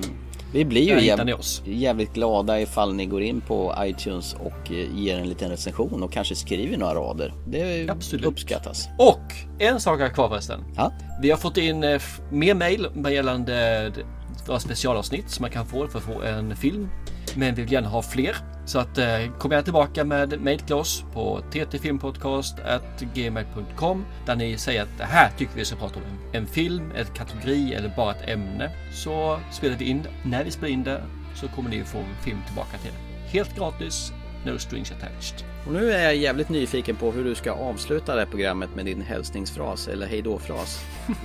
Vi 0.54 0.66
blir 0.66 0.82
ju 0.82 0.94
jäv- 1.00 1.18
jävligt 1.66 2.14
glada 2.14 2.62
ifall 2.62 2.94
ni 2.94 3.06
går 3.06 3.22
in 3.22 3.42
på 3.42 3.76
iTunes 3.80 4.34
och 4.34 4.72
eh, 4.72 4.96
ger 5.00 5.18
en 5.20 5.30
liten 5.30 5.50
recension 5.50 6.04
och 6.04 6.12
kanske 6.14 6.36
skriver 6.36 6.78
några 6.78 6.94
rader. 6.96 7.34
Det 7.48 7.90
Absolut. 7.90 8.26
uppskattas. 8.26 8.88
Och 9.00 9.20
en 9.60 9.80
sak 9.80 10.00
är 10.02 10.10
kvar 10.10 10.30
förresten. 10.30 10.60
Ja. 10.76 10.92
Vi 11.22 11.30
har 11.32 11.38
fått 11.38 11.58
in 11.58 11.84
eh, 11.84 12.02
mer 12.32 12.54
mail 12.56 12.88
gällande 13.12 13.90
d- 13.96 14.02
våra 14.48 14.60
specialavsnitt 14.60 15.30
som 15.30 15.44
man 15.44 15.52
kan 15.52 15.66
få 15.66 15.88
för 15.88 15.98
att 16.00 16.06
få 16.06 16.22
en 16.22 16.56
film. 16.56 16.90
Men 17.36 17.56
vi 17.56 17.62
vill 17.62 17.72
gärna 17.72 17.90
ha 17.90 18.02
fler. 18.02 18.36
Så 18.66 18.80
att 18.80 18.98
eh, 18.98 19.20
kom 19.40 19.52
gärna 19.52 19.64
tillbaka 19.64 20.04
med 20.04 20.42
mail 20.42 20.60
till 20.60 20.76
oss 20.76 21.04
på 21.14 21.42
ttfilmpodcast.gmail.com 21.52 24.06
där 24.26 24.36
ni 24.36 24.58
säger 24.58 24.82
att 24.82 24.98
det 24.98 25.04
här 25.04 25.32
tycker 25.38 25.56
vi 25.56 25.66
ska 25.66 25.76
prata 25.76 25.96
om. 25.96 26.02
En, 26.32 26.48
film, 26.48 26.92
ett 26.96 27.14
kategori 27.14 27.74
eller 27.74 27.94
bara 27.96 28.12
ett 28.12 28.30
ämne. 28.30 28.72
Så 28.94 29.40
spelar 29.52 29.78
vi 29.78 29.86
in 29.86 30.04
det. 30.04 30.10
När 30.30 30.44
vi 30.44 30.52
spelar 30.52 30.74
in 30.74 30.84
det 30.84 31.04
så 31.36 31.48
kommer 31.48 31.70
ni 31.70 31.84
få 31.84 31.98
en 31.98 32.16
film 32.24 32.40
tillbaka 32.46 32.78
till 32.78 32.90
er. 32.90 32.96
Helt 33.30 33.56
gratis, 33.56 34.12
no 34.46 34.60
strings 34.60 34.92
attached. 34.92 35.44
Och 35.68 35.74
nu 35.74 35.92
är 35.92 36.04
jag 36.04 36.16
jävligt 36.16 36.50
nyfiken 36.50 36.96
på 36.96 37.12
hur 37.12 37.24
du 37.24 37.36
ska 37.36 37.52
avsluta 37.52 38.14
det 38.14 38.20
här 38.20 38.28
programmet 38.28 38.70
med 38.76 38.86
din 38.86 39.02
hälsningsfras 39.02 39.88
eller 39.88 40.08
hejdå-fras. 40.08 40.80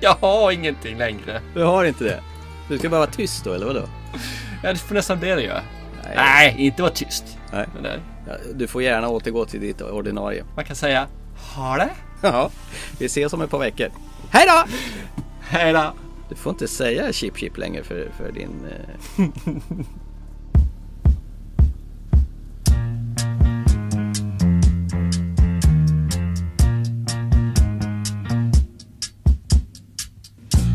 Jag 0.00 0.14
har 0.14 0.52
ingenting 0.52 0.98
längre. 0.98 1.40
Du 1.54 1.62
har 1.62 1.84
inte 1.84 2.04
det? 2.04 2.20
Du 2.68 2.78
ska 2.78 2.88
bara 2.88 3.00
vara 3.00 3.10
tyst 3.10 3.44
då, 3.44 3.52
eller 3.52 3.66
vadå? 3.66 3.88
Ja, 4.64 4.72
det 4.72 4.78
får 4.78 4.94
nästan 4.94 5.18
bli 5.18 5.28
det 5.28 5.42
ju. 5.42 5.52
Nej. 6.16 6.54
inte 6.58 6.82
vara 6.82 6.92
tyst. 6.92 7.38
Nej. 7.52 7.66
Men 7.74 7.82
det, 7.82 8.00
Ja, 8.28 8.32
Du 8.54 8.66
får 8.66 8.82
gärna 8.82 9.08
återgå 9.08 9.44
till 9.44 9.60
ditt 9.60 9.80
ordinarie. 9.80 10.44
man 10.56 10.64
kan 10.64 10.76
säga 10.76 11.06
ha 11.56 11.76
det. 11.76 11.90
Ja, 12.22 12.50
vi 12.98 13.06
ses 13.06 13.32
om 13.32 13.42
ett 13.42 13.50
par 13.50 13.58
veckor. 13.58 13.88
Hej 14.30 14.46
då! 14.46 14.64
Hej 15.40 15.72
då! 15.72 15.92
Du 16.28 16.34
får 16.34 16.50
inte 16.50 16.68
säga 16.68 17.12
chip 17.12 17.36
chip 17.36 17.58
längre 17.58 17.84
för, 17.84 18.08
för 18.18 18.32
din... 18.32 18.50
Eh... 18.70 19.24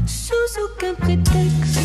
Sous 0.08 0.58
aucun 0.58 0.96
prétexte, 0.96 1.82